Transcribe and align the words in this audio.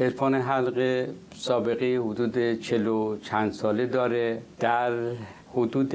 عرفان 0.00 0.34
حلقه 0.34 1.08
سابقه 1.34 2.00
حدود 2.04 2.60
چلو 2.60 3.16
چند 3.16 3.52
ساله 3.52 3.86
داره. 3.86 4.42
در 4.60 4.92
حدود 5.54 5.94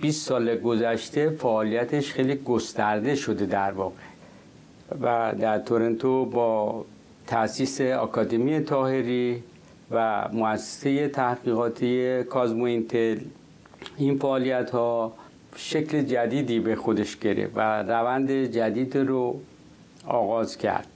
20 0.00 0.26
سال 0.26 0.56
گذشته 0.56 1.30
فعالیتش 1.30 2.12
خیلی 2.12 2.34
گسترده 2.34 3.14
شده 3.14 3.46
در 3.46 3.72
واقع 3.72 3.94
و 5.02 5.34
در 5.40 5.58
تورنتو 5.58 6.24
با 6.24 6.84
تأسیس 7.26 7.80
آکادمی 7.80 8.60
تاهری 8.60 9.42
و 9.90 10.28
مؤسسه 10.32 11.08
تحقیقاتی 11.08 12.22
کازمو 12.22 12.64
اینتل 12.64 13.18
این 13.96 14.18
فعالیت 14.18 14.70
ها 14.70 15.12
شکل 15.56 16.02
جدیدی 16.02 16.60
به 16.60 16.76
خودش 16.76 17.18
گرفت 17.18 17.52
و 17.56 17.82
روند 17.82 18.30
جدید 18.30 18.96
رو 18.96 19.40
آغاز 20.06 20.58
کرد. 20.58 20.93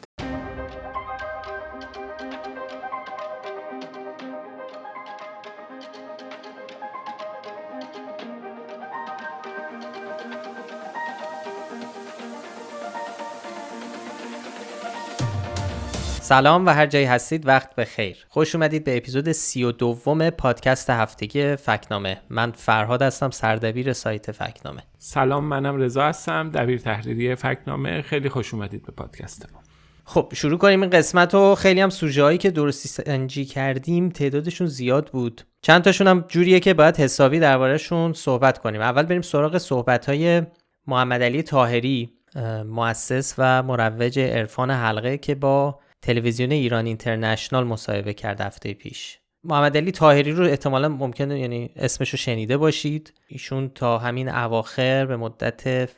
سلام 16.28 16.66
و 16.66 16.70
هر 16.70 16.87
جایی 16.87 17.05
هستید 17.05 17.46
وقت 17.46 17.74
بخیر 17.74 18.27
خوش 18.28 18.55
اومدید 18.55 18.84
به 18.84 18.96
اپیزود 18.96 19.32
سی 19.32 19.64
و 19.64 19.73
دوم 19.73 20.30
پادکست 20.30 20.91
هفتگی 20.91 21.56
فکنامه. 21.56 22.20
من 22.30 22.50
فرهاد 22.50 23.02
هستم 23.02 23.30
سردبیر 23.30 23.92
سایت 23.92 24.33
فکنامه. 24.33 24.83
سلام 24.98 25.45
منم 25.45 25.77
رضا 25.77 26.05
هستم 26.05 26.50
دبیر 26.50 26.78
تحریری 26.78 27.34
فکنامه. 27.34 28.02
خیلی 28.02 28.28
خوش 28.28 28.55
اومدید 28.55 28.83
به 28.86 28.92
پادکست 28.92 29.46
ما. 29.52 29.60
خب 30.05 30.33
شروع 30.34 30.59
کنیم 30.59 30.80
این 30.80 30.91
قسمت 30.91 31.34
رو. 31.34 31.55
خیلی 31.55 31.80
هم 31.80 31.91
سوژه 31.91 32.22
هایی 32.22 32.38
که 32.38 32.50
درستی 32.50 32.88
سنجی 32.88 33.45
کردیم 33.45 34.08
تعدادشون 34.08 34.66
زیاد 34.66 35.10
بود. 35.10 35.42
چند 35.62 35.83
تاشون 35.83 36.06
هم 36.06 36.24
جوریه 36.28 36.60
که 36.60 36.75
باید 36.75 36.97
حسابی 36.97 37.41
دربارهشون 37.41 38.12
صحبت 38.12 38.58
کنیم. 38.58 38.81
اول 38.81 39.03
بریم 39.03 39.22
سراغ 39.22 39.58
صحبت 39.58 40.08
های 40.08 40.42
محمد 40.86 41.22
علی 41.22 41.42
تاهری 41.42 42.12
مؤسس 42.66 43.34
و 43.38 43.62
مروج 43.62 44.19
عرفان 44.19 44.70
حلقه 44.70 45.19
که 45.19 45.34
با 45.34 45.78
تلویزیون 46.02 46.52
ایران 46.52 46.86
اینترنشنال 46.86 47.64
مصاحبه 47.64 48.14
کرد 48.14 48.41
هفته 48.41 48.74
پیش. 48.74 49.18
محمد 49.44 49.77
علی 49.77 49.92
تاهری 49.92 50.32
رو 50.32 50.44
احتمالا 50.44 50.88
ممکنه 50.88 51.41
یعنی 51.41 51.70
اسمش 51.77 52.10
رو 52.10 52.18
شنیده 52.18 52.56
باشید. 52.56 53.14
ایشون 53.28 53.68
تا 53.68 53.98
همین 53.98 54.28
اواخر 54.28 55.06
به 55.06 55.16
مدت 55.16 55.91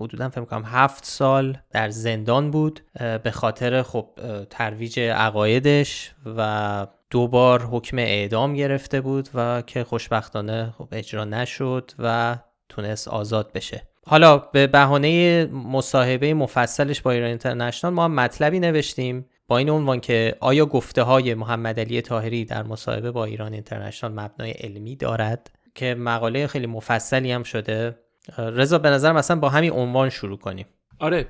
حدودا 0.00 0.28
فکر 0.28 0.44
کنم 0.44 0.62
هفت 0.66 1.04
سال 1.04 1.58
در 1.70 1.88
زندان 1.88 2.50
بود 2.50 2.80
به 3.22 3.30
خاطر 3.30 3.82
خب 3.82 4.08
ترویج 4.50 5.00
عقایدش 5.00 6.14
و 6.36 6.86
دو 7.10 7.28
بار 7.28 7.62
حکم 7.62 7.98
اعدام 7.98 8.54
گرفته 8.54 9.00
بود 9.00 9.28
و 9.34 9.62
که 9.66 9.84
خوشبختانه 9.84 10.74
خب 10.78 10.88
اجرا 10.92 11.24
نشد 11.24 11.90
و 11.98 12.36
تونست 12.68 13.08
آزاد 13.08 13.52
بشه. 13.52 13.88
حالا 14.06 14.38
به 14.38 14.66
بهانه 14.66 15.44
مصاحبه 15.46 16.34
مفصلش 16.34 17.00
با 17.00 17.10
ایران 17.10 17.28
اینترنشنال 17.28 17.92
ما 17.92 18.08
مطلبی 18.08 18.60
نوشتیم. 18.60 19.26
این 19.58 19.70
عنوان 19.70 20.00
که 20.00 20.36
آیا 20.40 20.66
گفته 20.66 21.02
های 21.02 21.34
محمد 21.34 21.80
علی 21.80 22.00
تاهری 22.00 22.44
در 22.44 22.62
مصاحبه 22.62 23.10
با 23.10 23.24
ایران 23.24 23.52
اینترنشنال 23.52 24.12
مبنای 24.12 24.50
علمی 24.50 24.96
دارد؟ 24.96 25.50
که 25.74 25.94
مقاله 25.94 26.46
خیلی 26.46 26.66
مفصلی 26.66 27.32
هم 27.32 27.42
شده. 27.42 27.98
رضا 28.38 28.78
به 28.78 28.90
نظر 28.90 29.12
مثلا 29.12 29.40
با 29.40 29.48
همین 29.48 29.72
عنوان 29.72 30.08
شروع 30.08 30.38
کنیم. 30.38 30.66
آره 30.98 31.28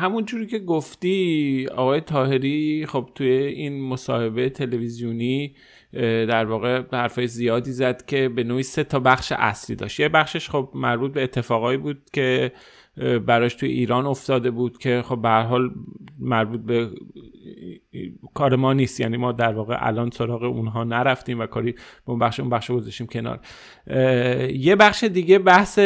همون 0.00 0.24
جوری 0.24 0.46
که 0.46 0.58
گفتی 0.58 1.66
آقای 1.74 2.00
تاهری 2.00 2.86
خب 2.88 3.10
توی 3.14 3.28
این 3.28 3.88
مصاحبه 3.88 4.48
تلویزیونی 4.50 5.56
در 6.28 6.44
واقع 6.44 6.82
حرفای 6.92 7.26
زیادی 7.26 7.72
زد 7.72 8.06
که 8.06 8.28
به 8.28 8.44
نوعی 8.44 8.62
سه 8.62 8.84
تا 8.84 9.00
بخش 9.00 9.32
اصلی 9.36 9.76
داشت. 9.76 10.00
یه 10.00 10.08
بخشش 10.08 10.50
خب 10.50 10.70
مربوط 10.74 11.12
به 11.12 11.22
اتفاقایی 11.22 11.78
بود 11.78 12.02
که 12.12 12.52
براش 13.26 13.54
توی 13.54 13.68
ایران 13.68 14.06
افتاده 14.06 14.50
بود 14.50 14.78
که 14.78 15.02
خب 15.02 15.22
به 15.22 15.28
حال 15.28 15.70
مربوط 16.18 16.60
به 16.60 16.90
کار 18.34 18.56
ما 18.56 18.72
نیست. 18.72 19.00
یعنی 19.00 19.16
ما 19.16 19.32
در 19.32 19.52
واقع 19.52 19.76
الان 19.80 20.10
سراغ 20.10 20.42
اونها 20.42 20.84
نرفتیم 20.84 21.40
و 21.40 21.46
کاری 21.46 21.72
به 21.72 21.78
اون 22.04 22.18
بخش 22.18 22.40
اون 22.40 22.50
بخش 22.50 22.70
گذاشتیم 22.70 23.06
کنار. 23.06 23.40
یه 24.52 24.76
بخش 24.76 25.04
دیگه 25.04 25.38
بحث 25.38 25.78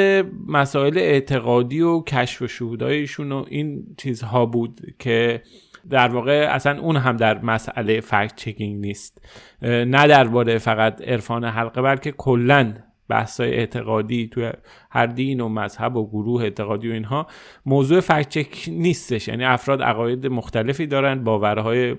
مسائل 0.47 0.99
اعتقادی 0.99 1.81
و 1.81 2.01
کشف 2.01 2.43
و 2.43 2.47
شهودایشون 2.47 3.33
و 3.33 3.45
این 3.49 3.83
چیزها 3.99 4.47
بود 4.47 4.81
که 4.99 5.43
در 5.91 6.09
واقع 6.09 6.49
اصلا 6.51 6.81
اون 6.81 6.97
هم 6.97 7.17
در 7.17 7.43
مسئله 7.43 8.01
فکت 8.01 8.37
چکینگ 8.37 8.81
نیست. 8.81 9.23
نه 9.63 10.07
درباره 10.07 10.59
فقط 10.59 11.03
عرفان 11.03 11.45
حلقه 11.45 11.83
بلکه 11.83 12.13
کلا 12.13 12.75
بحثای 13.11 13.55
اعتقادی 13.55 14.29
توی 14.29 14.51
هر 14.91 15.07
دین 15.07 15.41
و 15.41 15.49
مذهب 15.49 15.97
و 15.97 16.09
گروه 16.09 16.43
اعتقادی 16.43 16.91
و 16.91 16.93
اینها 16.93 17.27
موضوع 17.67 18.01
فکچک 18.01 18.65
نیستش. 18.69 19.29
یعنی 19.29 19.45
افراد 19.45 19.83
عقاید 19.83 20.27
مختلفی 20.27 20.87
دارن 20.87 21.25
باورهای 21.25 21.97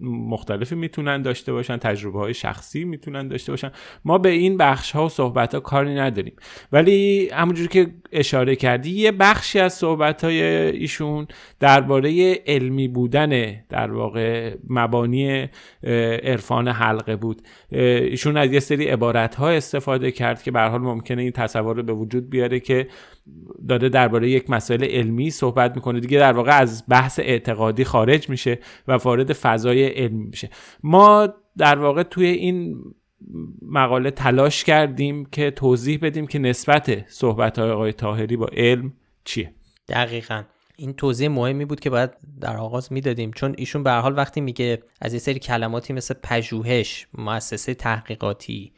مختلفی 0.00 0.74
می‌تونن 0.74 1.22
داشته 1.22 1.52
باشن 1.52 1.76
تجربه 1.76 2.18
های 2.18 2.34
شخصی 2.34 2.84
می‌تونن 2.84 3.28
داشته 3.28 3.52
باشن. 3.52 3.70
ما 4.04 4.18
به 4.18 4.28
این 4.28 4.56
بخش 4.56 4.92
ها 4.92 5.06
و 5.06 5.08
صحبت 5.08 5.54
ها 5.54 5.60
کاری 5.60 5.94
نداریم. 5.94 6.36
ولی 6.72 7.28
همونجور 7.32 7.68
که 7.68 7.86
اشاره 8.12 8.56
کردی 8.56 8.90
یه 8.90 9.12
بخشی 9.12 9.58
از 9.58 9.72
صحبت 9.72 10.24
های 10.24 10.42
ایشون 10.42 11.26
درباره 11.60 12.34
علمی 12.46 12.88
بودن 12.88 13.54
در 13.68 13.92
واقع 13.92 14.54
مبانی 14.68 15.48
عرفان 16.22 16.68
حلقه 16.68 17.16
بود. 17.16 17.42
ایشون 17.70 18.36
از 18.36 18.52
یه 18.52 18.60
سری 18.60 18.86
عبارت 18.86 19.34
ها 19.34 19.50
استفاده 19.50 20.10
کرد 20.10 20.42
که 20.44 20.50
به 20.50 20.60
حال 20.60 20.80
ممکنه 20.80 21.22
این 21.22 21.32
تصور 21.32 21.76
رو 21.76 21.82
به 21.82 21.92
وجود 21.92 22.30
بیاره 22.30 22.60
که 22.60 22.88
داره 23.68 23.88
درباره 23.88 24.30
یک 24.30 24.50
مسئله 24.50 24.86
علمی 24.86 25.30
صحبت 25.30 25.74
می‌کنه. 25.74 26.00
دیگه 26.00 26.18
در 26.18 26.32
واقع 26.32 26.58
از 26.58 26.84
بحث 26.88 27.18
اعتقادی 27.18 27.84
خارج 27.84 28.28
میشه 28.28 28.58
و 28.88 28.92
وارد 28.92 29.32
فضای 29.32 29.86
علمی 29.86 30.24
میشه. 30.24 30.50
ما 30.82 31.28
در 31.58 31.78
واقع 31.78 32.02
توی 32.02 32.26
این 32.26 32.82
مقاله 33.62 34.10
تلاش 34.10 34.64
کردیم 34.64 35.24
که 35.24 35.50
توضیح 35.50 35.98
بدیم 36.02 36.26
که 36.26 36.38
نسبت 36.38 37.10
صحبت 37.10 37.58
های 37.58 37.70
آقای 37.70 37.92
طاهری 37.92 38.36
با 38.36 38.46
علم 38.52 38.92
چیه. 39.24 39.54
دقیقا. 39.88 40.42
این 40.76 40.92
توضیح 40.92 41.28
مهمی 41.28 41.64
بود 41.64 41.80
که 41.80 41.90
باید 41.90 42.10
در 42.40 42.56
آغاز 42.56 42.92
می‌دادیم. 42.92 43.30
چون 43.30 43.54
ایشون 43.58 43.82
به 43.82 43.92
حال 43.92 44.16
وقتی 44.16 44.40
میگه 44.40 44.82
از 45.00 45.12
یه 45.12 45.18
سری 45.18 45.38
کلماتی 45.38 45.92
مثل 45.92 46.14
پژوهش 46.22 47.06
مؤسسه 47.18 47.74
تحقیقاتی 47.74 48.72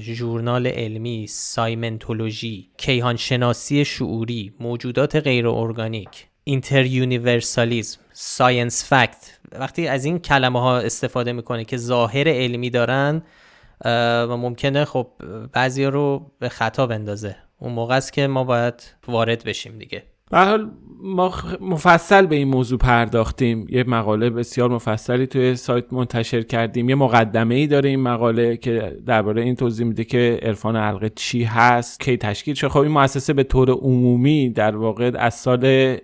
ژورنال 0.00 0.66
علمی 0.66 1.26
Psymentology 1.26 2.70
کیهانشناسی 2.76 3.84
شعوری 3.84 4.52
موجودات 4.60 5.16
غیر 5.16 5.48
ارگانیک 5.48 6.26
interuniversalism 6.44 8.00
science 8.12 8.92
fact. 8.92 9.38
وقتی 9.52 9.88
از 9.88 10.04
این 10.04 10.18
کلمه 10.18 10.60
ها 10.60 10.78
استفاده 10.78 11.32
می‌کنه 11.32 11.64
که 11.64 11.76
ظاهر 11.76 12.28
علمی 12.28 12.70
دارن 12.70 13.22
و 13.84 14.36
ممکنه 14.36 14.84
خب 14.84 15.08
بعضی 15.52 15.84
رو 15.84 16.32
به 16.38 16.48
خطا 16.48 16.86
بندازه. 16.86 17.36
اون 17.58 17.72
موقع 17.72 17.96
است 17.96 18.12
که 18.12 18.26
ما 18.26 18.44
باید 18.44 18.94
وارد 19.08 19.44
بشیم 19.44 19.78
دیگه. 19.78 20.02
به 20.30 20.38
حال 20.38 20.70
ما 21.02 21.34
مفصل 21.60 22.26
به 22.26 22.36
این 22.36 22.48
موضوع 22.48 22.78
پرداختیم. 22.78 23.66
یه 23.70 23.84
مقاله 23.84 24.30
بسیار 24.30 24.70
مفصلی 24.70 25.26
توی 25.26 25.56
سایت 25.56 25.92
منتشر 25.92 26.42
کردیم. 26.42 26.88
یه 26.88 26.94
مقدمه 26.94 27.54
ای 27.54 27.66
داره 27.66 27.88
این 27.88 28.00
مقاله 28.00 28.56
که 28.56 28.96
درباره 29.06 29.42
این 29.42 29.54
توضیح 29.54 29.86
میده 29.86 30.04
که 30.04 30.40
عرفان 30.42 30.76
حلقه 30.76 31.08
چی 31.08 31.44
هست 31.44 32.00
کی 32.00 32.16
تشکیل 32.16 32.54
شد. 32.54 32.68
خب 32.68 32.78
این 32.78 32.92
مؤسسه 32.92 33.32
به 33.32 33.42
طور 33.42 33.70
عمومی 33.70 34.50
در 34.50 34.76
واقع 34.76 35.10
از 35.14 35.34
سال 35.34 35.96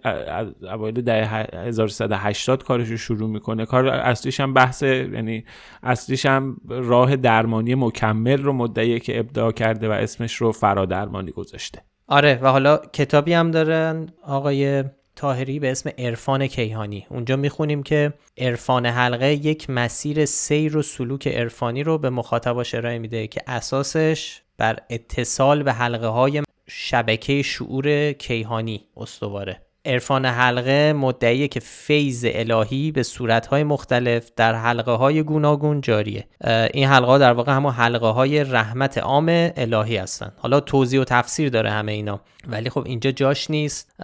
اوایل 0.73 1.01
دهه 1.01 1.47
1380 1.53 2.65
کارش 2.65 2.89
رو 2.89 2.97
شروع 2.97 3.31
می‌کنه. 3.31 3.67
کار 3.67 3.89
اصلیش 3.89 4.41
هم 4.41 4.55
بحث 4.55 4.83
یعنی 4.83 5.45
اصلیش 5.83 6.27
هم 6.27 6.57
راه 6.69 7.17
درمانی 7.17 7.75
مکمل 7.75 8.43
رو 8.43 8.53
مدعیه 8.53 9.01
که 9.01 9.21
ابداع 9.21 9.53
کرده 9.53 9.89
و 9.89 9.93
اسمش 9.93 10.37
رو 10.37 10.53
فرادرمانی 10.53 11.31
گذاشته. 11.31 11.83
آره 12.07 12.39
و 12.43 12.47
حالا 12.47 12.77
کتابی 12.77 13.33
هم 13.33 13.51
دارن 13.51 14.09
آقای 14.23 14.85
تاهری 15.17 15.59
به 15.59 15.71
اسم 15.71 15.91
عرفان 15.99 16.47
کیهانی. 16.47 17.07
اونجا 17.11 17.37
می‌خونیم 17.37 17.83
که 17.83 18.13
عرفان 18.39 18.87
حلقه 18.87 19.33
یک 19.33 19.71
مسیر 19.71 20.25
سیر 20.25 20.77
و 20.77 20.83
سلوک 20.83 21.29
عرفانی 21.29 21.83
رو 21.83 21.99
به 21.99 22.11
مخاطباش 22.11 22.75
ارائه 22.75 22.99
میده 22.99 23.27
که 23.27 23.41
اساسش 23.47 24.43
بر 24.59 24.79
اتصال 24.91 25.63
به 25.63 25.73
حلقه 25.73 26.07
های 26.07 26.43
شبکه 26.69 27.43
شعور 27.43 28.13
کیهانی 28.13 28.85
استواره. 28.97 29.61
عرفان 29.87 30.27
حلقه 30.27 30.93
مدعیه 30.93 31.49
که 31.49 31.61
فیض 31.61 32.27
الهی 32.29 32.93
به 32.93 33.03
صورتهای 33.03 33.65
مختلف 33.65 34.31
در 34.37 34.55
حلقه 34.55 34.93
های 34.93 35.23
گوناگون 35.23 35.81
جاریه. 35.81 36.27
این 36.75 36.89
حلقه 36.89 37.07
ها 37.07 37.19
در 37.19 37.33
واقع 37.33 37.53
همون 37.53 37.73
حلقه 37.73 38.07
های 38.07 38.45
رحمت 38.45 38.99
عام 38.99 39.27
الهی 39.57 39.97
هستن. 39.97 40.33
حالا 40.37 40.61
توضیح 40.61 41.01
و 41.01 41.05
تفسیر 41.05 41.49
داره 41.49 41.71
همه 41.71 41.93
اینا. 41.93 42.21
ولی 42.49 42.71
خب 42.71 42.83
اینجا 42.87 43.11
جاش 43.11 43.51
نیست. 43.51 43.95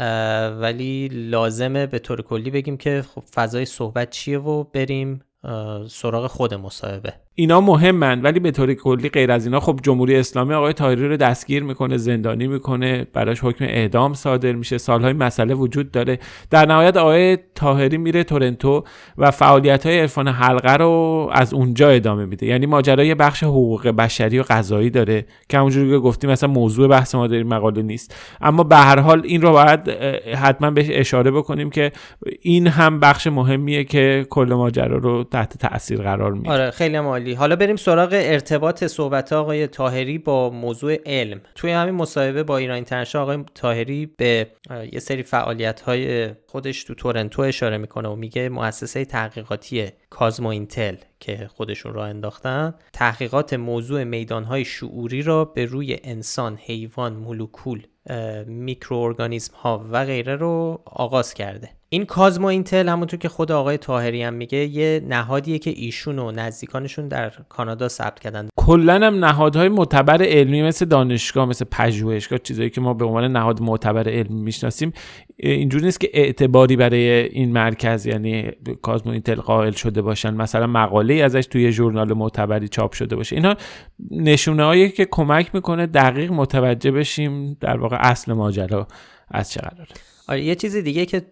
ولی 0.60 1.08
لازمه 1.08 1.86
به 1.86 1.98
طور 1.98 2.22
کلی 2.22 2.50
بگیم 2.50 2.76
که 2.76 3.04
خب 3.14 3.22
فضای 3.34 3.64
صحبت 3.64 4.10
چیه 4.10 4.38
و 4.38 4.64
بریم 4.64 5.20
سراغ 5.88 6.26
خود 6.26 6.54
مصاحبه. 6.54 7.12
اینا 7.40 7.60
مهمن 7.60 8.22
ولی 8.22 8.40
به 8.40 8.50
طور 8.50 8.74
کلی 8.74 9.08
غیر 9.08 9.32
از 9.32 9.46
اینا 9.46 9.60
خب 9.60 9.80
جمهوری 9.82 10.16
اسلامی 10.16 10.54
آقای 10.54 10.72
تاهری 10.72 11.08
رو 11.08 11.16
دستگیر 11.16 11.62
می‌کنه 11.62 11.96
زندانی 11.96 12.46
می‌کنه 12.46 13.06
براش 13.12 13.40
حکم 13.44 13.64
اعدام 13.64 14.14
صادر 14.14 14.52
میشه 14.52 14.78
سالهای 14.78 15.12
مسئله 15.12 15.54
وجود 15.54 15.90
داره. 15.90 16.18
در 16.50 16.66
نهایت 16.66 16.96
آقای 16.96 17.38
تاهری 17.54 17.98
میره 17.98 18.24
تورنتو 18.24 18.84
و 19.18 19.30
فعالیت 19.30 19.86
های 19.86 20.00
عرفان 20.00 20.28
حلقه 20.28 20.76
رو 20.76 21.28
از 21.32 21.54
اونجا 21.54 21.88
ادامه 21.88 22.24
میده. 22.24 22.46
یعنی 22.46 22.66
ماجرای 22.66 23.14
بخش 23.14 23.42
حقوق 23.42 23.88
بشری 23.88 24.38
و 24.38 24.44
قضایی 24.48 24.90
داره 24.90 25.26
که 25.48 25.58
همونجوری 25.58 25.90
که 25.90 25.98
گفتیم 25.98 26.30
مثلا 26.30 26.50
موضوع 26.50 26.88
بحث 26.88 27.14
ما 27.14 27.26
در 27.26 27.42
مقاله 27.42 27.82
نیست. 27.82 28.14
اما 28.40 28.62
به 28.62 28.76
هر 28.76 28.98
حال 28.98 29.22
این 29.24 29.42
رو 29.42 29.52
باید 29.52 29.88
حتما 30.34 30.70
بهش 30.70 30.86
اشاره 30.90 31.30
بکنیم 31.30 31.70
که 31.70 31.92
این 32.42 32.66
هم 32.66 33.00
بخش 33.00 33.26
مهمیه 33.26 33.84
که 33.84 34.26
کل 34.30 34.54
ماجرا 34.54 34.98
رو 34.98 35.24
تحت 35.24 35.58
تاثیر 35.58 36.02
قرار 36.02 36.32
میده 36.32 36.50
آره 36.50 36.70
خیلی 36.70 36.98
عالی 37.30 37.38
حالا 37.38 37.56
بریم 37.56 37.76
سراغ 37.76 38.08
ارتباط 38.12 38.84
صحبت 38.84 39.32
آقای 39.32 39.66
تاهری 39.66 40.18
با 40.18 40.50
موضوع 40.50 40.96
علم. 41.06 41.40
توی 41.54 41.70
همین 41.70 41.94
مصاحبه 41.94 42.42
با 42.42 42.56
ایران 42.56 42.74
اینترنشنال 42.74 43.22
آقای 43.22 43.44
تاهری 43.54 44.06
به 44.06 44.46
یه 44.92 45.00
سری 45.00 45.22
فعالیت 45.22 45.80
های 45.80 46.30
خودش 46.46 46.84
تو 46.84 46.94
تورنتو 46.94 47.42
اشاره 47.42 47.78
می‌کنه 47.78 48.08
و 48.08 48.16
میگه 48.16 48.48
مؤسسه 48.48 49.04
تحقیقاتی 49.04 49.86
کازمو 50.10 50.48
اینتل 50.48 50.96
که 51.20 51.48
خودشون 51.54 51.94
را 51.94 52.04
انداختن 52.04 52.74
تحقیقات 52.92 53.54
موضوع 53.54 54.04
میدانهای 54.04 54.64
شعوری 54.64 55.22
را 55.22 55.44
به 55.44 55.64
روی 55.64 55.96
انسان، 56.04 56.56
حیوان، 56.56 57.12
مولکول 57.12 57.82
میکروارگانیسم 58.46 59.54
ها 59.54 59.86
و 59.90 60.04
غیره 60.04 60.36
رو 60.36 60.82
آغاز 60.84 61.34
کرده. 61.34 61.79
این 61.92 62.04
کازمو 62.04 62.46
اینتل 62.46 62.88
همونطور 62.88 63.18
که 63.18 63.28
خود 63.28 63.52
آقای 63.52 63.76
تاهری 63.78 64.22
هم 64.22 64.34
میگه 64.34 64.58
یه 64.58 65.02
نهادیه 65.08 65.58
که 65.58 65.70
ایشون 65.70 66.18
و 66.18 66.30
نزدیکانشون 66.30 67.08
در 67.08 67.32
کانادا 67.48 67.88
ثبت 67.88 68.20
کردن. 68.20 68.48
کلا 68.56 68.94
هم 68.94 69.24
نهادهای 69.24 69.68
معتبر 69.68 70.22
علمی 70.22 70.62
مثل 70.62 70.84
دانشگاه 70.84 71.48
مثل 71.48 71.64
پژوهشگاه 71.70 72.38
چیزایی 72.38 72.70
که 72.70 72.80
ما 72.80 72.94
به 72.94 73.04
عنوان 73.04 73.32
نهاد 73.32 73.62
معتبر 73.62 74.08
علمی 74.08 74.42
می‌شناسیم 74.42 74.92
اینجوری 75.36 75.84
نیست 75.84 76.00
که 76.00 76.10
اعتباری 76.12 76.76
برای 76.76 77.08
این 77.08 77.52
مرکز 77.52 78.06
یعنی 78.06 78.50
Cosmo 78.82 79.12
Intel 79.12 79.40
قائل 79.40 79.72
شده 79.72 80.02
باشن. 80.02 80.34
مثلا 80.34 80.66
مقاله 80.66 81.14
ازش 81.14 81.46
توی 81.46 81.72
ژورنال 81.72 82.12
معتبری 82.12 82.68
چاپ 82.68 82.92
شده 82.92 83.16
باشه. 83.16 83.36
اینا 83.36 83.56
نشونه 84.10 84.88
که 84.88 85.04
کمک 85.10 85.54
می‌کنه 85.54 85.86
دقیق 85.86 86.32
متوجه 86.32 86.90
بشیم 86.90 87.56
در 87.60 87.76
واقع 87.76 87.96
اصل 88.00 88.32
ماجرا 88.32 88.88
از 89.30 89.50
چه 89.50 89.60
قراره. 89.60 89.90
آره 90.30 90.44
یه 90.44 90.54
چیز 90.54 90.76
دیگه 90.76 91.06
که 91.06 91.22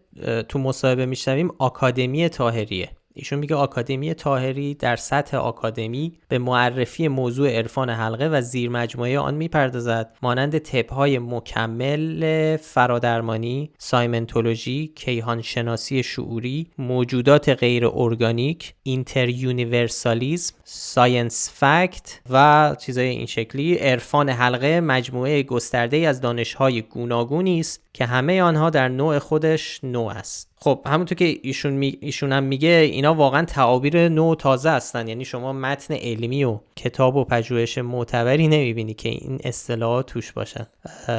تو 0.49 0.59
مصاحبه 0.59 1.07
میشنویم 1.07 1.51
آکادمی 1.59 2.29
طاهریه 2.29 2.91
ایشون 3.19 3.39
میگه 3.39 3.55
آکادمی 3.55 4.15
طاهری 4.15 4.75
در 4.75 4.97
سطح 4.97 5.37
آکادمی 5.37 6.13
به 6.29 6.39
معرفی 6.39 7.09
موضوع 7.09 7.51
عرفان 7.51 7.91
حلقه 7.91 8.29
و 8.29 8.41
زیر 8.41 8.71
مجموعه 8.71 9.19
آن 9.19 9.35
می‌پردازد 9.35 10.17
مانند 10.23 10.59
طب‌های 10.59 11.19
مکمل 11.19 12.57
فرادرمانی 12.57 13.71
Psymentology 13.79 14.93
کیهان 14.97 15.43
شناسی 15.43 16.03
شعوری 16.03 16.67
موجودات 16.79 17.49
غیر 17.49 17.87
ارگانیک 17.87 18.75
Interuniversalism 18.83 20.55
science 20.65 21.51
fact 21.55 22.21
و 22.31 22.77
چیزای 22.81 23.09
این 23.09 23.27
شکلی. 23.27 23.75
عرفان 23.75 24.29
حلقه 24.29 24.81
مجموعه 24.81 25.43
گسترده 25.43 25.97
از 25.97 26.21
دانشهای 26.21 26.83
گوناگونی 26.83 27.61
است 27.61 27.81
که 27.93 28.07
همه 28.07 28.43
آنها 28.43 28.71
در 28.71 28.89
نوع 28.89 29.19
خودش 29.19 29.81
نوع 29.83 30.13
است. 30.13 30.48
خب 30.61 30.81
همونطور 30.87 31.19
که 31.19 31.39
ایشون, 31.43 31.73
می... 31.73 31.99
ایشون 32.01 32.33
هم 32.33 32.45
میگه 32.45 32.69
اینا 32.69 33.15
واقعا 33.15 33.45
تعابیر 33.45 34.09
نو 34.09 34.35
تازه 34.35 34.71
هستن. 34.71 35.09
یعنی 35.09 35.25
شما 35.25 35.53
متن 35.53 35.95
علمی 35.95 36.45
و 36.45 36.59
کتاب 36.77 37.17
و 37.17 37.25
پژوهش 37.25 37.79
معتبری 37.79 38.49
نمی‌بینی 38.49 38.95
که 38.95 39.09
این 39.09 39.39
اصطلاحات 39.45 40.07
توش 40.07 40.33
باشن 40.33 40.67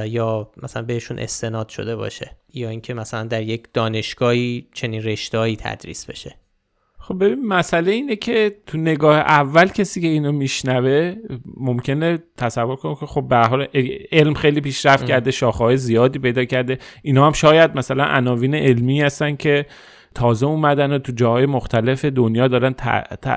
یا 0.06 0.52
مثلا 0.64 0.84
بهشون 0.84 1.20
استناد 1.20 1.70
شده 1.70 1.96
باشه 1.96 2.32
یا 2.54 2.70
اینکه 2.70 2.94
مثلا 2.94 3.24
در 3.24 3.44
یک 3.44 3.68
دانشگاهی 3.74 4.68
چنین 4.74 5.04
رشتههایی 5.04 5.56
تدریس 5.56 6.06
بشه. 6.06 6.36
خب 7.10 7.24
ببین 7.24 7.48
مسئله 7.48 7.92
اینه 7.92 8.16
که 8.16 8.56
تو 8.68 8.78
نگاه 8.78 9.18
اول 9.18 9.68
کسی 9.68 10.02
که 10.02 10.08
اینو 10.08 10.32
میشنوه 10.32 11.16
ممکنه 11.58 12.20
تصور 12.38 12.76
کنه 12.76 12.96
که 12.96 13.06
خب 13.06 13.28
به 13.28 13.38
حال 13.38 13.68
علم 14.12 14.34
خیلی 14.34 14.62
پیشرفت 14.62 15.06
کرده 15.06 15.32
شاخه‌های 15.32 15.78
زیادی 15.78 16.20
پیدا 16.20 16.46
کرده. 16.46 16.78
اینا 17.02 17.26
هم 17.26 17.34
شاید 17.34 17.78
مثلا 17.78 18.04
عناوین 18.04 18.56
علمی 18.56 19.02
هستن 19.02 19.36
که 19.36 19.66
تازه 20.16 20.46
اومدن 20.46 20.94
و 20.94 20.98
تو 20.98 21.12
جاهای 21.12 21.46
مختلف 21.46 22.06
دنیا 22.06 22.48
دارن 22.48 22.74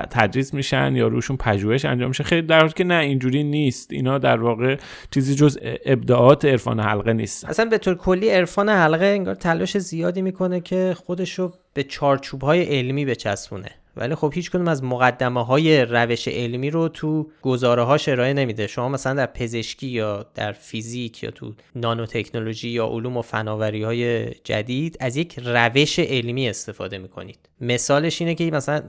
تدریس 0.09 0.53
میشن 0.53 0.95
یا 0.95 1.07
روشون 1.07 1.37
پژوهش 1.37 1.85
انجام 1.85 2.07
میشه. 2.07 2.23
خیلی 2.23 2.47
در 2.47 2.59
حالی 2.59 2.73
که 2.73 2.83
نه 2.83 2.95
اینجوری 2.95 3.43
نیست. 3.43 3.91
اینا 3.91 4.17
در 4.17 4.41
واقع 4.41 4.77
چیزی 5.11 5.35
جز 5.35 5.57
ابداعات 5.85 6.45
عرفان 6.45 6.79
حلقه 6.79 7.13
نیست 7.13 7.45
اصلا 7.45 7.65
به 7.65 7.77
طور 7.77 7.95
کلی 7.95 8.29
عرفان 8.29 8.69
حلقه 8.69 9.05
انگار 9.05 9.35
تلاش 9.35 9.77
زیادی 9.77 10.21
می‌کنه 10.21 10.59
که 10.59 10.95
خودشو 11.05 11.53
به 11.73 11.83
چارچوب 11.83 12.41
های 12.41 12.63
علمی 12.63 13.05
بچسبونه. 13.05 13.69
ولی 13.97 14.15
خب 14.15 14.31
هیچ 14.35 14.51
کدوم 14.51 14.67
از 14.67 14.83
مقدمه 14.83 15.45
های 15.45 15.81
روش 15.85 16.27
علمی 16.27 16.69
رو 16.69 16.87
تو 16.87 17.29
گزاره 17.41 17.83
ها 17.83 17.97
ارائه 18.07 18.33
نمیده. 18.33 18.67
شما 18.67 18.89
مثلا 18.89 19.13
در 19.13 19.25
پزشکی 19.25 19.87
یا 19.87 20.25
در 20.35 20.51
فیزیک 20.51 21.23
یا 21.23 21.31
تو 21.31 21.53
نانو 21.75 22.05
تکنولوژی 22.05 22.69
یا 22.69 22.87
علوم 22.87 23.17
و 23.17 23.21
فناوری 23.21 23.83
های 23.83 24.25
جدید 24.25 24.97
از 24.99 25.17
یک 25.17 25.39
روش 25.45 25.99
علمی 25.99 26.49
استفاده 26.49 26.97
می‌کنید. 26.97 27.39
مثالش 27.61 28.21
اینه 28.21 28.35
که 28.35 28.51
مثلا 28.51 28.81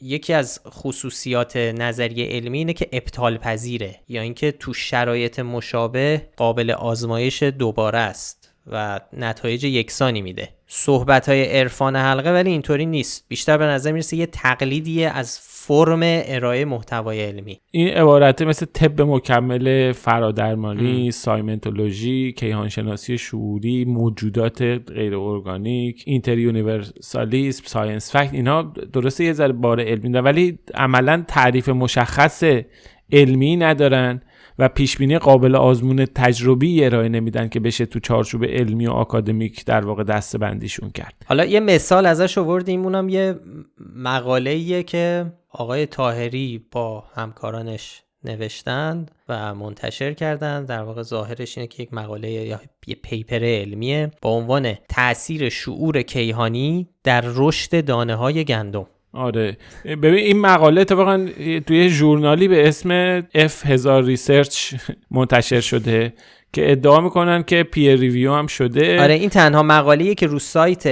یکی 0.00 0.32
از 0.32 0.60
خصوصیات 0.68 1.56
نظریه 1.56 2.26
علمی 2.26 2.58
اینه 2.58 2.72
که 2.72 2.88
ابطال 2.92 3.38
پذیره 3.38 4.00
یا 4.08 4.22
اینکه 4.22 4.52
تو 4.52 4.74
شرایط 4.74 5.38
مشابه 5.38 6.28
قابل 6.36 6.70
آزمایش 6.70 7.42
دوباره 7.42 7.98
است. 7.98 8.45
و 8.66 9.00
نتایج 9.12 9.64
یکسانی 9.64 10.22
میده. 10.22 10.48
صحبت 10.66 11.28
های 11.28 11.44
عرفان 11.44 11.96
حلقه 11.96 12.32
ولی 12.32 12.50
اینطوری 12.50 12.86
نیست. 12.86 13.24
بیشتر 13.28 13.58
به 13.58 13.64
نظر 13.64 13.92
می‌رسه 13.92 14.16
یه 14.16 14.26
تقلیدیه 14.26 15.08
از 15.08 15.38
فرم 15.42 16.00
ارائه 16.02 16.64
محتوای 16.64 17.24
علمی. 17.24 17.60
این 17.70 17.88
عبارته 17.88 18.44
مثل 18.44 18.66
طب 18.66 19.02
مکمل 19.02 19.92
فرادرمانی 19.92 21.10
Psymentology 21.10 22.32
کیهانشناسی 22.32 23.18
شعوری 23.18 23.84
موجودات 23.84 24.62
غیر 24.62 25.16
ارگانیک 25.16 26.02
Interuniversalism 26.06 27.62
science 27.66 28.16
fact. 28.16 28.34
اینا 28.34 28.62
درسته 28.92 29.24
یه 29.24 29.32
ذره 29.32 29.52
بار 29.52 29.80
علمی 29.80 30.10
دارن 30.10 30.24
ولی 30.24 30.58
عملا 30.74 31.24
تعریف 31.28 31.68
مشخص 31.68 32.44
علمی 33.12 33.56
ندارن. 33.56 34.22
و 34.58 34.68
پیشبینی 34.68 35.18
قابل 35.18 35.54
آزمون 35.54 36.04
تجربی 36.04 36.84
ارائه 36.84 37.08
نمیدن 37.08 37.48
که 37.48 37.60
بشه 37.60 37.86
تو 37.86 38.00
چارچوب 38.00 38.44
علمی 38.44 38.86
و 38.86 38.90
آکادمیک 38.90 39.64
در 39.64 39.86
واقع 39.86 40.04
دسته 40.04 40.38
بندیشون 40.38 40.90
کرد. 40.90 41.14
حالا 41.26 41.44
یه 41.44 41.60
مثال 41.60 42.06
ازش 42.06 42.38
آوردیم 42.38 42.82
اونم 42.84 43.08
یه 43.08 43.34
مقاله 43.96 44.82
که 44.82 45.32
آقای 45.50 45.86
طاهری 45.86 46.66
با 46.70 47.04
همکارانش 47.14 48.02
نوشتند 48.24 49.10
و 49.28 49.54
منتشر 49.54 50.12
کردن 50.12 50.64
در 50.64 50.82
واقع 50.82 51.02
ظاهرش 51.02 51.58
اینه 51.58 51.68
که 51.68 51.82
یک 51.82 51.94
مقاله 51.94 52.30
یا 52.30 52.60
یه 52.86 52.94
paper 53.02 53.44
علمیه 53.44 54.10
با 54.22 54.30
عنوان 54.30 54.74
تاثیر 54.88 55.48
شعور 55.48 56.02
کیهانی 56.02 56.88
در 57.04 57.24
رشد 57.26 57.84
دانه 57.84 58.14
های 58.14 58.44
گندم. 58.44 58.86
آره. 59.16 59.56
ببین 59.84 60.14
این 60.14 60.40
مقاله 60.40 60.80
اتفاقا 60.80 61.28
توی 61.66 61.88
ژورنالی 61.88 62.48
به 62.48 62.68
اسم 62.68 63.20
F 63.20 63.66
هزار 63.66 64.04
Research 64.04 64.74
منتشر 65.10 65.60
شده 65.60 66.12
که 66.52 66.72
ادعا 66.72 67.00
می‌کنن 67.00 67.42
که 67.42 67.62
peer 67.62 67.98
review 67.98 68.34
هم 68.34 68.46
شده. 68.46 69.02
آره 69.02 69.14
این 69.14 69.28
تنها 69.28 69.62
مقاله 69.62 70.14
که 70.14 70.26
رو 70.26 70.38
سایت 70.38 70.86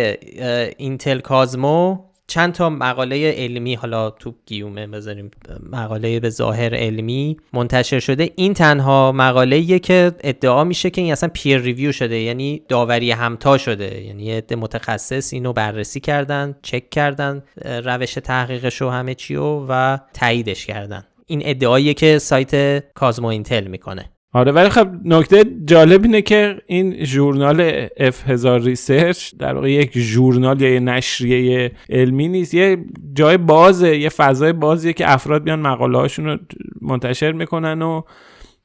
Intel 0.77 1.19
Cosmo 1.19 1.99
چند 2.35 2.53
تا 2.53 2.71
مقاله 2.71 3.33
علمی 3.33 3.75
حالا 3.75 4.11
تو 4.11 4.35
گیومه 4.47 4.87
بذاریم 4.87 5.31
مقاله 5.73 6.21
به 6.21 6.31
ظاهر 6.31 6.75
علمی 6.75 7.37
منتشر 7.53 8.01
شده. 8.01 8.31
این 8.37 8.55
تنها 8.55 9.13
مقاله 9.13 9.79
که 9.79 10.13
ادعا 10.21 10.65
میشه 10.65 10.91
که 10.91 11.01
این 11.01 11.13
اصلا 11.13 11.31
peer 11.35 11.61
review 11.61 11.93
شده 11.93 12.17
یعنی 12.17 12.63
داوری 12.69 13.11
همتا 13.11 13.59
شده. 13.59 14.03
یعنی 14.05 14.25
یه 14.25 14.43
متخصص 14.57 15.33
اینو 15.33 15.53
بررسی 15.53 16.01
کردن 16.01 16.55
چک 16.63 16.91
کردن 16.91 17.43
روش 17.65 18.15
تحقیقش 18.15 18.83
و 18.83 18.89
همه 18.89 19.15
چی 19.15 19.37
و 19.37 19.97
تاییدش 19.97 20.67
کردن. 20.67 21.05
این 21.27 21.43
ادعاییه 21.45 21.95
که 21.95 22.19
سایت 22.19 22.85
Cosmo 22.95 23.27
Intel 23.27 23.67
می‌کنه. 23.67 24.11
آره 24.35 24.53
ولی 24.53 24.69
خب 24.69 24.89
نکته 25.05 25.45
جالب 25.65 26.05
اینه 26.05 26.23
که 26.23 26.57
این 26.67 27.05
ژورنال 27.05 27.87
F 27.97 28.29
هزار 28.29 28.61
Research 28.61 29.35
در 29.39 29.55
واقع 29.55 29.71
یک 29.71 29.99
ژورنال 29.99 30.61
یا 30.61 30.75
یه 30.75 30.81
نشریه 30.81 31.73
علمی 31.91 32.29
نیست. 32.29 32.55
یه 32.55 32.85
جای 33.15 33.37
بازه 33.37 33.97
یه 33.97 34.09
فضای 34.09 34.53
بازیه 34.53 34.93
که 34.93 35.13
افراد 35.13 35.43
بیان 35.43 35.61
مقاله 35.61 35.99
هاشون 35.99 36.25
رو 36.25 36.39
منتشر 36.81 37.33
می‌کنن 37.33 37.83
و 37.83 38.03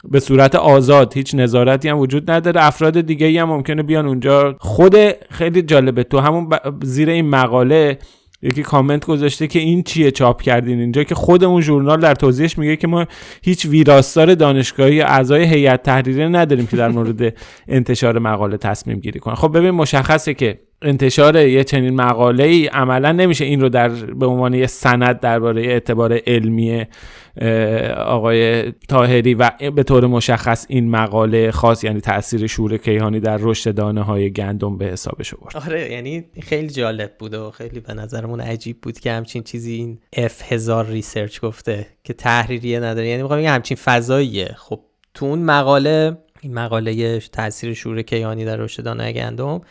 به 0.04 0.20
صورت 0.20 0.56
آزاد 0.56 1.14
هیچ 1.14 1.36
نظارتی 1.36 1.90
هم 1.90 1.98
وجود 1.98 2.32
نداره. 2.32 2.66
افراد 2.66 3.02
دیگه 3.02 3.42
هم 3.42 3.50
ممکنه 3.50 3.84
بیان 3.84 4.06
اونجا. 4.06 4.56
خود 4.60 4.96
خیلی 5.30 5.62
جالبه. 5.62 6.04
تو 6.04 6.20
همون 6.20 6.50
زیر 6.84 7.10
این 7.10 7.30
مقاله 7.30 7.98
یکی 8.42 8.64
کامنت 8.64 9.06
گذاشته 9.06 9.48
که 9.48 9.60
این 9.60 9.84
چیه 9.84 10.12
چاپ 10.12 10.42
کردین 10.42 10.80
اینجا 10.80 11.04
که 11.04 11.16
خود 11.16 11.44
اون 11.44 11.62
ژورنال 11.62 12.00
در 12.00 12.16
توضیحش 12.16 12.58
میگه 12.58 12.76
که 12.76 12.88
ما 12.88 13.06
هیچ 13.44 13.66
ویراستار 13.66 14.36
دانشگاهی 14.36 15.02
اعضای 15.02 15.44
هیئت 15.44 15.84
تحریریه 15.84 16.28
نداریم 16.28 16.68
که 16.68 16.78
در 16.78 16.90
مورد 16.90 17.34
انتشار 17.68 18.20
مقاله 18.20 18.58
تصمیم 18.58 19.00
گیری 19.00 19.20
کنه 19.20 19.36
خب 19.36 19.58
ببین 19.58 19.72
مشخصه 19.72 20.34
که 20.34 20.60
انتشار 20.82 21.36
یه 21.36 21.64
چنین 21.64 21.96
مقاله 21.96 22.44
ای 22.44 22.68
عملا 22.68 23.12
نمیشه 23.12 23.46
این 23.46 23.62
رو 23.62 23.70
در 23.70 23.90
به 23.90 24.26
عنوان 24.26 24.54
یه 24.54 24.68
سند 24.68 25.20
درباره 25.20 25.62
اعتبار 25.62 26.20
علمی 26.28 26.86
آقای 27.98 28.72
تاهری 28.72 29.34
و 29.34 29.52
به 29.76 29.84
طور 29.84 30.08
مشخص 30.08 30.66
این 30.70 30.90
مقاله 30.90 31.52
خاص 31.52 31.84
یعنی 31.84 32.02
تاثیر 32.02 32.48
شور 32.48 32.78
کیهانی 32.78 33.20
در 33.20 33.38
رشد 33.42 33.76
دانه 33.76 34.02
های 34.02 34.32
گندم 34.32 34.78
به 34.78 34.86
حسابش 34.86 35.34
آورد. 35.34 35.58
آره 35.58 35.92
یعنی 35.92 36.26
خیلی 36.42 36.70
جالب 36.70 37.12
بود 37.20 37.34
و 37.34 37.52
خیلی 37.52 37.80
به 37.80 37.94
نظرمون 37.94 38.42
عجیب 38.42 38.82
بود 38.82 39.00
که 39.00 39.12
همچین 39.12 39.44
چیزی 39.44 39.74
این 39.74 40.00
F 40.14 40.54
هزار 40.54 40.86
Research 40.86 41.40
گفته 41.40 41.88
که 42.04 42.14
تحریریه 42.14 42.80
نداره. 42.80 43.08
یعنی 43.08 43.22
می‌خوام 43.22 43.40
همچین 43.40 43.78
فضاییه. 43.78 44.56
خب 44.58 44.80
تو 45.14 45.26
اون 45.26 45.40
مقاله 45.40 46.18
این 46.42 46.54
مقاله 46.54 47.20
تاثیر 47.20 47.74
شعور 47.74 48.02
کیهانی 48.02 48.46
در 48.46 48.58
رشد 48.58 48.84
دانه 48.84 49.12
گندم 49.12 49.62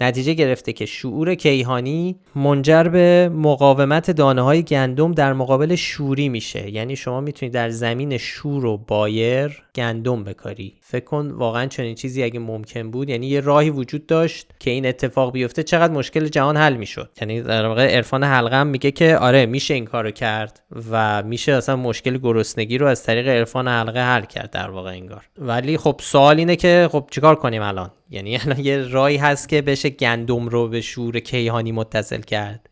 نتیجه 0.00 0.34
گرفته 0.34 0.72
که 0.72 0.86
شعور 0.86 1.34
کیهانی 1.34 2.16
منجر 2.34 2.84
به 2.84 3.30
مقاومت 3.34 4.10
دانه 4.10 4.42
های 4.42 4.62
گندم 4.62 5.12
در 5.12 5.32
مقابل 5.32 5.74
شوری 5.74 6.28
میشه. 6.28 6.70
یعنی 6.70 6.96
شما 6.96 7.20
می‌تونید 7.20 7.54
در 7.54 7.70
زمین 7.70 8.16
شور 8.16 8.64
و 8.64 8.76
بایر 8.76 9.62
گندم 9.78 10.24
بکاری. 10.24 10.74
فکر 10.80 11.04
کن 11.04 11.30
واقعا 11.30 11.66
چنین 11.66 11.94
چیزی 11.94 12.22
اگه 12.22 12.38
ممکن 12.40 12.90
بود 12.90 13.08
یعنی 13.08 13.26
یه 13.26 13.40
راهی 13.40 13.70
وجود 13.70 14.06
داشت 14.06 14.46
که 14.58 14.70
این 14.70 14.86
اتفاق 14.86 15.32
بیفته 15.32 15.62
چقدر 15.62 15.92
مشکل 15.92 16.28
جهان 16.28 16.56
حل 16.56 16.76
می‌شد. 16.76 17.10
یعنی 17.20 17.42
در 17.42 17.66
واقع 17.66 17.96
عرفان 17.96 18.24
حلقه 18.24 18.56
هم 18.56 18.66
میگه 18.66 18.90
که 18.90 19.16
آره 19.16 19.46
میشه 19.46 19.74
این 19.74 19.84
کارو 19.84 20.10
کرد 20.10 20.60
و 20.90 21.22
میشه 21.22 21.52
اصلا 21.52 21.76
مشکل 21.76 22.18
گرسنگی 22.18 22.78
رو 22.78 22.86
از 22.86 23.02
طریق 23.02 23.28
عرفان 23.28 23.68
حلقه 23.68 24.00
حل 24.00 24.24
کرد 24.24 24.50
در 24.50 24.70
واقع 24.70 24.90
انگار. 24.90 25.24
ولی 25.38 25.76
خب 25.76 26.00
سوال 26.02 26.38
اینه 26.38 26.56
که 26.56 26.88
خب 26.92 27.08
چیکار 27.10 27.34
کنیم 27.34 27.62
الان؟ 27.62 27.90
یعنی 28.10 28.38
الان 28.38 28.60
یه 28.60 28.78
راهی 28.78 29.16
هست 29.16 29.48
که 29.48 29.62
بشه 29.62 29.90
گندم 29.90 30.48
رو 30.48 30.68
به 30.68 30.80
شور 30.80 31.20
کیهانی 31.20 31.72
متصل 31.72 32.20
کرد. 32.20 32.67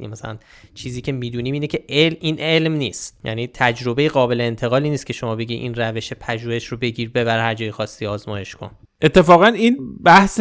مثلا 0.00 0.38
چیزی 0.74 1.00
که 1.00 1.12
می‌دونیم 1.12 1.54
اینه 1.54 1.66
که 1.66 1.84
علم 1.88 2.16
این 2.20 2.38
علم 2.38 2.72
نیست. 2.72 3.20
یعنی 3.24 3.46
تجربه 3.46 4.08
قابل 4.08 4.40
انتقالی 4.40 4.90
نیست 4.90 5.06
که 5.06 5.12
شما 5.12 5.36
بگی 5.36 5.54
این 5.54 5.74
روش 5.74 6.12
پژوهش 6.12 6.66
رو 6.66 6.76
بگیر 6.76 7.10
ببر 7.10 7.38
هر 7.38 7.54
جای 7.54 7.70
خواستی 7.70 8.06
آزمایش 8.06 8.56
کن. 8.56 8.70
اتفاقا 9.02 9.46
این 9.46 9.78
بحث 10.04 10.40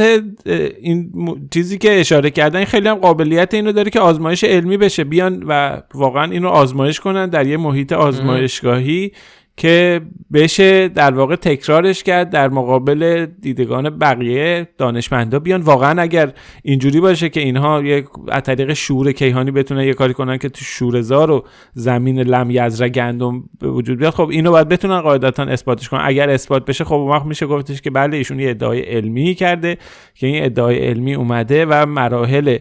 این 0.81 1.12
چیزی 1.53 1.77
که 1.77 2.00
اشاره 2.00 2.29
کردن 2.29 2.65
خیلی 2.65 2.88
هم 2.88 2.95
قابلیت 2.95 3.53
اینو 3.53 3.71
داره 3.71 3.89
که 3.89 4.00
آزمایش 4.00 4.43
علمی 4.43 4.77
بشه. 4.77 5.03
بیان 5.03 5.43
و 5.48 5.81
واقعا 5.93 6.31
اینو 6.31 6.48
آزمایش 6.48 7.00
کنن 7.00 7.29
در 7.29 7.48
یه 7.48 7.57
محیط 7.57 7.93
آزمایشگاهی. 7.93 9.12
که 9.60 10.01
بشه 10.34 10.88
در 10.88 11.13
واقع 11.13 11.36
تکرارش 11.36 12.04
کرد 12.04 12.30
در 12.30 12.50
مقابل 12.50 13.25
دیدگان 13.42 13.89
بقیه 13.89 14.68
دانشمندا 14.78 15.39
بیان. 15.39 15.62
واقعا 15.62 16.01
اگر 16.01 16.34
اینجوری 16.63 17.00
باشه 17.00 17.30
که 17.30 17.39
اینها 17.39 17.84
یک 17.84 18.06
از 18.28 18.44
طریق 18.44 18.74
شور 18.74 19.12
کیهانی 19.12 19.51
بتونه 19.51 19.88
یه 19.88 19.94
کاری 19.94 20.13
کنن 20.13 20.38
که 20.38 20.50
تو 20.50 20.66
شورزار 20.66 21.32
و 21.32 21.46
زمین 21.74 22.20
لم 22.20 22.51
یزره 22.51 22.89
گندم 22.89 23.44
به 23.60 23.70
وجود 23.70 24.00
بیاد 24.00 24.13
خب 24.13 24.30
اینو 24.30 24.51
باید 24.51 24.68
بتونن 24.70 25.01
قاعدتا 25.01 25.44
اثباتش 25.44 25.89
کنن. 25.89 26.01
اگر 26.04 26.30
اثبات 26.30 26.66
بشه 26.66 26.84
خب 26.84 26.94
وقت 26.94 27.25
میشه 27.25 27.46
گفتش 27.46 27.82
که 27.82 27.89
بله 27.89 28.18
ایشون 28.18 28.39
یه 28.39 28.50
ادعای 28.50 28.82
علمی 28.82 29.36
کرده 29.36 29.78
که 30.16 30.28
این 30.28 30.46
ادعای 30.46 30.78
علمی 30.78 31.13
اومده 31.13 31.66
و 31.66 31.86
مراحل 31.86 32.58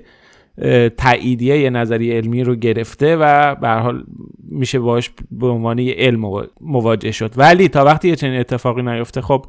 تاییدیه 0.96 1.58
یه 1.58 1.70
نظریه 1.70 2.14
علمی 2.14 2.44
رو 2.44 2.54
گرفته 2.54 3.16
و 3.16 3.54
به 3.54 3.68
حال 3.68 4.04
میشه 4.50 4.78
باش 4.78 5.10
به 5.30 5.46
عنوان 5.46 5.78
یه 5.78 5.94
علم 5.98 6.48
مواجه 6.60 7.12
شد. 7.12 7.32
ولی 7.36 7.68
تا 7.68 7.84
وقتی 7.84 8.08
یه 8.08 8.16
چنین 8.16 8.40
اتفاقی 8.40 8.82
نیفته 8.82 9.20
خب 9.20 9.46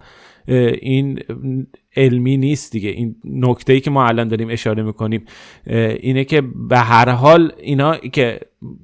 این 0.81 1.19
علمی 2.00 2.38
نیست 2.38 2.72
دیگه. 2.72 2.89
این 2.89 3.15
نکته 3.25 3.74
ای 3.74 3.79
که 3.79 3.91
ما 3.91 4.08
الان 4.08 4.27
داریم 4.27 4.50
اشاره 4.51 4.84
می‌کنیم 4.84 5.25
اینه 6.00 6.24
که 6.24 6.41
به 6.70 6.77
هر 6.77 7.10
حال 7.10 7.51
اینا 7.58 7.98
که 7.98 8.39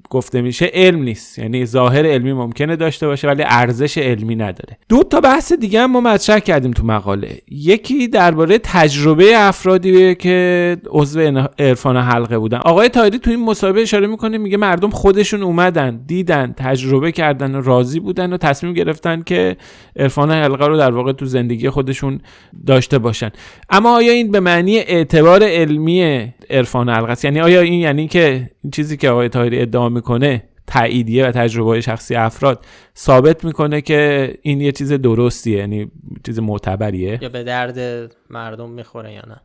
گفته 0.10 0.42
میشه 0.42 0.72
علم 0.74 1.04
نیست. 1.04 1.40
یعنی 1.40 1.66
ظاهر 1.66 2.06
علمی 2.06 2.34
ممکنه 2.34 2.76
داشته 2.76 3.08
باشه 3.08 3.28
ولی 3.28 3.44
ارزش 3.46 3.98
علمی 3.98 4.36
نداره. 4.36 4.78
دو 4.90 5.04
تا 5.04 5.22
بحث 5.22 5.54
دیگه 5.54 5.82
هم 5.82 5.92
ما 5.92 6.02
مطرح 6.02 6.40
کردیم 6.40 6.72
تو 6.72 6.86
مقاله. 6.86 7.38
یکی 7.52 8.08
درباره 8.08 8.58
تجربه 8.58 9.32
افرادی 9.36 10.16
که 10.16 10.78
عضو 10.90 11.20
عرفان 11.60 11.98
حلقه 11.98 12.40
بودن. 12.40 12.58
آقای 12.58 12.90
تایری 12.90 13.20
تو 13.20 13.30
این 13.30 13.46
مصاحبه 13.46 13.82
اشاره 13.82 14.08
می‌کنه 14.08 14.38
میگه 14.38 14.58
مردم 14.58 14.90
خودشون 14.90 15.44
اومدن 15.44 16.04
دیدن 16.08 16.54
تجربه 16.58 17.12
کردن 17.12 17.56
و 17.56 17.62
راضی 17.62 18.00
بودن 18.00 18.34
و 18.34 18.38
تصمیم 18.38 18.74
گرفتن 18.74 19.22
که 19.22 19.58
عرفان 19.96 20.32
حلقه 20.32 20.68
رو 20.68 20.78
در 20.78 20.92
واقع 20.92 21.12
تو 21.12 21.26
زندگی 21.26 21.70
خودشون 21.70 22.20
داشته 22.68 23.00
باشن. 23.06 23.32
اما 23.70 23.96
آیا 23.96 24.12
این 24.12 24.32
به 24.32 24.40
معنی 24.40 24.78
اعتبار 24.78 25.44
علمی 25.44 26.34
عرفان 26.50 26.90
است؟ 26.90 27.26
یعنی 27.26 27.42
آیا 27.42 27.62
این 27.62 27.74
یعنی 27.74 28.08
که 28.08 28.50
این 28.64 28.72
چیزی 28.72 28.98
که 28.98 29.10
آقای 29.10 29.30
تایری 29.30 29.62
ادعا 29.62 29.90
می‌کنه 29.90 30.44
تاییدیه 30.68 31.28
و 31.28 31.32
تجربه 31.32 31.82
شخصی 31.82 32.16
افراد 32.16 32.66
ثابت 32.98 33.46
می‌کنه 33.46 33.82
که 33.82 34.34
این 34.42 34.62
یه 34.62 34.72
چیز 34.72 34.94
درستیه 34.94 35.58
یعنی 35.58 35.92
چیز 36.26 36.40
معتبریه؟ 36.40 37.20
یا 37.22 37.30
به 37.30 37.44
درد 37.44 38.12
مردم 38.30 38.70
می‌خوره 38.70 39.14
یا 39.14 39.24
نه؟ 39.28 39.42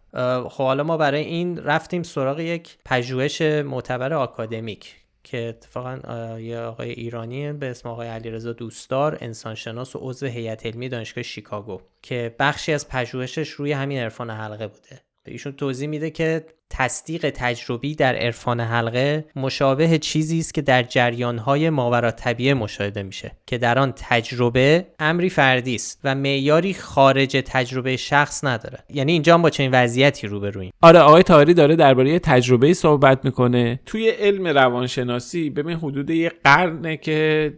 خب 0.48 0.64
حالا 0.64 0.84
ما 0.84 0.96
برای 0.96 1.20
این 1.20 1.58
رفتیم 1.58 2.02
سراغ 2.02 2.40
یک 2.40 2.76
پژوهش 2.84 3.42
معتبر 3.42 4.12
آکادمیک 4.12 4.94
که 5.30 5.48
اتفاقا 5.48 5.98
یه 6.40 6.58
آقای 6.58 6.90
ایرانی 6.90 7.52
به 7.52 7.70
اسم 7.70 7.88
آقای 7.88 8.08
علیرضا 8.08 8.52
دوستدار 8.52 9.18
انسانشناس 9.20 9.96
و 9.96 9.98
عضو 10.02 10.26
هیئت 10.26 10.66
علمی 10.66 10.88
دانشگاه 10.88 11.22
شیکاگو 11.22 11.80
که 12.02 12.34
بخشی 12.38 12.72
از 12.72 12.88
پژوهشش 12.88 13.50
روی 13.50 13.72
همین 13.72 13.98
عرفان 13.98 14.30
حلقه 14.30 14.66
بوده. 14.66 15.00
ایشون 15.26 15.52
توضیح 15.52 15.88
میده 15.88 16.10
که 16.10 16.46
تصدیق 16.70 17.30
تجربی 17.30 17.94
در 17.94 18.16
عرفان 18.16 18.60
حلقه 18.60 19.24
مشابه 19.36 19.98
چیزی 19.98 20.38
است 20.38 20.54
که 20.54 20.62
در 20.62 20.82
جریانهای 20.82 21.70
ماورا 21.70 22.10
طبیعه 22.10 22.54
مشاهده 22.54 23.02
میشه 23.02 23.32
که 23.46 23.58
در 23.58 23.78
آن 23.78 23.92
تجربه 23.96 24.86
امری 24.98 25.30
فردی 25.30 25.74
است 25.74 26.00
و 26.04 26.14
معیاری 26.14 26.74
خارج 26.74 27.42
تجربه 27.46 27.96
شخص 27.96 28.44
نداره. 28.44 28.78
یعنی 28.90 29.12
اینجا 29.12 29.34
هم 29.34 29.42
با 29.42 29.50
چنین 29.50 29.70
وضعیتی 29.72 30.26
روبرویم. 30.26 30.72
آره 30.82 30.98
آقای 30.98 31.22
تاری 31.22 31.54
داره 31.54 31.76
درباره 31.76 32.18
تجربه 32.18 32.74
صحبت 32.74 33.24
می‌کنه. 33.24 33.80
توی 33.86 34.08
علم 34.10 34.46
روانشناسی 34.46 35.50
ببین 35.50 35.76
حدود 35.76 36.10
یه 36.10 36.32
قرنه 36.44 36.96
که 36.96 37.52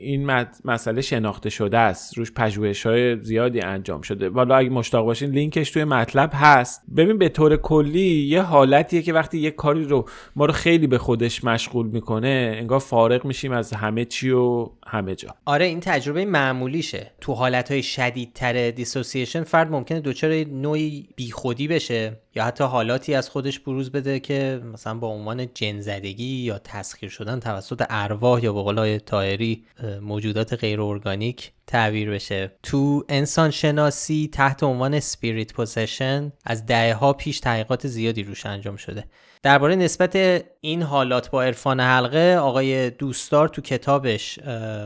این 0.00 0.30
مسئله 0.64 1.00
شناخته 1.00 1.50
شده 1.50 1.78
است. 1.78 2.18
روش 2.18 2.32
پژوهش 2.32 2.86
های 2.86 3.20
زیادی 3.22 3.60
انجام 3.60 4.00
شده. 4.00 4.28
والا 4.28 4.56
اگه 4.56 4.70
مشتاق 4.70 5.04
باشین 5.04 5.30
لینکش 5.30 5.70
توی 5.70 5.84
مطلب 5.84 6.30
هست. 6.34 6.82
ببین 6.96 7.18
به 7.18 7.28
طور 7.28 7.56
کلی 7.56 8.26
یه 8.28 8.42
حالتیه 8.46 9.02
که 9.02 9.12
وقتی 9.12 9.38
یه 9.38 9.50
کاری 9.50 9.84
رو 9.84 10.08
ما 10.36 10.44
رو 10.44 10.52
خیلی 10.52 10.86
به 10.86 10.98
خودش 10.98 11.44
مشغول 11.44 11.86
می‌کنه 11.86 12.54
انگار 12.58 12.78
فارغ 12.78 13.24
میشیم 13.24 13.52
از 13.52 13.72
همه 13.72 14.04
چی 14.04 14.30
و 14.30 14.68
همه 14.86 15.14
جا. 15.14 15.34
آره 15.44 15.64
این 15.64 15.80
تجربه 15.80 16.24
معمولیشه. 16.24 17.12
تو 17.20 17.32
حالتهای 17.32 17.82
شدیدتر 17.82 18.70
دیسوسییشن 18.70 19.42
فرد 19.42 19.70
ممکنه 19.70 20.00
دچار 20.00 20.32
نوعی 20.32 21.08
بیخودی 21.16 21.68
بشه. 21.68 22.20
یا 22.36 22.44
حتی 22.44 22.64
حالاتی 22.64 23.14
از 23.14 23.30
خودش 23.30 23.58
بروز 23.60 23.92
بده 23.92 24.20
که 24.20 24.60
مثلا 24.72 24.94
با 24.94 25.08
عنوان 25.08 25.48
جنزدگی 25.54 26.24
یا 26.24 26.58
تسخیر 26.58 27.08
شدن 27.08 27.40
توسط 27.40 27.84
ارواح 27.90 28.44
یا 28.44 28.52
به 28.52 28.62
قول 28.62 28.98
تایری 28.98 29.64
موجودات 30.00 30.54
غیر 30.54 30.80
ارگانیک 30.80 31.52
تعبیر 31.66 32.10
بشه. 32.10 32.52
تو 32.62 33.04
انسان 33.08 33.50
شناسی 33.50 34.30
تحت 34.32 34.62
عنوان 34.62 35.00
spirit 35.00 35.52
possession 35.52 36.32
از 36.44 36.66
دهه 36.66 36.94
ها 36.94 37.12
پیش 37.12 37.40
تحقیقات 37.40 37.86
زیادی 37.86 38.22
روش 38.22 38.46
انجام 38.46 38.76
شده. 38.76 39.04
درباره 39.42 39.76
نسبت 39.76 40.44
این 40.60 40.82
حالات 40.82 41.30
با 41.30 41.42
عرفان 41.42 41.80
حلقه 41.80 42.36
آقای 42.36 42.90
دوستدار 42.90 43.48
تو 43.48 43.62
کتابش 43.62 44.38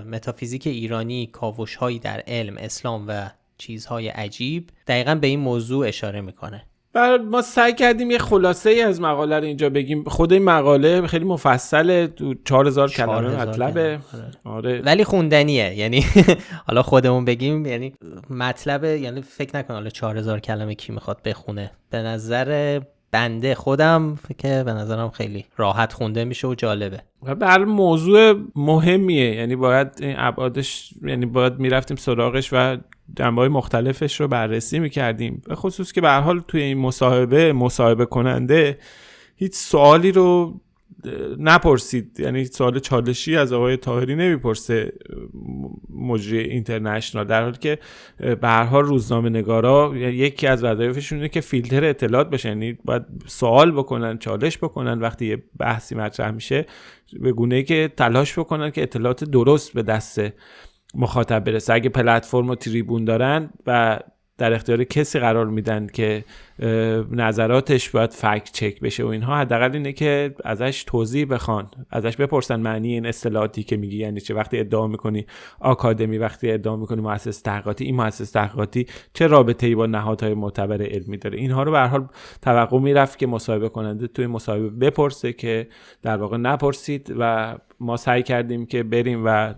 متافیزیک 0.06 0.66
ایرانی 0.66 1.26
کاوش 1.26 1.76
هایی 1.76 1.98
در 1.98 2.22
علم 2.26 2.56
اسلام 2.56 3.04
و 3.08 3.30
چیزهای 3.58 4.08
عجیب 4.08 4.70
دقیقا 4.86 5.14
به 5.14 5.26
این 5.26 5.40
موضوع 5.40 5.88
اشاره 5.88 6.20
می‌کنه. 6.20 6.66
بر 6.92 7.18
ما 7.18 7.42
سعی 7.42 7.74
کردیم 7.74 8.10
یه 8.10 8.18
خلاصه 8.18 8.70
ای 8.70 8.82
از 8.82 9.00
مقاله 9.00 9.38
رو 9.38 9.44
اینجا 9.44 9.70
بگیم 9.70 10.04
خود 10.04 10.32
این 10.32 10.44
مقاله 10.44 11.06
خیلی 11.06 11.24
مفصله 11.24 12.06
تو 12.06 12.34
4000 12.44 12.88
کلمه 12.90 13.42
مطلبه 13.42 13.98
آره. 14.12 14.30
آره. 14.44 14.82
ولی 14.82 15.04
خوندنیه 15.04 15.74
یعنی 15.74 16.04
حالا 16.66 16.82
خودمون 16.82 17.24
بگیم 17.24 17.66
یعنی 17.66 17.94
مطلب 18.30 18.84
یعنی 18.84 19.22
فکر 19.22 19.56
نکن 19.56 19.74
حالا 19.74 19.90
4000 19.90 20.40
کلمه 20.40 20.74
کی 20.74 20.92
می‌خواد 20.92 21.22
بخونه 21.24 21.70
به 21.90 21.98
نظر 21.98 22.80
بنده 23.12 23.54
خودم 23.54 24.18
که 24.38 24.62
به 24.66 24.72
نظرم 24.72 25.10
خیلی 25.10 25.44
راحت 25.56 25.92
خونده 25.92 26.24
میشه 26.24 26.48
و 26.48 26.54
جالبه. 26.54 27.02
بر 27.22 27.64
موضوع 27.64 28.34
مهمیه. 28.56 29.34
یعنی 29.34 29.56
باید 29.56 29.88
این 30.00 30.14
ابعادش 30.18 30.94
یعنی 31.02 31.26
باید 31.26 31.58
می‌رفتیم 31.58 31.96
سراغش 31.96 32.48
و 32.52 32.76
جنبه 33.16 33.48
مختلفش 33.48 34.20
رو 34.20 34.28
بررسی 34.28 34.78
می‌کردیم. 34.78 35.42
به 35.48 35.54
خصوص 35.54 35.92
که 35.92 36.00
به 36.00 36.10
حال 36.10 36.40
توی 36.48 36.62
این 36.62 36.78
مصاحبه 36.78 37.52
مصاحبه 37.52 38.06
کننده 38.06 38.78
هیچ 39.36 39.54
سوالی 39.54 40.12
رو 40.12 40.60
نپرسید. 41.38 42.20
یعنی 42.20 42.44
سوال 42.44 42.78
چالشی 42.78 43.36
از 43.36 43.52
آقای 43.52 43.76
تاهری 43.76 44.14
نمی‌پرسه 44.14 44.92
مجری 45.90 46.38
اینترنشنال 46.38 47.24
در 47.24 47.42
حالی 47.42 47.58
که 47.60 47.78
حال 48.42 48.84
روزنامه 48.84 49.28
نگارا 49.28 49.92
یکی 49.96 50.46
از 50.46 50.64
وظایفشون 50.64 51.18
اینه 51.18 51.28
که 51.28 51.40
فیلتر 51.40 51.84
اطلاعات 51.84 52.30
بشه. 52.30 52.48
یعنی 52.48 52.78
باید 52.84 53.02
سوال 53.26 53.72
بکنن 53.72 54.18
چالش 54.18 54.58
بکنن. 54.58 55.00
وقتی 55.00 55.26
یه 55.26 55.42
بحثی 55.58 55.94
مطرح 55.94 56.30
میشه 56.30 56.66
به 57.20 57.32
گونه 57.32 57.62
که 57.62 57.92
تلاش 57.96 58.38
بکنن 58.38 58.70
که 58.70 58.82
اطلاعات 58.82 59.24
درست 59.24 59.72
به 59.72 59.82
دست 59.82 60.20
مخاطب 60.94 61.44
برسه. 61.44 61.74
اگه 61.74 61.88
پلتفرم 61.88 62.50
و 62.50 62.54
تریبون 62.54 63.04
دارن 63.04 63.50
و 63.66 63.98
در 64.40 64.52
اختیار 64.52 64.84
کسی 64.84 65.18
قرار 65.18 65.46
میدن 65.46 65.86
که 65.86 66.24
نظراتش 67.10 67.90
باید 67.90 68.10
فکت 68.10 68.50
چک 68.52 68.80
بشه 68.80 69.04
و 69.04 69.06
اینها. 69.06 69.36
حداقل 69.36 69.72
اینه 69.72 69.92
که 69.92 70.34
ازش 70.44 70.84
توضیح 70.84 71.26
بخوان 71.26 71.70
ازش 71.90 72.16
بپرسن 72.16 72.60
معنی 72.60 72.92
این 72.92 73.06
اصطلاحاتی 73.06 73.62
که 73.62 73.76
میگی. 73.76 73.96
یعنی 73.96 74.20
چه 74.20 74.34
وقتی 74.34 74.58
ادعا 74.58 74.86
می‌کنی 74.86 75.26
آکادمی 75.60 76.18
وقتی 76.18 76.50
ادعا 76.50 76.76
می‌کنی 76.76 77.00
مؤسسه 77.00 77.42
تحقیقاتی 77.42 77.84
این 77.84 77.96
مؤسسه 77.96 78.32
تحقیقاتی 78.32 78.86
چه 79.14 79.26
رابطه 79.26 79.66
ای 79.66 79.74
با 79.74 79.86
نهادهای 79.86 80.34
معتبر 80.34 80.82
علمی 80.82 81.16
داره؟ 81.16 81.38
اینها 81.38 81.62
رو 81.62 81.72
به 81.72 81.78
هر 81.78 81.86
حال 81.86 82.08
توقع 82.42 82.78
می‌رفت 82.78 83.18
که 83.18 83.26
مصاحبه 83.26 83.68
کننده 83.68 84.06
توی 84.06 84.26
مصاحبه 84.26 84.68
بپرسه 84.68 85.32
که 85.32 85.68
در 86.02 86.16
واقع 86.16 86.36
نپرسید 86.36 87.14
و 87.18 87.56
ما 87.80 87.96
سعی 87.96 88.22
کردیم 88.22 88.66
که 88.66 88.82
بریم 88.82 89.22
و 89.24 89.54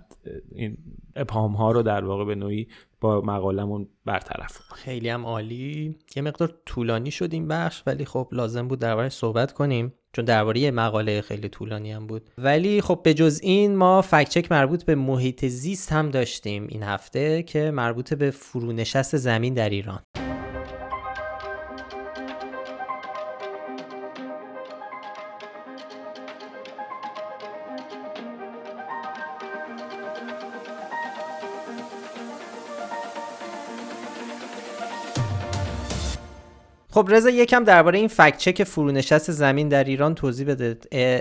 این 0.54 0.76
ابهام 1.16 1.52
ها 1.52 1.72
رو 1.72 1.82
در 1.82 2.04
واقع 2.04 2.24
به 2.24 2.34
نوعی 2.34 2.68
با 3.02 3.21
مقالمون 3.21 3.88
برطرف. 4.04 4.59
خیلی 4.75 5.09
هم 5.09 5.26
عالی. 5.26 5.97
یه 6.16 6.23
مقدار 6.23 6.54
طولانی 6.66 7.11
شد 7.11 7.32
این 7.32 7.49
بخش 7.49 7.82
ولی 7.87 8.04
خب 8.04 8.28
لازم 8.32 8.68
بود 8.68 8.78
دربارش 8.78 9.12
صحبت 9.12 9.52
کنیم 9.52 9.92
چون 10.12 10.25
درباره 10.25 10.71
مقاله 10.71 11.21
خیلی 11.21 11.49
طولانی 11.49 11.92
هم 11.92 12.06
بود. 12.06 12.30
ولی 12.38 12.80
خب 12.80 13.00
به 13.04 13.14
جز 13.14 13.40
این 13.42 13.76
ما 13.76 14.02
فکچک 14.02 14.52
مربوط 14.52 14.85
به 14.85 14.94
محیط 14.94 15.47
زیست 15.47 15.92
هم 15.92 16.11
داشتیم 16.11 16.66
این 16.68 16.82
هفته 16.82 17.42
که 17.42 17.71
مربوط 17.71 18.14
به 18.14 18.30
فرونشست 18.30 19.16
زمین 19.16 19.54
در 19.54 19.71
ایران. 19.71 20.02
خب 36.94 37.08
رضا 37.11 37.30
یکم 37.30 37.64
درباره 37.64 37.99
این 37.99 38.08
فکت 38.08 38.37
چک 38.38 38.64
فرونشست 38.64 39.30
زمین 39.30 39.68
در 39.68 39.84
ایران 39.84 40.14
توضیح 40.14 40.46
بده. 40.46 40.78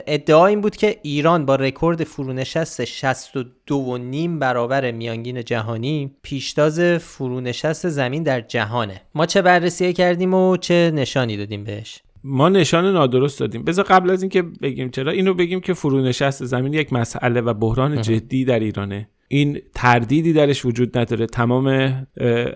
ادعا 0.08 0.46
این 0.46 0.62
بود 0.62 0.75
که 0.75 1.00
ایران 1.01 1.46
با 1.46 1.56
رکورد 1.56 2.04
فرونشست 2.04 2.86
62.5 2.86 4.28
برابر 4.40 4.92
میانگین 4.92 5.44
جهانی 5.44 6.12
پیشتاز 6.22 6.80
فرونشست 6.80 7.90
زمین 7.90 8.24
در 8.24 8.42
جهانه. 8.42 9.01
ما 9.16 9.25
چه 9.25 9.42
بررسی 9.42 9.94
کردیم 9.94 10.34
و 10.34 10.58
چه 10.58 10.92
نشانی 10.96 11.38
دادیم 11.38 11.63
بهش؟ 11.63 12.01
ما 12.24 12.50
نشان 12.50 12.94
نادرست 12.94 13.40
دادیم. 13.40 13.63
بذار 13.63 13.86
قبل 13.86 14.10
از 14.10 14.24
اینکه 14.24 14.42
بگیم 14.42 14.90
چرا 14.90 15.12
اینو 15.12 15.34
بگیم 15.34 15.60
که 15.60 15.74
فرونشست 15.74 16.46
زمین 16.46 16.74
یک 16.74 16.94
مسئله 16.94 17.42
و 17.42 17.54
بحران 17.54 18.01
جدی 18.01 18.46
در 18.46 18.60
ایرانه. 18.60 19.10
این 19.34 19.60
تردیدی 19.76 20.34
درش 20.34 20.66
وجود 20.66 20.98
نداره. 20.98 21.26
تمام 21.26 21.68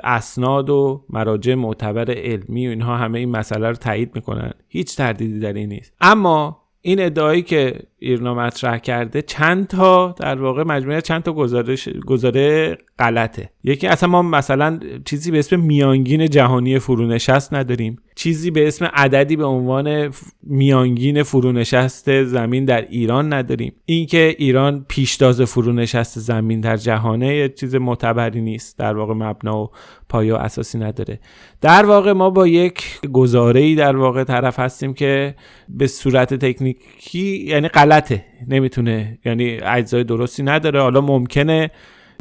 اسناد 0.03 0.69
و 0.69 1.05
مراجع 1.09 1.53
معتبر 1.53 2.11
علمی 2.11 2.67
و 2.67 2.69
اینها 2.69 2.97
همه 2.97 3.19
این 3.19 3.29
مسئله 3.29 3.67
رو 3.67 3.75
تایید 3.75 4.11
می‌کنن. 4.15 4.51
هیچ 4.67 4.97
تردیدی 4.97 5.39
در 5.39 5.53
این 5.53 5.69
نیست. 5.69 5.93
اما 6.01 6.61
این 6.81 7.01
ادعایی 7.01 7.41
که 7.41 7.79
ایرنا 7.99 8.33
مطرح 8.33 8.77
کرده 8.77 9.21
چند 9.21 9.67
تا 9.67 10.15
در 10.19 10.41
واقع 10.41 10.63
مجموعه 10.63 11.01
چند 11.01 11.23
تا 11.23 11.33
گزارش 11.33 11.89
گزاره 11.89 12.77
غلطه. 12.99 13.49
یکی 13.63 13.87
اصلا 13.87 14.09
ما 14.09 14.21
مثلا 14.21 14.79
چیزی 15.05 15.31
به 15.31 15.39
اسم 15.39 15.59
میانگین 15.59 16.29
جهانی 16.29 16.79
فرونشست 16.79 17.53
نداریم. 17.53 17.97
چیزی 18.15 18.51
به 18.51 18.67
اسم 18.67 18.85
عددی 18.85 19.35
به 19.35 19.45
عنوان 19.45 20.13
میانگین 20.43 21.23
فرونشست 21.23 22.23
زمین 22.23 22.65
در 22.65 22.81
ایران 22.81 23.33
نداریم. 23.33 23.73
اینکه 23.85 24.35
ایران 24.37 24.85
پیشتاز 24.87 25.41
فرونشست 25.41 26.19
زمین 26.19 26.59
در 26.59 26.77
جهانه 26.77 27.35
یه 27.35 27.49
چیز 27.49 27.75
معتبری 27.75 28.41
نیست. 28.41 28.79
در 28.79 28.97
واقع 28.97 29.13
مبنا 29.13 29.63
و 29.63 29.71
پایه 30.09 30.35
اساسی 30.35 30.77
نداره. 30.77 31.19
در 31.61 31.85
واقع 31.85 32.11
ما 32.11 32.29
با 32.29 32.47
یک 32.47 33.01
گزاره 33.13 33.61
ای 33.61 33.75
در 33.75 33.95
واقع 33.97 34.23
طرف 34.23 34.59
هستیم 34.59 34.93
که 34.93 35.35
به 35.69 35.87
صورت 35.87 36.33
تکنیکی 36.33 37.45
یعنی 37.47 37.67
غلطه. 37.67 38.25
نمی‌تونه 38.47 39.19
یعنی 39.25 39.59
اجزای 39.63 40.03
درستی 40.03 40.43
نداره. 40.43 40.81
حالا 40.81 41.01
ممکنه 41.01 41.71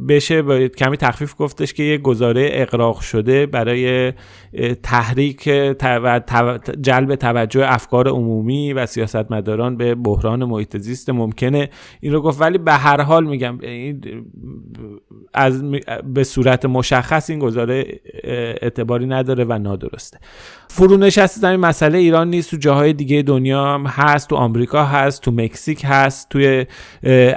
بشه 0.09 0.43
باید 0.43 0.77
کمی 0.77 0.97
تخفیف 0.97 1.35
گفتش 1.39 1.73
که 1.73 1.83
یه 1.83 1.99
گزاره 1.99 2.49
اقراق 2.53 3.01
شده 3.01 3.47
برای 3.47 4.13
تحریک 4.83 5.51
و 5.83 6.21
جلب 6.81 7.15
توجه 7.15 7.65
افکار 7.73 8.09
عمومی 8.09 8.73
و 8.73 8.87
سیاستمداران 8.87 9.77
به 9.77 9.95
بحران 9.95 10.45
محیط 10.45 10.77
زیست 10.77 11.11
ممکنه. 11.11 11.71
این 12.01 12.13
رو 12.13 12.23
گفت. 12.23 12.41
ولی 12.41 12.59
به 12.59 12.73
هر 12.73 13.01
حال 13.01 13.27
میگم 13.27 13.59
از 15.35 15.63
به 16.15 16.25
صورت 16.25 16.65
مشخص 16.65 17.31
این 17.31 17.39
گزاره 17.39 18.01
اعتباری 18.63 19.07
نداره 19.07 19.45
و 19.45 19.59
نادرسته. 19.59 20.19
فرونشست 20.77 21.39
زمین 21.39 21.61
مسئله 21.61 21.99
ایران 21.99 22.31
نیست. 22.31 22.51
تو 22.51 22.57
جاهای 22.57 22.93
دیگه 22.93 23.23
دنیا 23.23 23.75
هم 23.75 23.87
هست 23.87 24.29
تو 24.29 24.37
آمریکا 24.37 24.85
هست 24.85 25.23
تو 25.23 25.31
مکزیک 25.31 25.83
هست 25.85 26.29
توی 26.29 26.67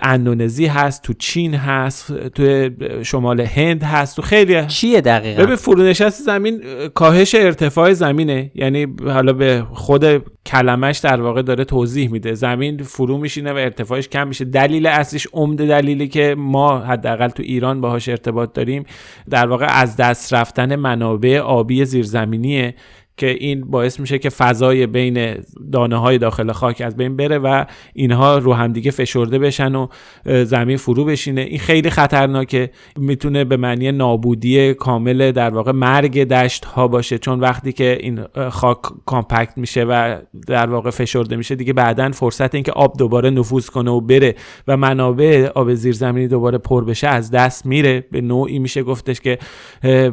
اندونزی 0.02 0.66
هست 0.66 1.04
تو 1.04 1.14
چین 1.14 1.54
هست 1.54 2.28
تو 2.30 2.70
شمال 3.04 3.42
هند 3.42 3.84
هست. 3.84 4.16
تو 4.16 4.22
خیلی 4.22 4.66
چیه 4.66 5.02
دقیقا؟ 5.02 5.46
به 5.46 5.56
فرونشست 5.56 6.24
زمین 6.24 6.62
کاهش 6.94 7.36
ارتفاع 7.36 7.94
زمینه. 7.94 8.52
یعنی 8.56 8.88
حالا 9.06 9.34
به 9.34 9.64
خود 9.74 10.24
کلمش 10.46 10.98
در 10.98 11.22
واقع 11.22 11.42
داره 11.42 11.64
توضیح 11.64 12.12
میده. 12.12 12.34
زمین 12.34 12.84
فرو 12.84 13.18
میشینه 13.18 13.54
و 13.54 13.56
ارتفاعش 13.56 14.08
کم 14.08 14.28
میشه. 14.28 14.46
دلیل 14.46 14.88
اصلیش 14.88 15.28
عمده 15.34 15.66
دلیلی 15.66 16.08
که 16.08 16.36
ما 16.38 16.80
حداقل 16.80 17.30
تو 17.30 17.44
ایران 17.44 17.82
باهاش 17.82 18.10
ارتباط 18.10 18.54
داریم 18.54 18.84
در 19.30 19.48
واقع 19.48 19.66
از 19.70 19.96
دست 19.96 20.34
رفتن 20.34 20.76
منابع 20.76 21.40
آبی 21.40 21.86
زیرزمینیه. 21.86 22.74
که 23.18 23.28
این 23.28 23.62
باعث 23.62 24.00
میشه 24.00 24.20
که 24.20 24.30
فضای 24.30 24.88
بین 24.88 25.36
دانه 25.72 25.96
های 25.96 26.18
داخل 26.18 26.52
خاک 26.52 26.82
از 26.82 26.98
بین 26.98 27.16
بره 27.16 27.38
و 27.38 27.66
اینها 27.94 28.38
رو 28.38 28.54
همدیگه 28.54 28.92
فشرده 28.92 29.40
بشن 29.40 29.76
و 29.76 29.88
زمین 30.26 30.78
فرو 30.78 31.06
بشینه. 31.06 31.42
این 31.42 31.60
خیلی 31.60 31.90
خطرناکه. 31.90 32.70
می‌تونه 32.98 33.44
به 33.44 33.58
معنی 33.58 33.92
نابودی 33.92 34.74
کامل 34.74 35.32
در 35.32 35.50
واقع 35.50 35.72
مرگ 35.72 36.24
دشت 36.24 36.66
ها 36.66 36.88
باشه. 36.88 37.18
چون 37.18 37.40
وقتی 37.40 37.74
که 37.74 37.98
این 38.00 38.24
خاک 38.50 38.78
کامپکت 39.06 39.58
میشه 39.58 39.84
و 39.84 40.18
در 40.48 40.70
واقع 40.70 40.90
فشرده 40.90 41.36
میشه 41.36 41.56
دیگه 41.56 41.74
بعدا 41.74 42.12
فرصت 42.12 42.56
اینکه 42.56 42.72
آب 42.72 42.98
دوباره 42.98 43.30
نفوذ 43.30 43.70
کنه 43.70 43.92
و 43.92 44.02
بره 44.02 44.36
و 44.68 44.78
منابع 44.78 45.50
آب 45.56 45.74
زیرزمینی 45.74 46.28
دوباره 46.28 46.58
پر 46.58 46.86
بشه 46.86 47.08
از 47.08 47.32
دست 47.32 47.66
میره. 47.66 48.06
به 48.12 48.22
نوعی 48.22 48.60
میشه 48.60 48.84
گفتش 48.84 49.22
که 49.22 49.38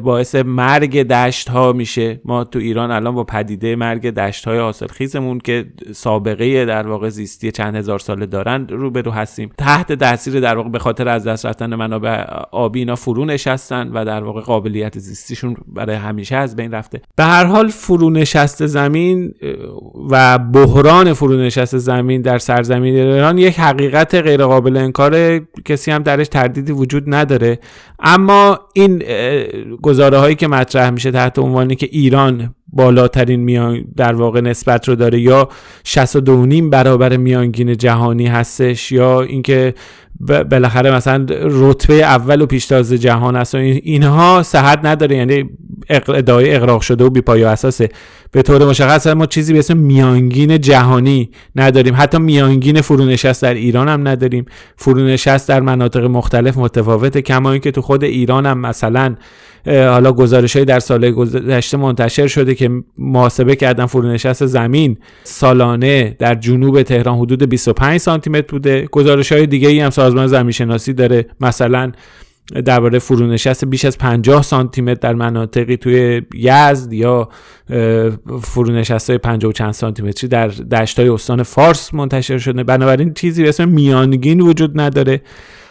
باعث 0.03 0.35
مرگ 0.35 1.01
دشت 1.01 1.49
ها 1.49 1.73
میشه. 1.73 2.21
ما 2.25 2.43
تو 2.43 2.59
ایران 2.59 2.91
الان 2.95 3.15
با 3.15 3.23
پدیده 3.23 3.75
مرگ 3.75 4.09
دشت 4.09 4.45
های 4.45 4.59
حاصل 4.59 4.87
خیزمون 4.87 5.39
که 5.39 5.65
سابقه 5.93 6.65
در 6.65 6.87
واقع 6.87 7.09
زیستی 7.09 7.51
چند 7.51 7.75
هزار 7.75 7.99
ساله 7.99 8.25
دارن 8.25 8.67
روبرو 8.67 9.11
هستیم. 9.11 9.49
تحت 9.57 9.93
تاثیر 9.93 10.39
در 10.39 10.57
واقع 10.57 10.69
به 10.69 10.79
خاطر 10.79 11.07
از 11.07 11.27
دست 11.27 11.45
رفتن 11.45 11.75
منابع 11.75 12.23
آبی 12.51 12.79
اینا 12.79 12.95
فرو 12.95 13.25
نشستن 13.25 13.87
و 13.93 14.05
در 14.05 14.23
واقع 14.23 14.41
قابلیت 14.41 14.99
زیستیشون 14.99 15.55
برای 15.67 15.95
همیشه 15.95 16.35
از 16.35 16.55
بین 16.55 16.71
رفته. 16.71 17.01
به 17.15 17.23
هر 17.23 17.45
حال 17.45 17.67
فرو 17.67 18.09
نشست 18.09 18.65
زمین 18.65 19.33
و 20.09 20.37
بحران 20.37 21.13
فرو 21.13 21.37
نشست 21.37 21.77
زمین 21.77 22.21
در 22.21 22.37
سرزمین 22.37 22.95
ایران 22.95 23.37
یک 23.37 23.59
حقیقت 23.59 24.15
غیر 24.15 24.45
قابل 24.45 24.77
انکار 24.77 25.39
کسی 25.65 25.91
هم 25.91 26.03
درش 26.03 26.27
تردیدی 26.27 26.71
وجود 26.71 27.03
نداره. 27.07 27.59
اما 27.99 28.59
این 28.73 29.03
گزاره 29.81 30.17
هایی 30.17 30.35
که 30.35 30.47
مطرح 30.47 30.89
میشه 30.89 31.11
تحت 31.11 31.39
عنوانی 31.39 31.75
که 31.75 31.89
ایران 31.91 32.55
بالاترین 32.75 33.39
میان 33.39 33.85
در 33.95 34.13
واقع 34.13 34.41
نسبت 34.41 34.89
رو 34.89 34.95
داره 34.95 35.19
یا 35.19 35.49
62 35.83 36.69
برابر 36.69 37.17
میانگین 37.17 37.77
جهانی 37.77 38.27
هستش 38.27 38.91
یا 38.91 39.21
اینکه 39.21 39.73
بالاخره 40.19 40.91
مثلا 40.95 41.25
رتبه 41.41 41.93
اول 41.93 42.41
و 42.41 42.45
پیشتاز 42.45 42.93
جهان 42.93 43.35
است 43.35 43.55
و 43.55 43.57
اینها 43.57 44.43
صحت 44.43 44.79
نداره. 44.83 45.15
یعنی 45.15 45.49
ادعای 45.89 46.55
اقراق 46.55 46.81
شده 46.81 47.03
و 47.03 47.09
بیپای 47.09 47.43
و 47.43 47.47
اساسه. 47.47 47.89
به 48.31 48.41
طور 48.41 48.65
مشخص 48.65 49.07
ما 49.07 49.25
چیزی 49.25 49.53
به 49.53 49.59
اسم 49.59 49.77
میانگین 49.77 50.61
جهانی 50.61 51.29
نداریم. 51.55 51.93
حتی 51.97 52.17
میانگین 52.17 52.81
فرونشست 52.81 53.41
در 53.41 53.53
ایران 53.53 53.89
هم 53.89 54.07
نداریم. 54.07 54.45
فرونشست 54.75 55.49
در 55.49 55.59
مناطق 55.59 56.03
مختلف 56.03 56.57
متفاوته. 56.57 57.21
کما 57.21 57.51
اینکه 57.51 57.71
تو 57.71 57.81
خود 57.81 58.03
ایران 58.03 58.45
هم 58.45 58.57
مثلا 58.59 59.15
حالا 59.67 60.11
گزارش 60.11 60.55
در 60.55 60.79
سال 60.79 61.11
گذشته 61.11 61.77
منتشر 61.77 62.27
شده 62.27 62.55
که 62.55 62.69
محاسبه 62.97 63.55
کردن 63.55 63.85
فرونشست 63.85 64.45
زمین 64.45 64.97
سالانه 65.23 66.15
در 66.19 66.35
جنوب 66.35 66.81
تهران 66.81 67.17
حدود 67.17 67.49
25 67.49 67.97
سانتی 67.97 68.29
متر 68.29 68.47
بوده. 68.47 68.87
گزارش 68.91 69.31
های 69.31 69.47
دیگه 69.47 69.69
ای 69.69 69.79
هم 69.79 69.89
سازمان 70.05 70.27
زمین 70.27 70.51
شناسی 70.51 70.93
داره 70.93 71.25
مثلا 71.41 71.91
درباره 72.65 72.99
فرونشست 72.99 73.65
بیش 73.65 73.85
از 73.85 73.97
50 73.97 74.43
سانتی 74.43 74.81
متر 74.81 74.99
در 75.01 75.13
مناطقی 75.13 75.77
توی 75.77 76.21
یزد 76.33 76.93
یا 76.93 77.29
فرونشست 78.41 79.09
های 79.09 79.17
50 79.17 79.49
و 79.49 79.53
چند 79.53 79.71
سانتی 79.71 80.03
متری 80.03 80.27
در 80.27 80.47
دشت 80.47 80.99
های 80.99 81.09
استان 81.09 81.43
فارس 81.43 81.93
منتشر 81.93 82.37
شده. 82.37 82.63
بنابراین 82.63 83.13
چیزی 83.13 83.43
به 83.43 83.49
اسم 83.49 83.69
میانگین 83.69 84.41
وجود 84.41 84.79
نداره. 84.79 85.21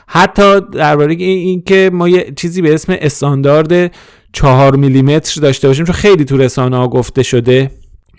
حتی 0.07 0.61
درباره 0.61 1.15
این 1.15 1.63
که 1.63 1.91
ما 1.93 2.09
یه 2.09 2.33
چیزی 2.37 2.63
به 2.63 2.75
اسم 2.75 2.97
استاندارد 3.01 3.95
4 4.33 4.77
میلیمتر 4.77 5.41
داشته 5.41 5.69
باشیم 5.69 5.85
چون 5.85 5.95
خیلی 5.95 6.25
تو 6.25 6.37
رسانه 6.37 6.77
ها 6.77 6.89
گفته 6.89 7.23
شده. 7.23 7.71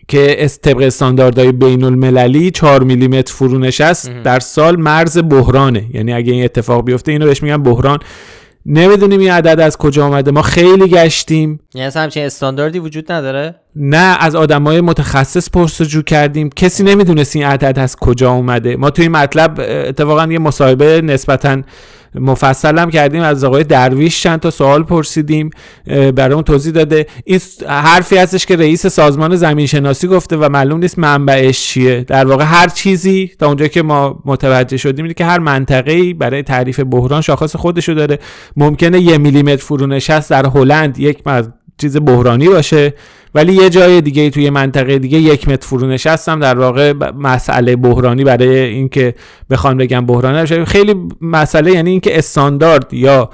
که 0.07 0.47
طبق 0.61 0.81
استانداردهای 0.81 1.51
بین 1.51 1.83
المللی 1.83 2.51
4 2.51 2.83
میلیمتر 2.83 3.33
فرونشست 3.33 4.11
در 4.23 4.39
سال 4.39 4.75
مرز 4.75 5.17
بحرانه. 5.17 5.85
یعنی 5.93 6.13
اگه 6.13 6.33
این 6.33 6.43
اتفاق 6.43 6.85
بیفته 6.85 7.11
اینو 7.11 7.25
بهش 7.25 7.43
میگن 7.43 7.63
بحران. 7.63 7.99
نمی‌دونیم 8.65 9.19
این 9.19 9.31
عدد 9.31 9.59
از 9.59 9.77
کجا 9.77 10.05
آمده 10.05 10.31
ما 10.31 10.41
خیلی 10.41 10.87
گشتیم. 10.87 11.59
یعنی 11.75 11.91
همچین 11.95 12.25
استانداردی 12.25 12.79
وجود 12.79 13.11
نداره؟ 13.11 13.55
نه 13.75 14.17
از 14.19 14.35
آدمای 14.35 14.81
متخصص 14.81 15.49
پرسجو 15.49 16.01
کردیم. 16.01 16.49
کسی 16.55 16.83
نمی‌دونست 16.83 17.35
این 17.35 17.45
عدد 17.45 17.79
از 17.79 17.95
کجا 17.95 18.31
اومده. 18.31 18.75
ما 18.75 18.89
توی 18.89 19.05
این 19.05 19.11
مطلب 19.11 19.59
اتفاقا 19.59 20.27
یه 20.31 20.39
مصاحبه 20.39 21.01
نسبتا 21.01 21.61
مفصلم 22.19 22.89
کردیم 22.89 23.21
از 23.21 23.43
آقای 23.43 23.63
درویش 23.63 24.23
چند 24.23 24.39
تا 24.39 24.51
سوال 24.51 24.83
پرسیدیم 24.83 25.49
برای 25.85 26.33
اون 26.33 26.43
توضیح 26.43 26.73
داده. 26.73 27.07
این 27.25 27.39
حرفی 27.67 28.17
هستش 28.17 28.45
که 28.45 28.55
رئیس 28.55 28.87
سازمان 28.87 29.35
زمین 29.35 29.65
شناسی 29.65 30.07
گفته 30.07 30.37
و 30.37 30.49
معلوم 30.49 30.79
نیست 30.79 30.99
منبعش 30.99 31.61
چیه. 31.67 32.03
در 32.03 32.25
واقع 32.25 32.43
هر 32.43 32.67
چیزی 32.67 33.31
تا 33.39 33.47
اونجا 33.47 33.67
که 33.67 33.81
ما 33.81 34.21
متوجه 34.25 34.77
شدیم 34.77 35.13
که 35.13 35.25
هر 35.25 35.39
منطقه‌ای 35.39 36.13
برای 36.13 36.43
تعریف 36.43 36.79
بحران 36.79 37.21
شاخص 37.21 37.55
خودشو 37.55 37.93
داره. 37.93 38.19
ممکنه 38.57 38.99
یه 38.99 39.17
میلیمتر 39.17 39.63
فرونشست 39.63 40.29
در 40.29 40.45
هلند 40.45 40.99
یک 40.99 41.23
چیز 41.77 41.97
بحرانی 41.97 42.47
باشه. 42.47 42.93
ولی 43.35 43.53
یه 43.53 43.69
جای 43.69 44.01
دیگه 44.01 44.29
توی 44.29 44.49
منطقه 44.49 44.99
دیگه 44.99 45.17
یک 45.19 45.49
متر 45.49 45.67
فرو 45.67 45.87
نشستم 45.87 46.39
در 46.39 46.59
واقع 46.59 46.93
مسئله 47.15 47.75
بحرانی 47.75 48.23
برای 48.23 48.59
اینکه 48.59 49.15
بخوان 49.49 49.77
بگم 49.77 50.05
بحرانی 50.05 50.65
خیلی 50.65 50.95
مسئله 51.21 51.71
یعنی 51.71 51.89
اینکه 51.89 52.17
استاندارد 52.17 52.93
یا 52.93 53.29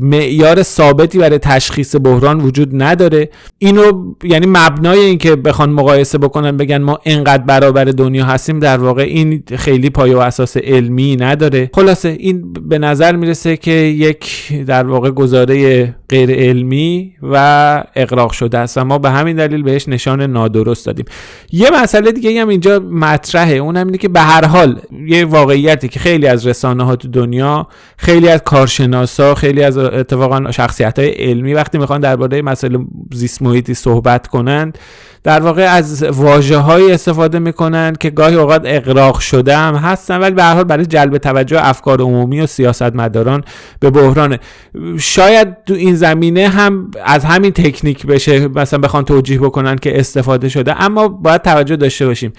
معیار 0.00 0.62
ثابتی 0.62 1.18
برای 1.18 1.38
تشخیص 1.38 1.96
بحران 2.04 2.40
وجود 2.40 2.82
نداره. 2.82 3.30
اینو 3.58 4.14
یعنی 4.24 4.46
مبنای 4.48 4.98
اینکه 4.98 5.36
بخوان 5.36 5.70
مقایسه 5.70 6.18
بکنن 6.18 6.56
بگن 6.56 6.78
ما 6.78 6.98
انقدر 7.04 7.42
برابر 7.42 7.84
دنیا 7.84 8.24
هستیم 8.24 8.58
در 8.58 8.78
واقع 8.78 9.02
این 9.02 9.42
خیلی 9.56 9.90
پایه 9.90 10.16
و 10.16 10.18
اساس 10.18 10.56
علمی 10.56 11.16
نداره. 11.16 11.70
خلاصه 11.74 12.08
این 12.08 12.52
به 12.52 12.78
نظر 12.78 13.16
می‌رسه 13.16 13.56
که 13.56 13.70
یک 13.70 14.52
در 14.66 14.86
واقع 14.86 15.10
گزاره 15.10 15.94
غیر 16.08 16.30
علمی 16.30 17.14
و 17.22 17.84
اقراق 17.94 18.32
شده 18.32 18.58
است. 18.58 18.78
و 18.78 18.84
ما 18.84 18.98
به 18.98 19.10
همین 19.10 19.36
دلیل 19.36 19.62
بهش 19.62 19.88
نشان 19.88 20.22
نادرست 20.22 20.86
دادیم. 20.86 21.04
یه 21.52 21.70
مسئله 21.82 22.12
دیگه 22.12 22.40
هم 22.40 22.48
اینجا 22.48 22.78
مطرحه. 22.78 23.54
اونم 23.54 23.86
اینه 23.86 23.98
که 23.98 24.08
به 24.08 24.20
هر 24.20 24.44
حال 24.44 24.80
یه 25.06 25.24
واقعیتی 25.24 25.88
که 25.88 26.00
خیلی 26.00 26.26
از 26.26 26.46
رسانه 26.46 26.84
ها 26.84 26.96
تو 26.96 27.08
دنیا 27.08 27.68
خیلی 27.96 28.28
از 28.28 28.40
کارشناسا 28.44 29.34
خیلی 29.34 29.62
از 29.62 29.78
اتفاقا 29.78 30.50
شخصیت 30.50 30.98
های 30.98 31.08
علمی 31.08 31.54
وقتی 31.54 31.78
می‌خوان 31.78 32.00
درباره 32.00 32.42
مسئله 32.42 32.78
زیست 33.12 33.42
محیطی 33.42 33.74
صحبت 33.74 34.26
کنند 34.26 34.78
در 35.24 35.40
واقع 35.40 35.62
از 35.62 36.02
واجه 36.02 36.56
های 36.56 36.92
استفاده 36.92 37.38
می‌کنن 37.38 37.92
که 38.00 38.10
گاهی 38.10 38.34
اوقات 38.34 38.62
اقراق 38.64 39.18
شده 39.18 39.56
هم 39.56 39.74
هستن 39.74 40.20
ولی 40.20 40.34
به 40.34 40.42
هر 40.42 40.54
حال 40.54 40.64
برای 40.64 40.86
جلب 40.86 41.18
توجه 41.18 41.58
افکار 41.60 42.00
عمومی 42.00 42.40
و 42.40 42.46
سیاستمداران 42.46 43.44
به 43.80 43.90
بحران. 43.90 44.38
شاید 44.98 45.48
تو 45.66 45.74
این 45.74 45.94
زمینه 45.94 46.48
هم 46.48 46.90
از 47.04 47.24
همین 47.24 47.50
تکنیک 47.50 48.06
بشه 48.06 48.48
مثلا 48.48 48.78
بخوان 48.78 49.04
توجیه 49.04 49.38
بکنن 49.38 49.76
که 49.76 50.00
استفاده 50.00 50.48
شده 50.48 50.82
اما 50.82 51.08
باید 51.08 51.42
توجه 51.42 51.76
داشته 51.76 52.06
باشیم. 52.06 52.32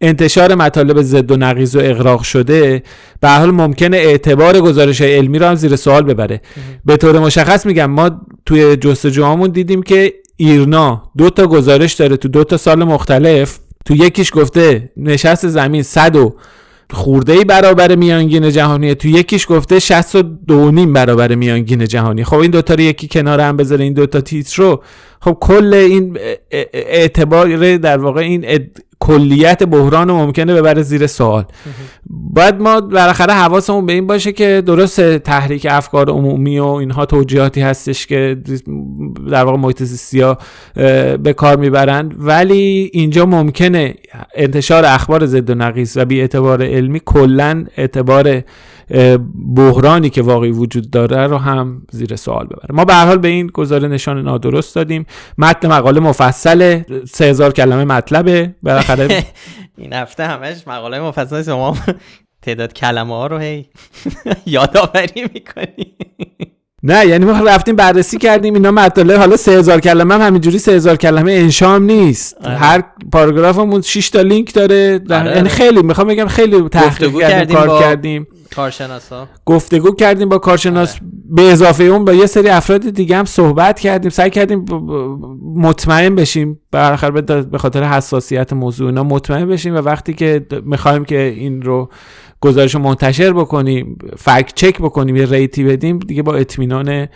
انتشار 0.00 0.54
مطالب 0.54 1.02
ضد 1.02 1.30
و 1.32 1.36
نقیض 1.36 1.76
و 1.76 1.80
اغراق 1.82 2.22
شده 2.22 2.82
به 3.20 3.28
حال 3.28 3.50
ممکنه 3.50 3.96
اعتبار 3.96 4.60
گزارش 4.60 5.00
علمی 5.00 5.38
رو 5.38 5.46
هم 5.46 5.54
زیر 5.54 5.76
سوال 5.76 6.02
ببره. 6.02 6.40
به 6.84 6.96
طور 6.96 7.18
مشخص 7.18 7.66
میگم 7.66 7.90
ما 7.90 8.10
توی 8.46 8.76
جستجوهامون 8.76 9.50
دیدیم 9.50 9.82
که 9.82 10.14
ایرنا 10.36 11.10
دو 11.18 11.30
تا 11.30 11.46
گزارش 11.46 11.92
داره 11.92 12.16
تو 12.16 12.28
دو 12.28 12.44
تا 12.44 12.56
سال 12.56 12.84
مختلف. 12.84 13.58
تو 13.84 13.96
یکیش 13.96 14.30
گفته 14.34 14.92
نشست 14.96 15.48
زمین 15.48 15.82
100 15.82 16.16
و 16.16 16.34
خورده 16.92 17.32
ای 17.32 17.44
برابر 17.44 17.94
میانگین 17.94 18.50
جهانی. 18.50 18.94
تو 18.94 19.08
یکیش 19.08 19.46
گفته 19.48 19.78
62 19.78 20.70
نیم 20.70 20.92
برابر 20.92 21.34
میانگین 21.34 21.86
جهانی. 21.86 22.24
خب 22.24 22.36
این 22.36 22.50
دوتا 22.50 22.74
رو 22.74 22.80
یکی 22.80 23.08
کنار 23.08 23.40
هم 23.40 23.56
بذاره 23.56 23.84
این 23.84 23.92
دوتا 23.92 24.20
تیتر 24.20 24.62
رو 24.62 24.82
خب 25.24 25.36
کل 25.40 25.74
این 25.74 26.18
اعتبار 26.72 27.76
در 27.76 27.98
واقع 27.98 28.20
این 28.20 28.46
کلیت 29.00 29.62
بحران 29.62 30.08
رو 30.08 30.14
ممکنه 30.14 30.54
ببره 30.54 30.82
زیر 30.82 31.06
سوال. 31.06 31.44
باید 32.10 32.54
ما 32.54 32.80
بالاخره 32.80 33.32
حواسمون 33.34 33.86
به 33.86 33.92
این 33.92 34.06
باشه 34.06 34.32
که 34.32 34.62
درست 34.66 35.18
تحریک 35.18 35.66
افکار 35.70 36.10
عمومی 36.10 36.58
و 36.58 36.66
اینها 36.66 37.06
توجیهاتی 37.06 37.60
هستش 37.60 38.06
که 38.06 38.36
در 39.30 39.44
واقع 39.44 39.58
محیط 39.58 39.82
زیستی 39.82 40.34
به 41.22 41.32
کار 41.36 41.56
می‌برند. 41.56 42.14
ولی 42.18 42.90
اینجا 42.92 43.26
ممکنه 43.26 43.94
انتشار 44.34 44.84
اخبار 44.84 45.26
ضد 45.26 45.50
و 45.50 45.54
نقیص 45.54 45.96
و 45.96 46.04
بی 46.04 46.20
اعتبار 46.20 46.62
علمی 46.62 47.00
کلا 47.04 47.64
اعتبار 47.76 48.42
بحرانی 49.54 50.10
که 50.10 50.22
واقعی 50.22 50.50
وجود 50.50 50.90
داره 50.90 51.26
رو 51.26 51.38
هم 51.38 51.82
زیر 51.90 52.16
سوال 52.16 52.46
ببره. 52.46 52.68
ما 52.70 52.84
به 52.84 52.94
هر 52.94 53.06
حال 53.06 53.18
به 53.18 53.28
این 53.28 53.46
گزاره 53.46 53.88
نشان 53.88 54.22
نادرست 54.22 54.74
دادیم. 54.74 55.06
متن 55.38 55.68
مقاله 55.68 56.00
مفصله. 56.00 56.86
3000 57.12 57.52
کلمه 57.52 57.84
مطلبه 57.84 58.54
بالاخره. 58.62 59.08
این 59.78 59.92
هفته 59.92 60.26
همش 60.26 60.56
مقاله 60.66 61.00
مفصل. 61.00 61.42
شما 61.42 61.76
تعداد 62.42 62.72
کلمه 62.72 63.14
ها 63.14 63.26
رو 63.26 63.38
هی 63.38 63.66
یادآوری 64.46 65.22
می‌کنی. 65.34 65.96
نه 66.82 67.06
یعنی 67.06 67.24
ما 67.24 67.32
رفتیم 67.32 67.76
بررسی 67.76 68.18
کردیم. 68.18 68.54
اینا 68.54 68.70
مطالب 68.70 69.18
حالا 69.18 69.36
3000 69.36 69.80
کلمه 69.80 70.14
هم 70.14 70.20
همینجوری 70.20 70.58
3000 70.58 70.96
کلمه 70.96 71.32
انشام 71.32 71.82
نیست. 71.82 72.36
آره. 72.44 72.56
هر 72.56 72.82
پاراگرافمون 73.12 73.80
6 73.80 74.10
تا 74.10 74.20
لینک 74.20 74.54
داره. 74.54 75.00
آره. 75.10 75.36
یعنی 75.36 75.48
خیلی 75.48 75.82
می‌خوام 75.82 76.08
بگم 76.08 76.26
خیلی 76.26 76.68
تحقیق 76.68 77.20
کردیم 77.20 77.56
کار 77.56 77.80
کردیم. 77.80 78.26
کارشناسا. 78.54 79.28
گفتگو 79.46 79.94
کردیم 79.94 80.28
با 80.28 80.38
کارشناس 80.38 80.94
آره. 80.94 81.02
به 81.24 81.42
اضافه 81.42 81.84
اون 81.84 82.04
با 82.04 82.12
یه 82.12 82.26
سری 82.26 82.48
افراد 82.48 82.90
دیگه 82.90 83.16
هم 83.16 83.24
صحبت 83.24 83.80
کردیم 83.80 84.10
سعی 84.10 84.30
کردیم 84.30 84.64
مطمئن 85.56 86.14
بشیم 86.14 86.60
بالاخره 86.72 87.20
به 87.42 87.58
خاطر 87.58 87.84
حساسیت 87.84 88.52
موضوع 88.52 88.86
اینا 88.86 89.02
مطمئن 89.02 89.46
بشیم 89.46 89.74
و 89.74 89.78
وقتی 89.78 90.14
که 90.14 90.46
می‌خوایم 90.64 91.04
که 91.04 91.18
این 91.18 91.62
رو 91.62 91.88
گزارش 92.40 92.74
منتشر 92.74 93.32
بکنیم 93.32 93.98
فکت 94.16 94.54
چک 94.54 94.78
بکنیم 94.78 95.16
یه 95.16 95.26
ریتی 95.26 95.64
بدیم 95.64 95.98
دیگه 95.98 96.22
با 96.22 96.34
اطمینان 96.34 97.08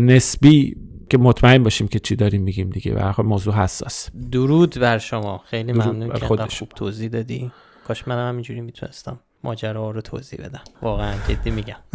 نسبی 0.00 0.76
که 1.10 1.18
مطمئن 1.18 1.62
باشیم 1.62 1.88
که 1.88 1.98
چی 1.98 2.16
داریم 2.16 2.42
میگیم 2.42 2.70
دیگه. 2.70 2.94
و 2.94 3.22
موضوع 3.22 3.54
حساس. 3.54 4.08
درود 4.32 4.78
بر 4.78 4.98
شما. 4.98 5.40
خیلی 5.44 5.72
ممنون 5.72 6.10
که 6.10 6.26
خوب 6.26 6.40
توضیح 6.76 7.08
دادی. 7.08 7.50
کاش 7.88 8.08
منم 8.08 8.28
همینجوری 8.28 8.60
می‌تونستم. 8.60 9.20
ماجرا 9.44 9.90
رو 9.90 10.00
توضیح 10.00 10.38
بدم. 10.38 10.62
واقعا 10.82 11.14
جدی 11.28 11.50
میگم. 11.50 11.76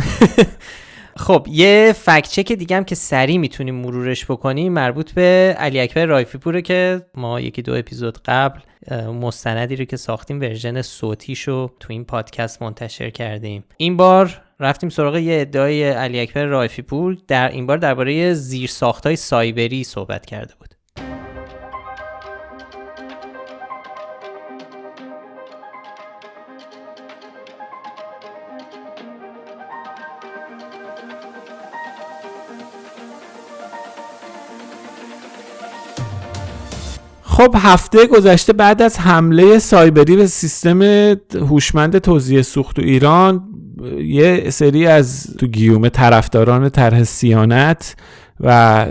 خب 1.17 1.47
یه 1.49 1.93
fact 1.97 2.29
check 2.29 2.51
دیگه 2.51 2.77
هم 2.77 2.83
که 2.83 2.95
سریع 2.95 3.37
می‌تونیم 3.37 3.75
مرورش 3.75 4.25
بکنیم 4.25 4.73
مربوط 4.73 5.11
به 5.11 5.55
علی 5.59 5.79
اکبر 5.79 6.05
رائفی‌پوره 6.05 6.61
که 6.61 7.05
ما 7.15 7.39
یکی 7.39 7.61
دو 7.61 7.75
اپیزود 7.75 8.17
قبل 8.25 8.59
مستندی 9.21 9.75
رو 9.75 9.85
که 9.85 9.97
ساختیم 9.97 10.39
version 10.39 10.81
صوتیشو 10.81 11.71
تو 11.79 11.93
این 11.93 12.05
پادکست 12.05 12.61
منتشر 12.61 13.09
کردیم. 13.09 13.63
این 13.77 13.97
بار 13.97 14.41
رفتیم 14.59 14.89
سراغ 14.89 15.15
یه 15.17 15.41
ادعای 15.41 15.89
علی 15.89 16.19
اکبر 16.19 16.45
رائفی‌پور 16.45 17.17
در 17.27 17.49
این 17.49 17.65
بار 17.65 17.77
درباره 17.77 18.33
زیر 18.33 18.69
ساختای 18.69 19.15
سایبری 19.15 19.83
صحبت 19.83 20.25
کرده 20.25 20.53
بود. 20.59 20.70
خب 37.41 37.55
هفته 37.57 38.07
گذشته 38.07 38.53
بعد 38.53 38.81
از 38.81 38.99
حمله 38.99 39.59
سایبری 39.59 40.15
به 40.15 40.27
سیستم 40.27 40.81
هوشمند 41.33 41.97
توزیع 41.97 42.41
سوخت 42.41 42.75
تو 42.75 42.81
ایران 42.81 43.43
یه 44.03 44.49
سری 44.49 44.87
از 44.87 45.35
تو 45.39 45.47
گیومه 45.47 45.89
طرفداران 45.89 46.69
طرح 46.69 47.03
سیانت 47.03 47.95
و 48.43 48.85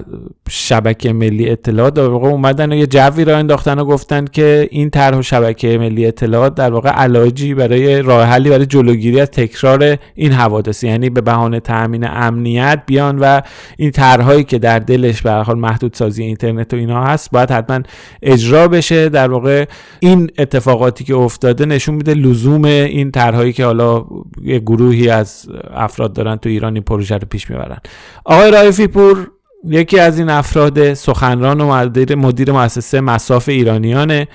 شبکه 0.48 1.12
ملی 1.12 1.50
اطلاعات 1.50 1.94
در 1.94 2.08
واقع 2.08 2.28
اومدن 2.28 2.72
و 2.72 2.76
یه 2.76 2.86
جوی 2.86 3.24
را 3.24 3.36
انداختن 3.36 3.78
و 3.78 3.84
گفتن 3.84 4.24
که 4.24 4.68
این 4.70 4.90
طرح 4.90 5.18
و 5.18 5.22
شبکه 5.22 5.78
ملی 5.78 6.06
اطلاعات 6.06 6.54
در 6.54 6.72
واقع 6.72 6.90
علاجی 6.90 7.54
برای 7.54 8.02
راه 8.02 8.24
حلی 8.24 8.50
برای 8.50 8.66
جلوگیری 8.66 9.20
از 9.20 9.30
تکرار 9.30 9.96
این 10.14 10.32
حوادث. 10.32 10.84
یعنی 10.84 11.10
به 11.10 11.20
بهانه 11.20 11.60
تامین 11.60 12.06
امنیت 12.10 12.82
بیان 12.86 13.18
و 13.18 13.40
این 13.76 13.90
طرحهایی 13.90 14.44
که 14.44 14.58
در 14.58 14.78
دلش 14.78 15.22
به 15.22 15.32
حال 15.32 15.58
محدود 15.58 15.94
سازی 15.94 16.22
اینترنت 16.22 16.74
و 16.74 16.76
اینا 16.76 17.04
هست 17.04 17.30
باید 17.30 17.50
حتما 17.50 17.80
اجرا 18.22 18.68
بشه. 18.68 19.08
در 19.08 19.30
واقع 19.30 19.64
این 20.00 20.30
اتفاقاتی 20.38 21.04
که 21.04 21.14
افتاده 21.14 21.66
نشون 21.66 21.94
میده 21.94 22.14
لزوم 22.14 22.64
این 22.64 23.10
طرحهایی 23.10 23.52
که 23.52 23.64
حالا 23.64 24.04
یه 24.42 24.58
گروهی 24.58 25.08
از 25.08 25.48
افراد 25.74 26.12
دارن 26.12 26.36
تو 26.36 26.48
ایران 26.48 26.74
این 26.74 26.82
پروژه 26.82 27.14
رو 27.14 27.28
پیش 27.30 27.50
می‌برن. 27.50 27.78
آقای 28.24 28.50
رایفی 28.50 28.86
پور 28.86 29.30
یکی 29.64 29.98
از 29.98 30.18
این 30.18 30.28
افراد 30.28 30.94
سخنران 30.94 31.60
و 31.60 31.66
مدیر, 31.66 32.14
مدیر 32.14 32.52
مؤسسه 32.52 33.00
مساف 33.00 33.48
ایرانیانه 33.48 34.28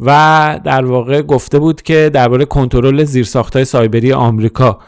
و 0.00 0.60
در 0.64 0.84
واقع 0.84 1.22
گفته 1.22 1.58
بود 1.58 1.82
که 1.82 2.10
درباره 2.14 2.44
کنترل 2.44 3.04
زیرساختهای 3.04 3.64
سایبری 3.64 4.12
آمریکا 4.12 4.78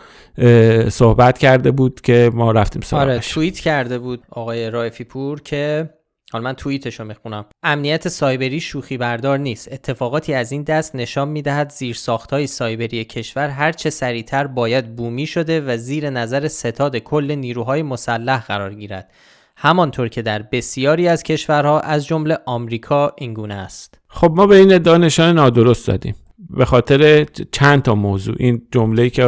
صحبت 0.89 1.39
کرده 1.39 1.71
بود 1.71 2.01
که 2.01 2.31
ما 2.35 2.53
رفتیم 2.53 2.83
سراغش. 2.83 3.05
آره 3.05 3.19
توییت 3.19 3.59
کرده 3.59 3.99
بود 3.99 4.23
آقای 4.31 4.71
رایفی 4.71 5.05
پور 5.05 5.41
که 5.41 5.91
حالا 6.33 6.45
من 6.45 6.53
توییتش 6.53 7.01
رو 7.01 7.07
می‌خونم. 7.07 7.45
امنیت 7.63 8.09
سایبری 8.09 8.61
شوخی 8.61 8.97
بردار 8.97 9.39
نیست. 9.39 9.73
اتفاقاتی 9.73 10.35
از 10.35 10.53
این 10.53 10.63
دست 10.63 10.95
نشان 10.97 11.29
می‌دهد 11.29 11.71
زیر 11.71 11.99
های 12.33 12.47
سایبری 12.47 13.05
کشور 13.05 13.49
هرچه 13.49 13.91
سریعتر 13.91 14.47
باید 14.47 14.97
بومی 14.97 15.27
شده 15.27 15.61
و 15.61 15.77
زیر 15.77 16.11
نظر 16.11 16.49
ستاد 16.49 16.97
کل 16.97 17.33
نیروهای 17.35 17.83
مسلح 17.83 18.47
قرار 18.47 18.75
گیرد. 18.75 19.11
همانطور 19.57 20.09
که 20.09 20.23
در 20.23 20.43
بسیاری 20.43 21.09
از 21.09 21.23
کشورها 21.23 21.81
از 21.81 22.07
جمله 22.07 22.39
آمریکا 22.47 23.13
اینگونه 23.19 23.55
است. 23.55 23.99
خب 24.09 24.33
ما 24.37 24.47
به 24.47 24.57
این 24.57 24.73
ادعا 24.75 24.97
نشان 24.97 25.35
نادرست 25.35 25.87
دادیم. 25.87 26.15
به 26.51 26.65
خاطر 26.65 27.27
چند 27.53 27.83
تا 27.83 27.95
موضوع. 27.95 28.35
این 28.39 28.63
جمله 28.73 29.11
که 29.11 29.23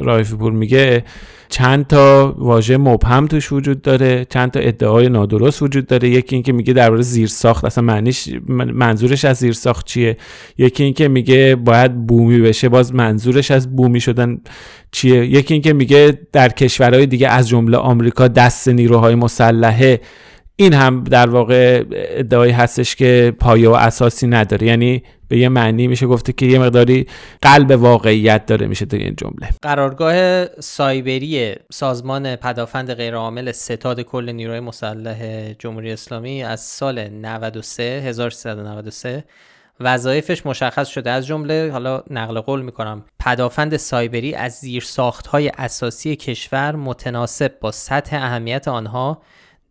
رایفی 0.00 0.36
پور 0.36 0.52
میگه 0.52 1.04
چند 1.48 1.86
تا 1.86 2.34
واژه 2.38 2.76
مبهم 2.76 3.26
توش 3.26 3.52
وجود 3.52 3.82
داره 3.82 4.26
چند 4.30 4.50
تا 4.50 4.60
ادعای 4.60 5.08
نادرست 5.08 5.62
وجود 5.62 5.86
داره. 5.86 6.08
یکی 6.08 6.36
اینکه 6.36 6.52
میگه 6.52 6.72
درباره 6.72 7.02
زیر 7.02 7.28
ساخت 7.28 7.64
اصلا 7.64 7.84
معنیش 7.84 8.28
منظورش 8.48 9.24
از 9.24 9.36
زیر 9.36 9.52
ساخت 9.52 9.86
چیه؟ 9.86 10.16
یکی 10.58 10.84
اینکه 10.84 11.08
میگه 11.08 11.56
باید 11.56 12.06
بومی 12.06 12.40
بشه. 12.40 12.68
باز 12.68 12.94
منظورش 12.94 13.50
از 13.50 13.76
بومی 13.76 14.00
شدن 14.00 14.40
چیه؟ 14.92 15.26
یکی 15.26 15.54
اینکه 15.54 15.72
میگه 15.72 16.18
در 16.32 16.48
کشورهای 16.48 17.06
دیگه 17.06 17.28
از 17.28 17.48
جمله 17.48 17.76
آمریکا 17.76 18.28
دست 18.28 18.68
نیروهای 18.68 19.14
مسلحه. 19.14 20.00
این 20.56 20.72
هم 20.72 21.04
در 21.04 21.30
واقع 21.30 21.84
ادعایی 21.92 22.52
هستش 22.52 22.96
که 22.96 23.32
پایه 23.40 23.68
و 23.68 23.72
اساسی 23.72 24.26
نداره. 24.26 24.66
یعنی 24.66 25.02
به 25.34 25.40
یه 25.40 25.48
معنی 25.48 25.86
میشه 25.86 26.06
گفته 26.06 26.32
که 26.32 26.46
یه 26.46 26.58
مقداری 26.58 27.06
قلب 27.42 27.70
واقعیت 27.70 28.46
داره 28.46 28.66
میشه 28.66 28.84
در 28.84 28.98
این 28.98 29.14
جمله. 29.16 29.48
قرارگاه 29.62 30.46
سایبری 30.60 31.54
سازمان 31.72 32.36
پدافند 32.36 32.94
غیرعامل 32.94 33.52
ستاد 33.52 34.00
کل 34.00 34.32
نیروی 34.32 34.60
مسلح 34.60 35.52
جمهوری 35.52 35.92
اسلامی 35.92 36.42
از 36.42 36.60
سال 36.60 37.08
93 37.08 37.82
1393 37.82 39.24
وظایفش 39.80 40.46
مشخص 40.46 40.88
شده. 40.88 41.10
از 41.10 41.26
جمله 41.26 41.70
حالا 41.72 42.02
نقل 42.10 42.40
قول 42.40 42.62
می‌کنم 42.62 43.04
پدافند 43.20 43.76
سایبری 43.76 44.34
از 44.34 44.52
زیر 44.52 44.84
های 45.30 45.48
اساسی 45.48 46.16
کشور 46.16 46.76
متناسب 46.76 47.52
با 47.60 47.72
سطح 47.72 48.16
اهمیت 48.16 48.68
آنها 48.68 49.22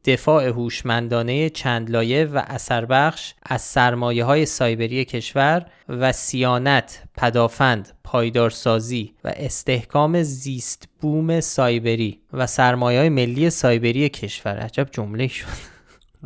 دفاع 0.05 0.47
هوشمندانه 0.47 1.49
چند 1.49 1.89
لایه 1.89 2.25
و 2.25 2.41
اثر 2.47 2.85
بخش 2.85 3.33
از 3.43 3.61
سرمایه 3.61 4.23
های 4.23 4.45
سایبری 4.45 5.05
کشور 5.05 5.65
و 5.89 6.11
سیانت، 6.11 7.03
پدافند، 7.17 7.89
پایدارسازی 8.03 9.13
و 9.23 9.33
استحکام 9.35 10.23
زیست 10.23 10.89
بوم 11.01 11.39
سایبری 11.39 12.19
و 12.33 12.47
سرمایه 12.47 12.99
های 12.99 13.09
ملی 13.09 13.49
سایبری 13.49 14.09
کشور. 14.09 14.57
عجب 14.57 14.87
جمله 14.91 15.27
شد. 15.27 15.73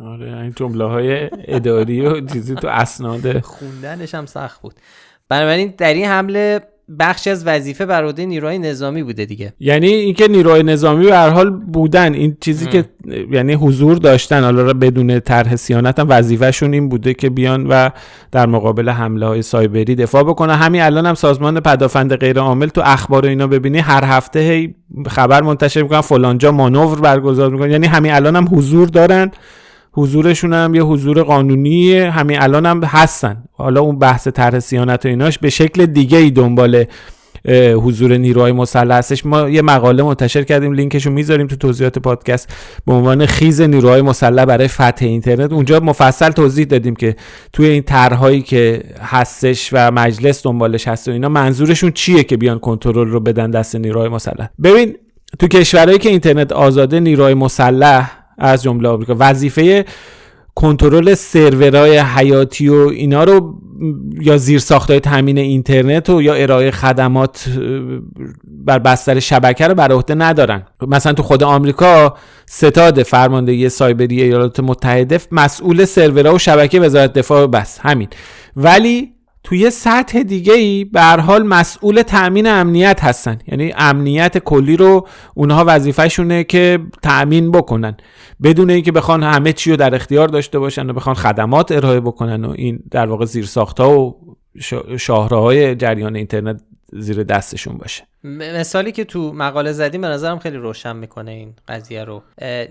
آره 0.02 0.38
این 0.38 0.52
جمله 0.56 0.84
های 0.84 1.30
اداری 1.32 2.00
و 2.00 2.26
چیزی 2.26 2.54
تو 2.54 2.68
اسناد. 2.68 3.40
خوندنش 3.54 4.14
هم 4.14 4.26
سخت 4.26 4.60
بود. 4.60 4.74
بنابراین 5.28 5.74
در 5.78 5.94
این 5.94 6.04
حمله 6.04 6.60
بخشی 6.98 7.30
از 7.30 7.46
وظیفه 7.46 7.86
بر 7.86 8.04
عهده 8.04 8.26
نیروهای 8.26 8.58
نظامی 8.58 9.02
بوده 9.02 9.24
دیگه. 9.24 9.52
یعنی 9.60 9.86
اینکه 9.86 10.28
نیروهای 10.28 10.62
نظامی 10.62 11.04
به 11.04 11.16
هر 11.16 11.28
حال 11.28 11.50
بودن. 11.50 12.14
این 12.14 12.36
چیزی 12.40 12.66
که 12.66 12.84
یعنی 13.30 13.52
حضور 13.52 13.96
داشتن. 13.96 14.44
حالا 14.44 14.72
بدون 14.72 15.20
طرح 15.20 15.56
سیانت 15.56 15.98
هم 15.98 16.06
وظیفهشون 16.08 16.72
این 16.72 16.88
بوده 16.88 17.14
که 17.14 17.30
بیان 17.30 17.66
و 17.66 17.90
در 18.32 18.46
مقابل 18.46 18.88
حمله 18.88 19.26
های 19.26 19.42
سایبری 19.42 19.94
دفاع 19.94 20.22
بکنن. 20.22 20.54
همین 20.54 20.82
الان 20.82 21.06
هم 21.06 21.14
سازمان 21.14 21.60
پدافند 21.60 22.16
غیر 22.16 22.38
عامل 22.38 22.68
تو 22.68 22.82
اخبار 22.84 23.26
اینا 23.26 23.46
ببینی 23.46 23.78
هر 23.78 24.04
هفته 24.04 24.40
هی 24.40 24.74
خبر 25.06 25.42
منتشر 25.42 25.82
می‌کنن. 25.82 26.00
فلانجا 26.00 26.52
مانور 26.52 27.00
برگزار 27.00 27.50
می‌کنن. 27.50 27.70
یعنی 27.70 27.86
همین 27.86 28.12
الان 28.12 28.36
هم 28.36 28.48
حضور 28.52 28.88
دارن. 28.88 29.30
حضورشون 29.92 30.52
هم 30.52 30.74
یه 30.74 30.82
حضور 30.82 31.22
قانونی 31.22 31.98
همین 31.98 32.40
الان 32.40 32.66
هم 32.66 32.84
هستن. 32.84 33.44
حالا 33.52 33.80
اون 33.80 33.98
بحث 33.98 34.28
طرح 34.28 34.58
سیانت 34.58 35.06
و 35.06 35.08
ایناش 35.08 35.38
به 35.38 35.50
شکل 35.50 35.86
دیگه 35.86 36.18
ای 36.18 36.30
دنبال 36.30 36.84
حضور 37.82 38.16
نیروهای 38.16 38.52
مسلح 38.52 38.94
هستش. 38.94 39.26
ما 39.26 39.48
یه 39.48 39.62
مقاله 39.62 40.02
منتشر 40.02 40.42
کردیم. 40.42 40.72
لینکشو 40.72 41.10
می‌ذاریم 41.10 41.46
تو 41.46 41.56
توضیحات 41.56 41.98
پادکست. 41.98 42.54
به 42.86 42.92
عنوان 42.92 43.26
خیز 43.26 43.60
نیروهای 43.60 44.02
مسلح 44.02 44.44
برای 44.44 44.68
فتح 44.68 45.06
اینترنت. 45.06 45.52
اونجا 45.52 45.80
مفصل 45.80 46.30
توضیح 46.30 46.64
دادیم 46.64 46.96
که 46.96 47.16
توی 47.52 47.66
این 47.66 47.82
طرحهایی 47.82 48.42
که 48.42 48.82
هستش 49.00 49.70
و 49.72 49.90
مجلس 49.90 50.42
دنبالش 50.42 50.88
هست 50.88 51.08
و 51.08 51.10
اینا 51.10 51.28
منظورشون 51.28 51.90
چیه 51.90 52.24
که 52.24 52.36
بیان 52.36 52.58
کنترل 52.58 53.08
رو 53.08 53.20
بدن 53.20 53.50
دست 53.50 53.76
نیروهای 53.76 54.08
مسلح؟ 54.08 54.48
ببین 54.62 54.96
تو 55.38 55.48
کشورهایی 55.48 55.98
که 55.98 56.08
اینترنت 56.08 56.52
آزاده 56.52 57.00
نیروهای 57.00 57.34
مسلح 57.34 58.17
از 58.38 58.62
جمله 58.62 58.88
آمریکا. 58.88 59.16
وظیفه 59.18 59.84
کنترل 60.54 61.14
سرورهای 61.14 61.98
حیاتی 61.98 62.68
و 62.68 62.74
اینا 62.74 63.24
رو 63.24 63.54
یا 64.20 64.36
زیر 64.36 64.58
ساختای 64.58 65.00
تامین 65.00 65.38
اینترنت 65.38 66.10
و 66.10 66.22
یا 66.22 66.34
ارائه 66.34 66.70
خدمات 66.70 67.48
بر 68.44 68.78
بستر 68.78 69.18
شبکه 69.18 69.66
رو 69.66 69.74
بر 69.74 69.92
عهده 69.92 70.14
ندارن. 70.14 70.62
مثلا 70.86 71.12
تو 71.12 71.22
خود 71.22 71.42
آمریکا 71.42 72.16
ستاد 72.46 73.02
فرماندهی 73.02 73.68
سایبری 73.68 74.22
ایالات 74.22 74.60
متحده 74.60 75.20
مسئول 75.32 75.84
سرورها 75.84 76.34
و 76.34 76.38
شبکه 76.38 76.80
وزارت 76.80 77.12
دفاع 77.12 77.46
بس. 77.46 77.78
همین. 77.82 78.08
ولی 78.56 79.12
توی 79.44 79.70
سطح 79.70 80.22
دیگه 80.22 80.52
ای 80.52 80.84
به 80.84 81.02
حال 81.02 81.42
مسئول 81.42 82.02
تأمین 82.02 82.46
امنیت 82.46 83.04
هستن. 83.04 83.38
یعنی 83.46 83.72
امنیت 83.76 84.38
کلی 84.38 84.76
رو 84.76 85.08
اونها 85.34 85.64
وظیفهشونه 85.66 86.44
که 86.44 86.78
تأمین 87.02 87.50
بکنن. 87.50 87.96
بدون 88.42 88.70
اینکه 88.70 88.92
بخوان 88.92 89.22
همه 89.22 89.52
چی 89.52 89.70
رو 89.70 89.76
در 89.76 89.94
اختیار 89.94 90.28
داشته 90.28 90.58
باشن 90.58 90.90
و 90.90 90.92
بخوان 90.92 91.14
خدمات 91.14 91.72
ارائه 91.72 92.00
بکنن 92.00 92.44
و 92.44 92.54
این 92.56 92.82
در 92.90 93.06
واقع 93.06 93.24
زیر 93.24 93.48
ها 93.78 94.00
و 94.00 94.16
شاهراهای 94.98 95.74
جریان 95.74 96.16
اینترنت 96.16 96.60
زیر 96.92 97.22
دستشون 97.22 97.76
باشه. 97.76 98.04
مثالی 98.24 98.92
که 98.92 99.04
تو 99.04 99.32
مقاله 99.32 99.72
زدیم 99.72 100.00
به 100.00 100.08
نظرم 100.08 100.38
خیلی 100.38 100.56
روشن 100.56 100.96
می‌کنه 100.96 101.30
این 101.30 101.54
قضیه 101.68 102.04
رو. 102.04 102.22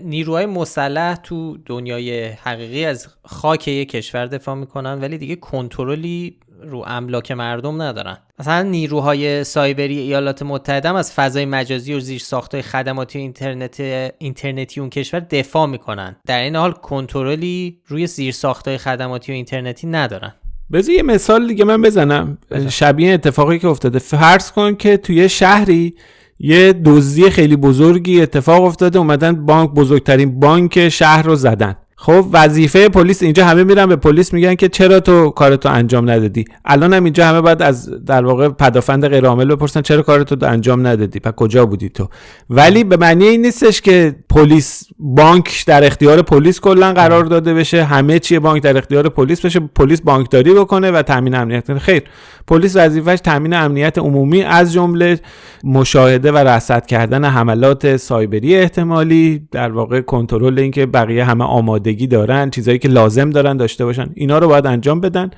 نیروهای 0.04 0.46
مسلح 0.46 1.16
تو 1.16 1.58
دنیای 1.66 2.26
حقیقی 2.28 2.84
از 2.84 3.08
خاک 3.24 3.68
یک 3.68 3.88
کشور 3.88 4.26
دفاع 4.26 4.54
می‌کنن 4.54 5.00
ولی 5.00 5.18
دیگه 5.18 5.36
کنترلی 5.36 6.36
رو 6.62 6.84
املاک 6.86 7.30
مردم 7.30 7.82
ندارن. 7.82 8.16
مثلا 8.38 8.62
نیروهای 8.62 9.44
سایبری 9.44 9.98
ایالات 9.98 10.42
متحده 10.42 10.96
از 10.96 11.12
فضای 11.12 11.44
مجازی 11.44 11.94
و 11.94 12.00
زیر 12.00 12.18
ساختای 12.18 12.62
خدماتی 12.62 13.18
اینترنت 13.18 13.80
اینترنتی 14.18 14.80
اون 14.80 14.90
کشور 14.90 15.20
دفاع 15.20 15.66
می‌کنن. 15.66 16.16
در 16.26 16.40
این 16.40 16.56
حال 16.56 16.72
کنترلی 16.72 17.78
روی 17.86 18.06
زیر 18.06 18.32
ساختای 18.32 18.78
خدماتی 18.78 19.32
و 19.32 19.34
اینترنتی 19.34 19.86
ندارن. 19.86 20.34
بذار 20.72 20.94
یه 20.94 21.02
مثال 21.02 21.46
دیگه 21.46 21.64
من 21.64 21.82
بزنم. 21.82 22.38
شبیه 22.68 23.12
اتفاقی 23.14 23.58
که 23.58 23.68
افتاده. 23.68 23.98
فرض 23.98 24.52
کن 24.52 24.74
که 24.74 24.96
توی 24.96 25.28
شهری 25.28 25.94
یه 26.38 26.72
دزدی 26.72 27.30
خیلی 27.30 27.56
بزرگی 27.56 28.22
اتفاق 28.22 28.64
افتاده. 28.64 28.98
اومدن 28.98 29.46
بانک 29.46 29.70
بزرگترین 29.70 30.40
بانک 30.40 30.88
شهر 30.88 31.22
رو 31.22 31.34
زدن. 31.34 31.76
خب 32.00 32.26
وظیفه 32.32 32.88
پلیس 32.88 33.22
اینجا 33.22 33.46
همه 33.46 33.64
میرن 33.64 33.86
به 33.86 33.96
پلیس 33.96 34.32
میگن 34.32 34.54
که 34.54 34.68
چرا 34.68 35.00
تو 35.00 35.30
کارتو 35.30 35.68
انجام 35.68 36.10
ندادی؟ 36.10 36.44
الان 36.64 36.94
هم 36.94 37.04
اینجا 37.04 37.26
همه 37.26 37.40
باید 37.40 37.62
از 37.62 38.04
در 38.04 38.24
واقع 38.24 38.48
پدافند 38.48 39.08
غیرعامل 39.08 39.54
بپرسن 39.54 39.82
چرا 39.82 40.02
کارتو 40.02 40.46
انجام 40.46 40.86
ندادی 40.86 41.20
پس 41.20 41.32
کجا 41.32 41.66
بودی 41.66 41.88
تو؟ 41.88 42.08
ولی 42.50 42.84
به 42.84 42.96
معنی 42.96 43.24
این 43.24 43.42
نیستش 43.42 43.80
که 43.80 44.16
پلیس 44.30 44.84
بانک 44.98 45.64
در 45.66 45.84
اختیار 45.86 46.22
پلیس 46.22 46.60
کلا 46.60 46.92
قرار 46.92 47.24
داده 47.24 47.54
بشه 47.54 47.84
همه 47.84 48.18
چی 48.18 48.38
بانک 48.38 48.62
در 48.62 48.78
اختیار 48.78 49.08
پلیس 49.08 49.44
بشه 49.44 49.60
پلیس 49.60 50.00
بانکداری 50.00 50.54
بکنه 50.54 50.90
و 50.90 51.02
تامین 51.02 51.34
امنیت 51.34 51.78
خیر 51.78 52.02
پلیس 52.46 52.76
وظیفش 52.76 53.20
تامین 53.20 53.52
امنیت 53.52 53.98
عمومی 53.98 54.42
از 54.42 54.72
جمله 54.72 55.20
مشاهده 55.64 56.32
و 56.32 56.36
رصد 56.36 56.86
کردن 56.86 57.24
حملات 57.24 57.96
سایبری 57.96 58.56
احتمالی 58.56 59.48
در 59.50 59.72
واقع 59.72 60.00
کنترل 60.00 60.58
اینکه 60.58 60.86
بقیه 60.86 61.24
همه 61.24 61.44
آمادگی 61.88 62.06
دارن 62.06 62.50
چیزایی 62.50 62.78
که 62.78 62.88
لازم 62.88 63.30
دارن 63.30 63.56
داشته 63.56 63.84
باشن 63.84 64.10
اینا 64.14 64.38
رو 64.38 64.48
باید 64.48 64.66
انجام 64.66 65.00
بدن. 65.00 65.30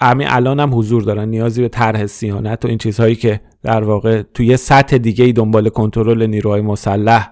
همین 0.00 0.28
الان 0.30 0.60
هم 0.60 0.78
حضور 0.78 1.02
دارن 1.02 1.28
نیازی 1.28 1.62
به 1.62 1.68
طرح 1.68 2.06
سیانت 2.06 2.64
و 2.64 2.68
این 2.68 2.78
چیزهایی 2.78 3.14
که 3.14 3.40
در 3.62 3.84
واقع 3.84 4.22
توی 4.34 4.56
سطح 4.56 4.98
دیگه 4.98 5.24
ای 5.24 5.32
دنبال 5.32 5.68
کنترل 5.68 6.26
نیروهای 6.26 6.60
مسلح 6.60 7.30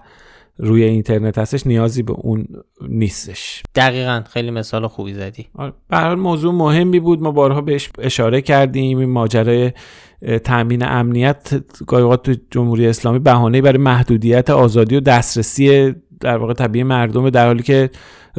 روی 0.57 0.83
اینترنت 0.83 1.37
هستش 1.37 1.67
نیازی 1.67 2.03
به 2.03 2.13
اون 2.13 2.47
نیستش. 2.89 3.63
دقیقا 3.75 4.23
خیلی 4.29 4.51
مثال 4.51 4.87
خوبی 4.87 5.13
زدی. 5.13 5.45
آره، 5.55 5.73
به 5.89 6.15
موضوع 6.15 6.53
مهمی 6.53 6.99
بود 6.99 7.21
ما 7.21 7.31
بارها 7.31 7.61
بهش 7.61 7.89
اشاره 7.99 8.41
کردیم 8.41 8.97
این 8.97 9.09
ماجرای 9.09 9.71
تامین 10.43 10.83
امنیت 10.83 11.63
گاهی 11.87 12.17
تو 12.17 12.33
جمهوری 12.51 12.87
اسلامی 12.87 13.19
بهانه 13.19 13.61
برای 13.61 13.77
محدودیت 13.77 14.49
آزادی 14.49 14.95
و 14.95 14.99
دسترسی 14.99 15.93
در 16.19 16.37
واقع 16.37 16.53
طبیعی 16.53 16.83
مردم 16.83 17.29
در 17.29 17.45
حالی 17.45 17.63
که 17.63 17.89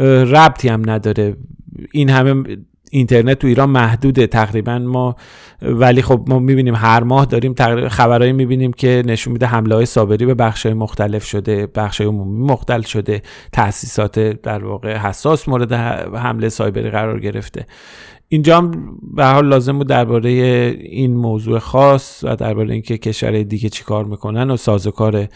ربطی 0.04 0.68
هم 0.68 0.90
نداره. 0.90 1.36
این 1.92 2.10
همه 2.10 2.56
اینترنت 2.90 3.38
تو 3.38 3.46
ایران 3.46 3.70
محدوده 3.70 4.26
تقریبا. 4.26 4.78
ما 4.78 5.16
ولی 5.62 6.02
خب 6.02 6.24
ما 6.28 6.38
می‌بینیم 6.38 6.74
هر 6.74 7.02
ماه 7.02 7.24
داریم 7.24 7.54
خبرهایی 7.88 8.32
می‌بینیم 8.32 8.72
که 8.72 9.02
نشون 9.06 9.32
میده 9.32 9.46
حمله 9.46 9.74
های 9.74 9.86
صابری 9.86 10.26
به 10.26 10.34
بخش 10.34 10.66
های 10.66 10.74
مختلف 10.74 11.24
شده 11.24 11.66
بخش 11.66 12.00
های 12.00 12.10
عمومی 12.10 12.46
مختل 12.46 12.82
شده. 12.82 13.22
تاسیسات 13.52 14.18
در 14.18 14.64
واقع 14.64 14.96
حساس 14.96 15.48
مورد 15.48 15.72
حمله 16.16 16.48
سایبری 16.48 16.90
قرار 16.90 17.20
گرفته. 17.20 17.66
اینجا 18.28 18.58
هم 18.58 18.98
به 19.14 19.26
حال 19.26 19.46
لازم 19.48 19.78
بود 19.78 19.88
درباره 19.88 20.30
این 20.80 21.16
موضوع 21.16 21.58
خاص 21.58 22.24
و 22.24 22.36
درباره 22.36 22.72
اینکه 22.72 22.98
کشور 22.98 23.42
دیگه 23.42 23.68
چیکار 23.68 24.04
می‌کنن 24.04 24.50
و 24.50 24.56
سازوکار 24.56 25.26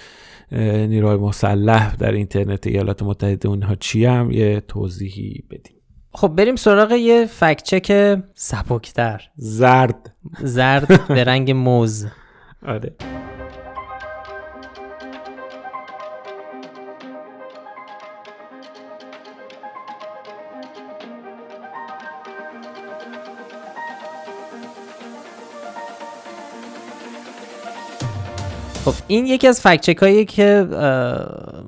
نیروهای 0.52 1.16
مسلح 1.16 1.96
در 1.96 2.12
اینترنت 2.12 2.66
ایالات 2.66 3.02
متحده 3.02 3.48
اونها 3.48 3.74
چی 3.74 4.04
هم؟ 4.04 4.30
یه 4.30 4.60
توضیحی 4.60 5.44
بدیم. 5.50 5.76
خب 6.12 6.28
بریم 6.28 6.56
سراغ 6.56 6.92
یه 6.92 7.26
فکچک 7.26 8.18
سبکتر. 8.34 9.30
زرد. 9.36 10.14
زرد 10.40 11.08
به 11.08 11.24
رنگ 11.24 11.50
موز. 11.50 12.06
آره. 12.66 13.19
خب 28.84 28.94
این 29.08 29.26
یکی 29.26 29.48
از 29.48 29.60
فکچک 29.60 29.96
هایی 29.96 30.24
که 30.24 30.68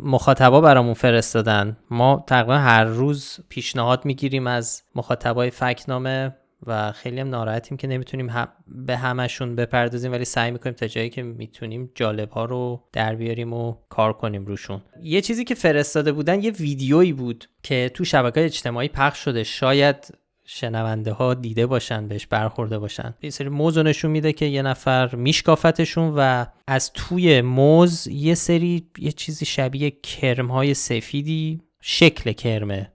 مخاطبا 0.02 0.60
برامون 0.60 0.94
فرستادن. 0.94 1.76
ما 1.90 2.24
تقریبا 2.26 2.58
هر 2.58 2.84
روز 2.84 3.38
پیشنهاد 3.48 4.04
می‌گیریم 4.04 4.46
از 4.46 4.82
مخاطبای 4.94 5.50
فکنامه 5.50 6.36
و 6.66 6.92
خیلی 6.92 7.20
هم 7.20 7.28
ناراحتیم 7.28 7.76
که 7.76 7.86
نمی‌تونیم 7.86 8.32
به 8.66 8.96
همشون 8.96 9.56
بپردازیم 9.56 10.12
ولی 10.12 10.24
سعی 10.24 10.50
می‌کنیم 10.50 10.74
تا 10.74 10.86
جایی 10.86 11.10
که 11.10 11.22
می‌تونیم 11.22 11.90
جالب 11.94 12.30
ها 12.30 12.44
رو 12.44 12.82
در 12.92 13.14
بیاریم 13.14 13.52
و 13.52 13.76
کار 13.88 14.12
کنیم 14.12 14.46
روشون. 14.46 14.82
یه 15.02 15.20
چیزی 15.20 15.44
که 15.44 15.54
فرستاده 15.54 16.12
بودن 16.12 16.42
یه 16.42 16.50
ویدیویی 16.50 17.12
بود 17.12 17.44
که 17.62 17.90
تو 17.94 18.04
شبکه 18.04 18.44
اجتماعی 18.44 18.88
پخش 18.88 19.18
شده. 19.18 19.44
شاید 19.44 20.14
شنونده 20.44 21.12
ها 21.12 21.34
دیده 21.34 21.66
باشن 21.66 22.08
بهش 22.08 22.26
برخورده 22.26 22.78
باشن. 22.78 23.14
یه 23.22 23.30
سری 23.30 23.48
موز 23.48 23.78
نشون 23.78 24.10
میده 24.10 24.32
که 24.32 24.46
یه 24.46 24.62
نفر 24.62 25.14
میشکافتشون 25.14 26.14
و 26.16 26.46
از 26.66 26.92
توی 26.92 27.40
موز 27.40 28.06
یه 28.06 28.34
سری 28.34 28.86
یه 28.98 29.12
چیزی 29.12 29.44
شبیه 29.44 29.90
کرم 29.90 30.50
های 30.50 30.74
سفیدی 30.74 31.60
شکل 31.80 32.32
کرمه 32.32 32.92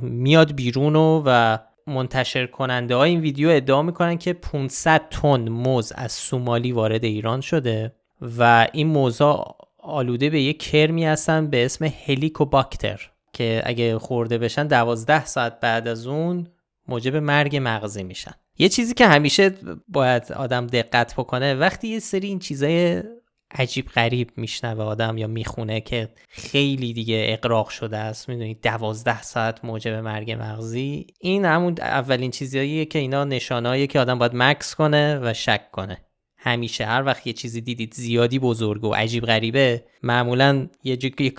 میاد 0.00 0.52
بیرون 0.52 0.96
و 0.96 1.58
منتشر 1.86 2.46
کننده 2.46 2.96
های 2.96 3.10
این 3.10 3.20
ویدیو 3.20 3.48
ادعا 3.48 3.82
می‌کنن 3.82 4.18
که 4.18 4.32
500 4.32 5.08
تن 5.10 5.48
موز 5.48 5.92
از 5.92 6.12
سومالی 6.12 6.72
وارد 6.72 7.04
ایران 7.04 7.40
شده 7.40 7.92
و 8.38 8.68
این 8.72 8.86
موزا 8.86 9.44
آلوده 9.78 10.30
به 10.30 10.42
یک 10.42 10.62
کرمی 10.62 11.04
هستن 11.04 11.46
به 11.46 11.64
اسم 11.64 11.84
هلیکوباکتر 11.84 13.10
که 13.32 13.62
اگه 13.64 13.98
خورده 13.98 14.38
بشن 14.38 14.66
دوازده 14.66 15.24
ساعت 15.24 15.60
بعد 15.60 15.88
از 15.88 16.06
اون 16.06 16.46
موجب 16.88 17.16
مرگ 17.16 17.60
مغزی 17.62 18.02
میشن. 18.02 18.34
یه 18.58 18.68
چیزی 18.68 18.94
که 18.94 19.06
همیشه 19.06 19.50
باید 19.88 20.32
آدم 20.32 20.66
دقت 20.66 21.14
بکنه 21.14 21.54
وقتی 21.54 21.88
یه 21.88 21.98
سری 21.98 22.28
این 22.28 22.38
چیزای 22.38 23.02
عجیب 23.54 23.88
غریب 23.88 24.30
میشنوه 24.36 24.84
آدم 24.84 25.18
یا 25.18 25.26
می‌خونه 25.26 25.80
که 25.80 26.08
خیلی 26.28 26.92
دیگه 26.92 27.24
اقراق 27.28 27.68
شده 27.68 27.96
است 27.96 28.28
می‌دونید 28.28 28.60
دوازده 28.62 29.22
ساعت 29.22 29.64
موجب 29.64 29.92
مرگ 29.92 30.30
مغزی 30.32 31.06
این 31.20 31.44
همون 31.44 31.74
اولین 31.80 32.30
چیزیاییه 32.30 32.84
که 32.84 32.98
اینا 32.98 33.24
نشانهاییه 33.24 33.86
که 33.86 34.00
آدم 34.00 34.18
باید 34.18 34.32
مکس 34.34 34.74
کنه 34.74 35.20
و 35.22 35.34
شک 35.34 35.70
کنه. 35.72 35.98
همیشه 36.38 36.84
هر 36.86 37.04
وقت 37.04 37.26
یه 37.26 37.32
چیزی 37.32 37.60
دیدید 37.60 37.94
زیادی 37.94 38.38
بزرگ 38.38 38.84
و 38.84 38.94
عجیب 38.94 39.24
غریبه 39.24 39.84
معمولا 40.02 40.68
یه 40.84 40.96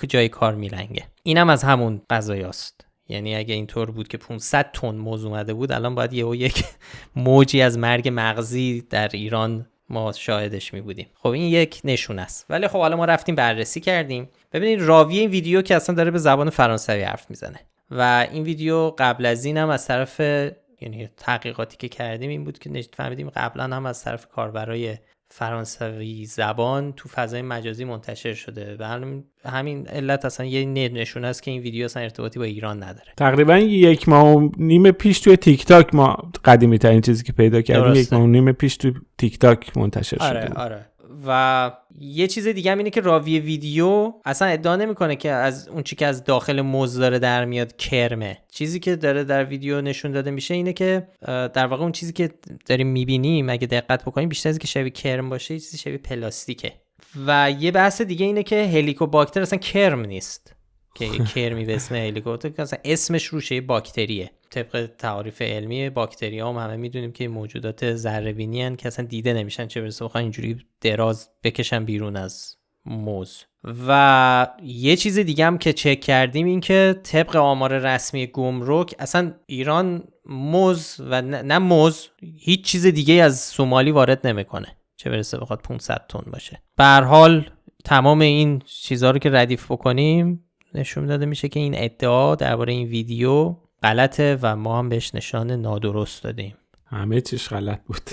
جای 0.08 0.30
کار 0.30 0.56
میلنگه. 0.56 1.08
اینم 1.24 1.50
از 1.50 1.64
همون 1.64 2.02
قضایاست. 2.10 2.85
یعنی 3.10 3.36
اگه 3.36 3.54
اینطور 3.54 3.92
بود 3.92 4.08
که 4.08 4.18
500 4.18 4.72
تن 4.72 4.96
موز 4.96 5.26
اومده 5.26 5.54
بود 5.54 5.72
الان 5.72 5.96
باید 5.96 6.14
یه 6.14 6.26
یک 6.38 6.64
موجی 7.16 7.62
از 7.62 7.78
مرگ 7.78 8.10
مغزی 8.14 8.84
در 8.90 9.08
ایران 9.08 9.68
ما 9.90 10.12
شاهدش 10.12 10.74
می 10.74 10.82
بودیم. 10.82 11.08
خب 11.16 11.30
این 11.30 11.44
یک 11.44 11.82
نشون 11.84 12.20
است. 12.20 12.46
ولی 12.50 12.68
خب 12.68 12.80
حالا 12.80 12.98
ما 12.98 13.06
رفتیم 13.06 13.36
بررسی 13.36 13.80
کردیم. 13.80 14.30
ببینید 14.54 14.82
راوی 14.82 15.20
این 15.20 15.30
ویدیو 15.30 15.62
که 15.62 15.76
اصلا 15.76 15.96
داره 15.96 16.12
به 16.12 16.18
زبان 16.18 16.50
فرانسوی 16.50 17.02
حرف 17.02 17.30
می‌زنه. 17.30 17.60
و 17.92 18.28
این 18.32 18.44
ویدیو 18.44 18.90
قبل 18.98 19.26
از 19.26 19.46
این 19.46 19.58
هم 19.58 19.70
از 19.70 19.88
طرف 19.88 20.20
یعنی 20.82 21.10
تحقیقاتی 21.18 21.78
که 21.78 21.90
کردیم 21.90 22.30
این 22.30 22.44
بود 22.44 22.60
که 22.60 22.84
فهمیدیم 22.94 23.30
قبلا 23.30 23.64
هم 23.64 23.86
از 23.86 24.04
طرف 24.04 24.28
کاربرای 24.28 24.98
فرانسوی 25.30 26.26
زبان 26.26 26.94
تو 26.94 27.10
فضای 27.10 27.42
مجازی 27.42 27.86
منتشر 27.86 28.34
شده 28.34 28.76
به 28.76 28.88
همین 29.50 29.88
علت 29.88 30.26
اصلا 30.26 30.46
یه 30.46 30.66
نشون 30.66 31.26
است 31.26 31.44
که 31.44 31.52
این 31.52 31.62
ویدیو 31.62 31.86
اصلا 31.86 32.04
ارتباطی 32.04 32.40
با 32.40 32.46
ایران 32.46 32.84
نداره. 32.84 33.14
تقریبا 33.18 33.58
یک 33.58 34.10
ماه 34.10 34.36
و 34.36 34.50
نیم 34.58 34.92
پیش 34.92 35.20
توی 35.20 35.38
تیک 35.38 35.66
تاک 35.66 35.96
ما 35.96 36.32
قدیمی 36.46 36.78
ترین 36.78 37.02
چیزی 37.02 37.24
که 37.24 37.34
پیدا 37.34 37.62
کردیم 37.62 37.96
یک 37.96 38.14
ماه 38.14 38.22
و 38.22 38.28
نیم 38.28 38.52
پیش 38.52 38.78
توی 38.78 38.94
تیک 39.18 39.40
تاک 39.40 39.78
منتشر 39.78 40.18
آره، 40.20 40.42
شده 40.42 40.54
آره. 40.54 40.86
و 41.28 41.72
یه 42.00 42.28
چیز 42.28 42.48
دیگه 42.48 42.72
هم 42.72 42.78
اینه 42.78 42.90
که 42.90 43.02
راوی 43.02 43.40
ویدیو 43.40 44.14
اصلا 44.26 44.48
ادعا 44.48 44.76
نمی‌کنه 44.76 45.16
که 45.16 45.32
از 45.32 45.68
اون 45.68 45.84
چی 45.84 45.96
که 45.96 46.06
از 46.06 46.24
داخل 46.24 46.62
موز 46.62 46.98
داره 46.98 47.20
در 47.20 47.46
میاد 47.46 47.76
کرمه. 47.76 48.38
چیزی 48.52 48.80
که 48.80 48.96
داره 48.96 49.24
در 49.24 49.46
ویدیو 49.46 49.82
نشون 49.82 50.12
داده 50.12 50.32
میشه 50.32 50.54
اینه 50.54 50.74
که 50.74 51.08
در 51.54 51.68
واقع 51.68 51.84
اون 51.84 51.92
چیزی 51.92 52.14
که 52.14 52.30
داریم 52.66 52.88
می‌بینیم 52.88 53.50
اگه 53.50 53.68
دقت 53.68 54.04
بکنیم 54.04 54.30
بیشتر 54.30 54.50
از 54.50 54.60
که 54.60 54.68
شبیه 54.68 54.90
کرم 54.90 55.30
باشه 55.30 55.60
چیزی 55.60 55.78
شبیه 55.78 55.98
پلاستیکه. 55.98 56.74
و 57.26 57.52
یه 57.60 57.72
بحث 57.72 58.02
دیگه 58.02 58.26
اینه 58.26 58.44
که 58.44 58.66
هلیکوباکتر 58.66 59.42
اصلا 59.42 59.60
کرم 59.60 60.06
نیست. 60.06 60.55
که 60.96 61.10
کرمی 61.36 61.66
به 61.66 61.76
اسم 61.76 61.96
هلیکوباکتر 61.96 62.62
اصلا 62.62 62.80
اسمش 62.86 63.26
روشه 63.26 63.62
باکتریه. 63.62 64.32
طبق 64.50 64.90
تعاریف 64.98 65.42
علمی 65.42 65.90
باکتری 65.90 66.40
هم 66.40 66.58
همه 66.58 66.78
می‌دونیم 66.78 67.12
که 67.12 67.28
موجودات 67.28 67.96
ذره 67.96 68.76
که 68.76 68.88
اصلا 68.88 69.06
دیده 69.06 69.34
نمیشن 69.34 69.68
چه 69.68 69.82
برسه 69.82 70.06
بخوان 70.06 70.24
اینجوری 70.24 70.58
دراز 70.82 71.30
بکشن 71.44 71.86
بیرون 71.86 72.16
از 72.16 72.56
موز. 72.86 73.44
و 73.88 74.48
یه 74.64 74.96
چیز 74.96 75.20
دیگه 75.20 75.46
هم 75.46 75.58
که 75.58 75.74
چک 75.74 76.00
کردیم 76.00 76.46
این 76.46 76.60
که 76.60 76.96
طبق 77.04 77.36
آمار 77.36 77.78
رسمی 77.78 78.28
گمرک 78.28 78.96
اصلا 79.00 79.34
ایران 79.46 80.04
موز 80.26 80.96
و 81.00 81.22
نه 81.22 81.58
موز 81.58 82.08
هیچ 82.38 82.64
چیز 82.64 82.86
دیگه 82.86 83.14
از 83.14 83.40
سومالی 83.40 83.92
وارد 83.92 84.28
نمی‌کنه. 84.28 84.68
چه 84.98 85.10
برسه 85.10 85.38
بخواد 85.38 85.62
500 85.62 86.06
تن 86.10 86.32
باشه. 86.32 86.62
به 86.78 86.86
حال 86.86 87.50
تمام 87.86 88.20
این 88.20 88.62
چیزها 88.66 89.12
رو 89.12 89.20
که 89.20 89.30
ردیف 89.30 89.72
بکنیم 89.72 90.46
نشون 90.76 91.06
داده 91.06 91.26
میشه 91.26 91.50
که 91.50 91.60
این 91.60 91.74
ادعا 91.78 92.36
درباره 92.36 92.74
این 92.74 92.88
ویدیو 92.88 93.56
غلطه 93.84 94.40
و 94.42 94.56
ما 94.56 94.80
هم 94.80 94.90
بهش 94.90 95.16
نشان 95.16 95.52
نادرست 95.52 96.24
دادیم. 96.24 96.56
همه 96.86 97.22
چیش 97.22 97.50
غلط 97.50 97.82
بود. 97.86 98.10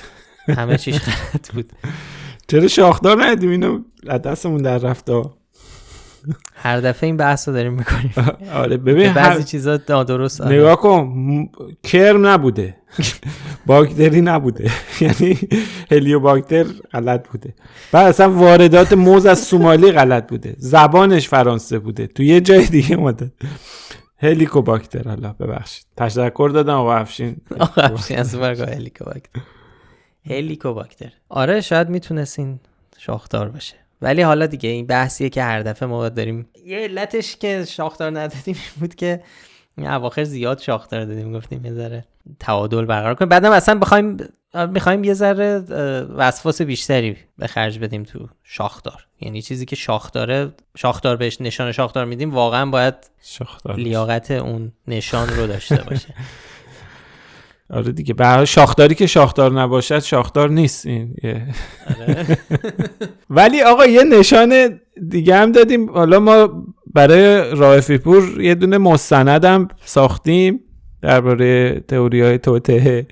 همه 0.49 0.79
چیش 0.79 0.99
غلط 0.99 1.53
بود. 1.53 1.73
چرا 2.49 2.69
شاخدار 2.69 3.25
ندیم 3.25 3.51
اینو 3.51 3.81
دستمون 4.25 4.63
در 4.63 4.79
رفت 4.79 5.11
هر 6.55 6.81
دفعه 6.81 7.07
این 7.07 7.17
بحث 7.17 7.49
رو 7.49 7.55
داریم 7.55 7.73
می‌کنیم. 7.73 8.13
آره 8.63 8.77
ببین 8.77 9.13
بعضی 9.13 9.41
هر... 9.41 9.41
چیزا 9.41 9.81
نادرست 9.89 10.41
آره. 10.41 10.57
نگاه 10.57 10.77
کن 10.77 11.49
کرم 11.83 12.27
نبوده. 12.27 12.77
باکتری 13.67 14.21
نبوده. 14.21 14.71
یعنی 15.01 15.39
هلیوباکتر 15.91 16.65
غلط 16.93 17.29
بوده. 17.29 17.55
بعد 17.93 18.07
اصلا 18.07 18.31
واردات 18.31 18.93
موز 18.93 19.27
از 19.27 19.39
سومالی 19.39 19.93
غلط 19.93 20.29
بوده. 20.29 20.55
زبانش 20.59 21.29
فرانسه 21.29 21.79
بوده. 21.79 22.07
تو 22.07 22.23
یه 22.23 22.41
جای 22.41 22.67
دیگه 22.67 22.97
اومده. 22.97 23.33
هلیکوباکتر 24.19 25.09
حالا 25.09 25.33
ببخشید. 25.33 25.87
تشکر 25.97 26.51
دادم 26.55 26.75
آقا 26.75 26.95
افشین. 26.95 27.37
آقا 27.61 27.83
افشین 27.83 28.19
از 28.19 28.35
هلیکوباکتر. 28.35 29.41
هلیکوباکتر. 30.27 31.13
آره 31.29 31.61
شاید 31.61 31.89
می‌تونست 31.89 32.39
این 32.39 32.61
شاخدار 32.99 33.49
باشه. 33.49 33.82
ولی 34.03 34.23
حالا 34.23 34.47
دیگه 34.47 34.69
این 34.69 34.87
بحثیه 34.87 35.29
که 35.29 35.43
هر 35.43 35.63
دفعه 35.63 35.89
ما 35.89 36.09
داریم 36.09 36.49
یه 36.67 36.79
علتش 36.79 37.37
که 37.37 37.65
شاخدار 37.65 38.11
ندادیم 38.11 38.43
این 38.47 38.57
بود 38.81 38.95
که 38.95 39.23
این 39.79 39.87
اواخر 39.87 40.25
زیاد 40.25 40.59
شاخدار 40.59 41.05
دادیم 41.05 41.33
گفتیم 41.33 41.65
یه 41.65 41.73
ذره 41.73 42.05
تعادل 42.41 42.85
برقرار 42.85 43.15
کنیم. 43.15 43.29
بعدم 43.29 43.51
اصلا 43.51 43.79
بخوایم 43.79 44.17
می‌خوایم 44.69 45.05
یه 45.05 45.15
ذره 45.15 45.59
وسواس 46.17 46.63
بیشتری 46.63 47.17
به 47.39 47.47
خرج 47.47 47.79
بدیم 47.79 48.03
تو 48.03 48.29
شاخدار. 48.45 49.07
یعنی 49.21 49.43
چیزی 49.43 49.67
که 49.67 49.77
شاخداره 49.77 50.53
شاخدار 50.77 51.17
بهش 51.17 51.41
نشان 51.41 51.73
شاخدار 51.73 52.05
میدیم 52.05 52.35
واقعا 52.35 52.67
باید 52.67 52.95
شاخدار 53.23 53.77
لیاقت 53.77 54.31
اون 54.31 54.73
نشان 54.89 55.29
رو 55.29 55.47
داشته 55.47 55.77
باشه. 55.77 56.15
آره 57.73 57.93
دیگه. 57.93 58.15
حال 58.19 58.45
شاخداری 58.45 58.95
که 58.95 59.07
شاخدار 59.07 59.61
نباشد 59.61 59.99
شاخدار 59.99 60.51
نیست 60.51 60.87
این. 60.87 61.15
آره. 62.01 62.39
ولی 63.31 63.63
آقا 63.63 63.87
یه 63.87 64.05
نشان 64.05 64.81
دیگه 65.09 65.37
هم 65.37 65.53
دادیم. 65.53 65.91
حالا 65.91 66.21
ما 66.21 66.65
برای 66.95 67.51
رائفی 67.57 67.99
پور 67.99 68.41
یه 68.41 68.55
دونه 68.55 68.79
مستندم 68.79 69.69
ساختیم 69.85 70.61
درباره 71.03 71.81
تئوری 71.89 72.21
های 72.21 72.39
توته 72.39 73.07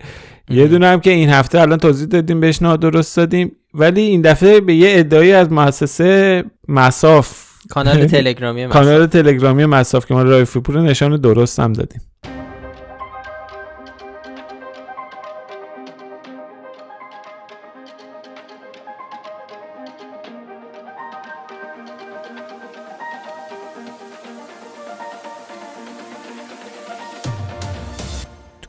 یه 0.50 0.68
دونه 0.68 0.86
هم 0.86 1.00
که 1.00 1.10
این 1.10 1.28
هفته 1.28 1.60
الان 1.60 1.78
توضیح 1.78 2.06
دادیم 2.06 2.40
بهش 2.40 2.62
نادرست 2.62 3.16
دادیم. 3.16 3.52
ولی 3.74 4.00
این 4.00 4.20
دفعه 4.20 4.60
به 4.60 4.74
یه 4.74 4.88
ادعایی 4.90 5.32
از 5.32 5.52
مؤسسه 5.52 6.44
مساف 6.68 7.50
کانال 7.70 8.06
تلگرامی 8.06 8.66
من 8.66 8.72
کانال 8.72 9.06
تلگرامی 9.06 9.66
مساف 9.66 10.06
که 10.06 10.14
ما 10.14 10.22
رائفی 10.22 10.60
پور 10.60 10.80
نشان 10.80 11.16
درست 11.16 11.60
هم 11.60 11.72
دادیم. 11.72 12.00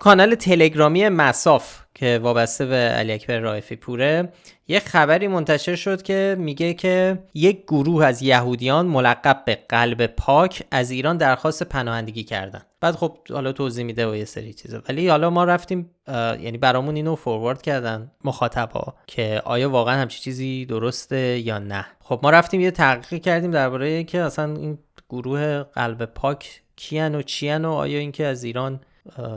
کانال 0.02 0.36
تلگرامی 0.36 1.10
مساف 1.10 1.80
که 1.94 2.20
وابسته 2.24 2.66
به 2.66 2.76
علی 2.76 3.14
اکبر 3.14 3.40
رائفی 3.40 3.76
پوره 3.76 4.34
یه 4.68 4.80
خبری 4.80 5.28
منتشر 5.28 5.76
شد 5.76 6.02
که 6.02 6.36
میگه 6.40 6.74
که 6.74 7.24
یک 7.34 7.64
گروه 7.64 8.06
از 8.06 8.22
یهودیان 8.22 8.86
ملقب 8.86 9.44
به 9.46 9.58
قلب 9.70 10.06
پاک 10.06 10.64
از 10.72 10.92
ایران 10.92 11.18
درخواست 11.18 11.64
پناهندگی 11.64 12.24
کردن. 12.24 12.62
بعد 12.80 12.96
خب 12.96 13.18
حالا 13.30 13.52
توضیح 13.52 13.86
میده 13.86 14.12
و 14.12 14.16
یه 14.16 14.26
سری 14.26 14.54
چیزا. 14.54 14.82
ولی 14.90 15.08
حالا 15.08 15.30
ما 15.30 15.44
رفتیم 15.44 15.90
یعنی 16.08 16.58
برامون 16.58 16.96
اینو 16.96 17.16
فوروارد 17.16 17.62
کردن 17.62 18.12
مخاطبا 18.24 18.94
که 19.08 19.42
آیا 19.46 19.70
واقعا 19.70 20.02
همچی 20.02 20.20
چیزی 20.22 20.66
درسته 20.66 21.40
یا 21.40 21.60
نه. 21.60 21.86
خب 22.00 22.20
ما 22.24 22.30
رفتیم 22.30 22.62
یه 22.62 22.72
تحقیق 22.72 23.22
کردیم 23.22 23.52
درباره 23.52 23.88
اینکه 23.88 24.22
اصلا 24.22 24.56
این 24.56 24.78
گروه 25.10 25.64
قلب 25.64 26.06
پاک 26.06 26.62
کیان 26.76 27.16
و 27.16 27.22
چیان 27.22 27.66
و 27.66 27.72
آیا 27.72 28.00
اینکه 28.00 28.26
از 28.26 28.44
ایران 28.44 28.82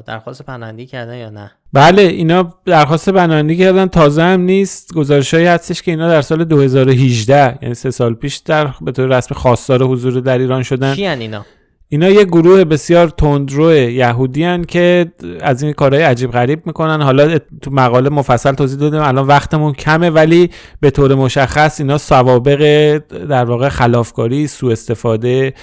درخواست 0.07 0.43
پناهندگی 0.43 0.87
کردن 0.87 1.17
یا 1.17 1.31
نه؟ 1.31 1.51
بله 1.73 2.03
اینا 2.03 2.55
درخواست 2.65 3.11
پناهندگی 3.11 3.59
کردن. 3.59 3.87
تازه 3.87 4.23
هم 4.23 4.41
نیست. 4.41 4.95
گزارش 4.95 5.35
هایی 5.35 5.47
هستش 5.47 5.83
که 5.83 5.91
اینا 5.91 6.09
در 6.09 6.23
سال 6.23 6.45
2018 6.45 7.59
یعنی 7.63 7.75
سه 7.75 7.91
سال 7.91 8.15
پیش 8.15 8.37
در 8.37 8.75
به 8.81 8.93
طور 8.93 9.17
رسمی 9.17 9.37
خواستار 9.37 9.83
حضور 9.83 10.21
در 10.21 10.39
ایران 10.39 10.63
شدن. 10.63 10.95
کیان 10.95 11.21
اینا؟ 11.21 11.47
اینا 11.89 12.09
یه 12.09 12.25
گروه 12.25 12.65
بسیار 12.65 13.09
تندرو 13.09 13.75
یهودی 13.75 14.45
هن 14.45 14.65
که 14.65 15.13
از 15.41 15.63
این 15.63 15.73
کارهای 15.73 16.03
عجیب 16.03 16.31
غریب 16.31 16.67
می‌کنن. 16.67 17.03
حالا 17.03 17.39
تو 17.63 17.71
مقاله 17.71 18.11
مفصل 18.11 18.53
توضیح 18.53 18.79
دادیم 18.79 19.01
الان 19.01 19.27
وقتمون 19.27 19.73
کمه 19.73 20.11
ولی 20.11 20.51
به 20.81 20.91
طور 20.91 21.15
مشخص 21.15 21.81
اینا 21.81 21.99
سوابق 21.99 22.99
در 23.29 23.45
واقع 23.45 23.69
خلافکاری 23.69 24.47
سوء 24.47 24.73
استفاده 24.73 25.55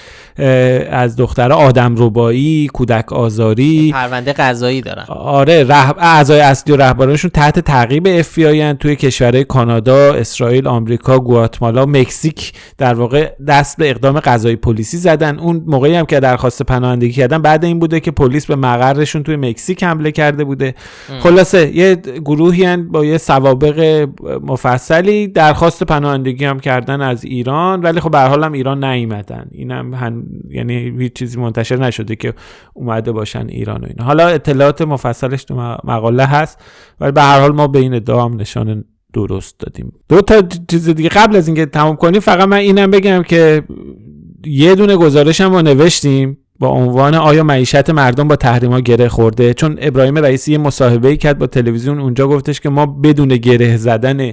از 0.90 1.16
دختر 1.16 1.52
آدم 1.52 1.94
ربایی 1.98 2.66
کودک 2.72 3.12
آزاری. 3.12 3.92
پرونده 3.92 4.32
قضایی 4.32 4.80
دارن. 4.80 5.04
آره 5.08 5.64
رهب... 5.64 5.96
اعضای 5.98 6.40
اصلی 6.40 6.74
و 6.74 6.76
رهبرانشون 6.76 7.30
تحت 7.30 7.58
تعقیب 7.58 8.06
اف 8.06 8.34
توی 8.80 8.96
کشورهای 8.96 9.44
کانادا، 9.44 10.14
اسرائیل، 10.14 10.66
آمریکا، 10.66 11.18
گواتمالا، 11.18 11.86
مکزیک 11.86 12.52
در 12.78 12.94
واقع 12.94 13.30
دست 13.48 13.76
به 13.76 13.90
اقدام 13.90 14.20
قضایی 14.20 14.56
پلیسی 14.56 14.96
زدن. 14.96 15.38
اون 15.38 15.62
موقعی 15.66 15.94
هم 15.94 16.04
که 16.12 16.20
درخواست 16.20 16.62
پناهندگی 16.62 17.12
کردن 17.12 17.42
بعد 17.42 17.64
این 17.64 17.78
بوده 17.78 18.00
که 18.00 18.10
پلیس 18.10 18.46
به 18.46 18.56
مقرشون 18.56 19.22
توی 19.22 19.36
مکزیک 19.36 19.84
حمله 19.84 20.12
کرده 20.12 20.44
بوده. 20.44 20.74
خلاصه 21.20 21.76
یه 21.76 21.94
گروهی 22.24 22.64
هن 22.64 22.88
با 22.88 23.04
یه 23.04 23.18
سوابق 23.18 24.08
مفصلی 24.42 25.28
درخواست 25.28 25.82
پناهندگی 25.82 26.44
هم 26.44 26.60
کردن 26.60 27.00
از 27.00 27.24
ایران 27.24 27.80
ولی 27.80 28.00
خب 28.00 28.10
به 28.10 28.20
حال 28.20 28.44
هم 28.44 28.52
ایران 28.52 28.84
نیومدن. 28.84 29.46
اینم 29.52 29.94
هن... 29.94 30.24
یعنی 30.50 30.94
هیچ 30.98 31.12
چیزی 31.12 31.40
منتشر 31.40 31.76
نشده 31.76 32.16
که 32.16 32.34
اومده 32.74 33.12
باشن 33.12 33.46
ایران 33.48 33.80
و 33.80 33.86
اینا. 33.86 34.04
حالا 34.04 34.28
اطلاعات 34.28 34.82
مفصلش 34.82 35.44
تو 35.44 35.54
مقاله 35.84 36.24
هست 36.24 36.60
ولی 37.00 37.12
به 37.12 37.22
هر 37.22 37.40
حال 37.40 37.52
ما 37.52 37.66
به 37.66 37.78
این 37.78 37.94
ادعا 37.94 38.24
هم 38.24 38.40
نشان 38.40 38.84
درست 39.14 39.60
دادیم. 39.60 39.92
دو 40.08 40.20
تا 40.20 40.42
چیز 40.70 40.88
دیگه 40.88 41.08
قبل 41.08 41.36
از 41.36 41.48
اینکه 41.48 41.66
تموم 41.66 41.96
کنیم 41.96 42.20
فقط 42.20 42.48
من 42.48 42.56
اینم 42.56 42.90
بگم 42.90 43.22
که 43.22 43.62
یه 44.46 44.74
دونه 44.74 44.96
گزارش 44.96 45.40
هم 45.40 45.46
ما 45.46 45.62
نوشتیم 45.62 46.38
با 46.58 46.68
عنوان 46.68 47.14
آیا 47.14 47.42
معیشت 47.42 47.90
مردم 47.90 48.28
با 48.28 48.36
تحریما 48.36 48.80
گره 48.80 49.08
خورده؟ 49.08 49.54
چون 49.54 49.78
ابراهیم 49.80 50.18
رئیسی 50.18 50.52
یه 50.52 50.58
مصاحبه 50.58 51.16
کرد 51.16 51.38
با 51.38 51.46
تلویزیون 51.46 52.00
اونجا 52.00 52.28
گفتش 52.28 52.60
که 52.60 52.68
ما 52.68 52.86
بدون 52.86 53.28
گره 53.28 53.76
زدن 53.76 54.32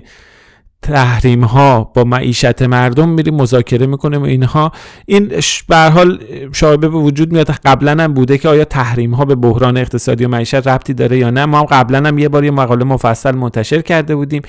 تحریم 0.82 1.44
ها 1.44 1.92
با 1.96 2.04
معیشت 2.04 2.62
مردم 2.62 3.10
میریم 3.10 3.36
مذاکره 3.36 3.86
می‌کنیم 3.86 4.24
اینها. 4.24 4.72
این 5.06 5.32
به 5.68 5.78
حال 5.78 6.20
شایبه 6.54 6.88
به 6.90 6.98
وجود 6.98 7.32
میاد 7.32 7.50
قبلا 7.50 8.04
هم 8.04 8.14
بوده 8.14 8.38
که 8.38 8.50
آیا 8.50 8.66
تحریم 8.66 9.14
ها 9.14 9.26
به 9.26 9.36
بحران 9.36 9.78
اقتصادی 9.78 10.26
و 10.26 10.28
معیشت 10.28 10.68
ربطی 10.68 10.94
داره 10.94 11.18
یا 11.18 11.30
نه؟ 11.30 11.46
ما 11.46 11.60
هم 11.60 11.66
قبلا 11.66 12.08
هم 12.08 12.18
یه 12.18 12.30
بار 12.30 12.44
یه 12.44 12.52
مقاله 12.52 12.86
مفصل 12.86 13.36
منتشر 13.36 13.82
کرده 13.82 14.16
بودیم. 14.16 14.42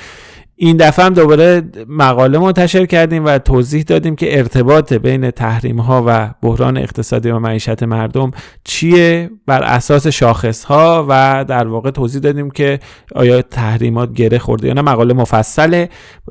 این 0.62 0.76
دفعه 0.76 1.04
هم 1.04 1.14
دوباره 1.14 1.62
مقاله 1.88 2.38
منتشر 2.38 2.86
کردیم 2.86 3.24
و 3.24 3.38
توضیح 3.38 3.82
دادیم 3.82 4.16
که 4.16 4.38
ارتباط 4.38 4.92
بین 4.92 5.30
تحریم 5.30 5.80
ها 5.80 6.04
و 6.06 6.34
بحران 6.42 6.76
اقتصادی 6.76 7.30
و 7.30 7.38
معیشت 7.38 7.82
مردم 7.82 8.30
چیه 8.64 9.30
بر 9.46 9.62
اساس 9.62 10.06
شاخص 10.06 10.64
ها 10.64 11.06
و 11.08 11.44
در 11.48 11.66
واقع 11.66 11.90
توضیح 11.90 12.20
دادیم 12.20 12.50
که 12.50 12.78
آیا 13.14 13.42
تحریمات 13.42 14.12
گره 14.12 14.38
خورده 14.38 14.68
یا 14.68 14.74
نه. 14.74 14.80
مقاله 14.80 15.14
مفصله. 15.14 15.88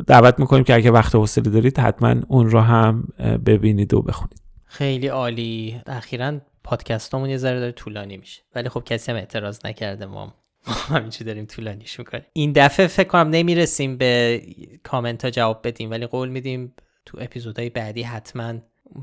دعوت 0.07 0.39
می‌کنیم 0.39 0.63
که 0.63 0.75
اگه 0.75 0.91
وقت 0.91 1.15
حوصله 1.15 1.49
دارید 1.49 1.79
حتما 1.79 2.15
اون 2.27 2.49
رو 2.49 2.59
هم 2.59 3.07
ببینید 3.45 3.93
و 3.93 4.01
بخونید. 4.01 4.41
خیلی 4.65 5.07
عالی. 5.07 5.81
اخیرا 5.87 6.33
پادکستامون 6.63 7.29
یه 7.29 7.37
ذره 7.37 7.59
داره 7.59 7.71
طولانی 7.71 8.17
میشه. 8.17 8.41
ولی 8.55 8.69
خب 8.69 8.83
کسی 8.85 9.11
هم 9.11 9.17
اعتراض 9.17 9.59
نکرده 9.65 10.05
ما 10.05 10.33
ما 10.89 10.97
همینجور 10.97 11.25
داریم 11.25 11.45
طولانیش 11.45 11.99
می‌کنیم. 11.99 12.25
این 12.33 12.51
دفعه 12.51 12.87
فکر 12.87 13.07
کنم 13.07 13.29
نمی‌رسیم 13.29 13.97
به 13.97 14.41
کامنت 14.83 15.25
ها 15.25 15.31
جواب 15.31 15.67
بدیم 15.67 15.91
ولی 15.91 16.05
قول 16.05 16.29
میدیم 16.29 16.73
تو 17.05 17.17
اپیزودهای 17.21 17.69
بعدی 17.69 18.03
حتما 18.03 18.53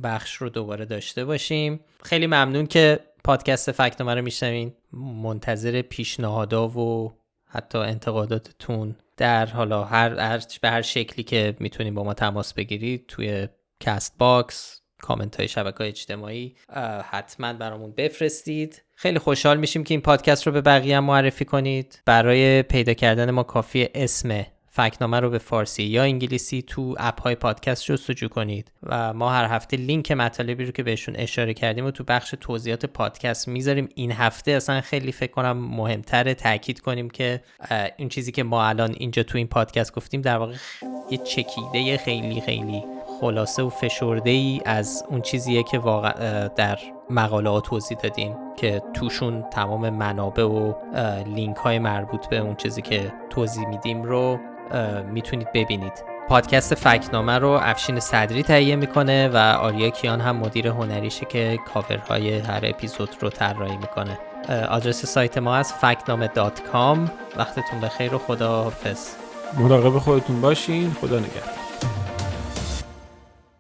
بخش 0.02 0.34
رو 0.34 0.48
دوباره 0.48 0.84
داشته 0.84 1.24
باشیم. 1.24 1.80
خیلی 2.02 2.26
ممنون 2.26 2.66
که 2.66 3.00
پادکست 3.24 3.72
فکتنامه 3.72 4.14
رو 4.14 4.22
میشنوین. 4.22 4.72
منتظر 4.92 5.82
پیشنهادا 5.82 6.68
و 6.68 7.12
حتی 7.46 7.78
انتقاداتتون 7.78 8.96
در 9.16 9.46
حالا 9.46 9.84
هر, 9.84 10.38
به 10.62 10.70
هر 10.70 10.82
شکلی 10.82 11.24
که 11.24 11.56
می‌تونیم 11.60 11.94
با 11.94 12.04
ما 12.04 12.14
تماس 12.14 12.54
بگیرید 12.54 13.06
توی 13.06 13.48
Castbox 13.80 14.80
کامنت 15.02 15.36
های 15.36 15.48
شبکه 15.48 15.84
اجتماعی 15.84 16.54
حتما 17.10 17.52
برامون 17.52 17.92
بفرستید. 17.92 18.82
خیلی 18.94 19.18
خوشحال 19.18 19.56
میشیم 19.56 19.84
که 19.84 19.94
این 19.94 20.00
پادکست 20.00 20.46
رو 20.46 20.52
به 20.52 20.60
بقیه 20.60 21.00
معرفی 21.00 21.44
کنید. 21.44 22.02
برای 22.04 22.62
پیدا 22.62 22.94
کردن 22.94 23.30
ما 23.30 23.42
کافی 23.42 23.88
اسم 23.94 24.46
فکت‌نامه 24.70 25.20
رو 25.20 25.30
به 25.30 25.38
فارسی 25.38 25.82
یا 25.82 26.02
انگلیسی 26.02 26.62
تو 26.62 26.94
اپ 26.98 27.22
های 27.22 27.34
پادکست 27.34 27.84
جستجو 27.84 28.28
کنید 28.28 28.72
و 28.82 29.12
ما 29.12 29.30
هر 29.30 29.44
هفته 29.44 29.76
لینک 29.76 30.12
مطالبی 30.12 30.64
رو 30.64 30.72
که 30.72 30.82
بهشون 30.82 31.16
اشاره 31.16 31.54
کردیم 31.54 31.84
و 31.84 31.90
تو 31.90 32.04
بخش 32.04 32.34
توضیحات 32.40 32.86
پادکست 32.86 33.48
می‌ذاریم. 33.48 33.88
این 33.94 34.12
هفته 34.12 34.50
اصلا 34.50 34.80
خیلی 34.80 35.12
فکر 35.12 35.32
کنم 35.32 35.52
مهمتره 35.52 36.34
تاکید 36.34 36.80
کنیم 36.80 37.10
که 37.10 37.42
این 37.96 38.08
چیزی 38.08 38.32
که 38.32 38.42
ما 38.42 38.64
الان 38.64 38.94
اینجا 38.98 39.22
تو 39.22 39.38
این 39.38 39.46
پادکست 39.46 39.94
گفتیم 39.94 40.20
در 40.20 40.36
واقع 40.36 40.54
یه 41.10 41.18
چکیده 41.18 41.98
خیلی 41.98 42.40
خیلی 42.40 42.82
خلاصه 43.20 43.62
و 43.62 43.68
فشرده 43.68 44.30
ای 44.30 44.60
از 44.64 45.04
اون 45.08 45.20
چیزیه 45.20 45.62
که 45.62 45.78
واقع 45.78 46.48
در 46.48 46.78
مقاله 47.10 47.60
توضیح 47.60 47.98
دادیم 47.98 48.36
که 48.56 48.82
توشون 48.94 49.42
تمام 49.50 49.90
منابع 49.90 50.42
و 50.42 50.72
لینک 51.26 51.56
های 51.56 51.78
مربوط 51.78 52.26
به 52.26 52.38
اون 52.38 52.56
چیزی 52.56 52.82
که 52.82 53.12
توضیح 53.30 53.68
میدیم 53.68 54.02
رو 54.02 54.38
می‌تونید 55.12 55.52
ببینید. 55.52 56.04
پادکست 56.28 56.74
فکنامه 56.74 57.38
رو 57.38 57.48
افشین 57.62 58.00
صدری 58.00 58.42
تهیه 58.42 58.76
می‌کنه 58.76 59.28
و 59.28 59.36
آریا 59.36 59.90
کیان 59.90 60.20
هم 60.20 60.36
مدیر 60.36 60.68
هنریشه 60.68 61.26
که 61.26 61.58
کاورهای 61.74 62.38
هر 62.38 62.60
اپیزود 62.62 63.16
رو 63.20 63.30
طراحی 63.30 63.76
می‌کنه. 63.76 64.18
آدرس 64.68 65.06
سایت 65.06 65.38
ما 65.38 65.56
از 65.56 65.72
فکنامه 65.72 66.30
وقتتون 67.36 67.80
بخیر 67.82 68.14
و 68.14 68.18
خدا 68.18 68.62
حافظ 68.62 69.08
مراقب 69.58 69.98
خودتون 69.98 70.40
باشین. 70.40 70.96
خدا 71.00 71.18
نگهدار. 71.18 71.54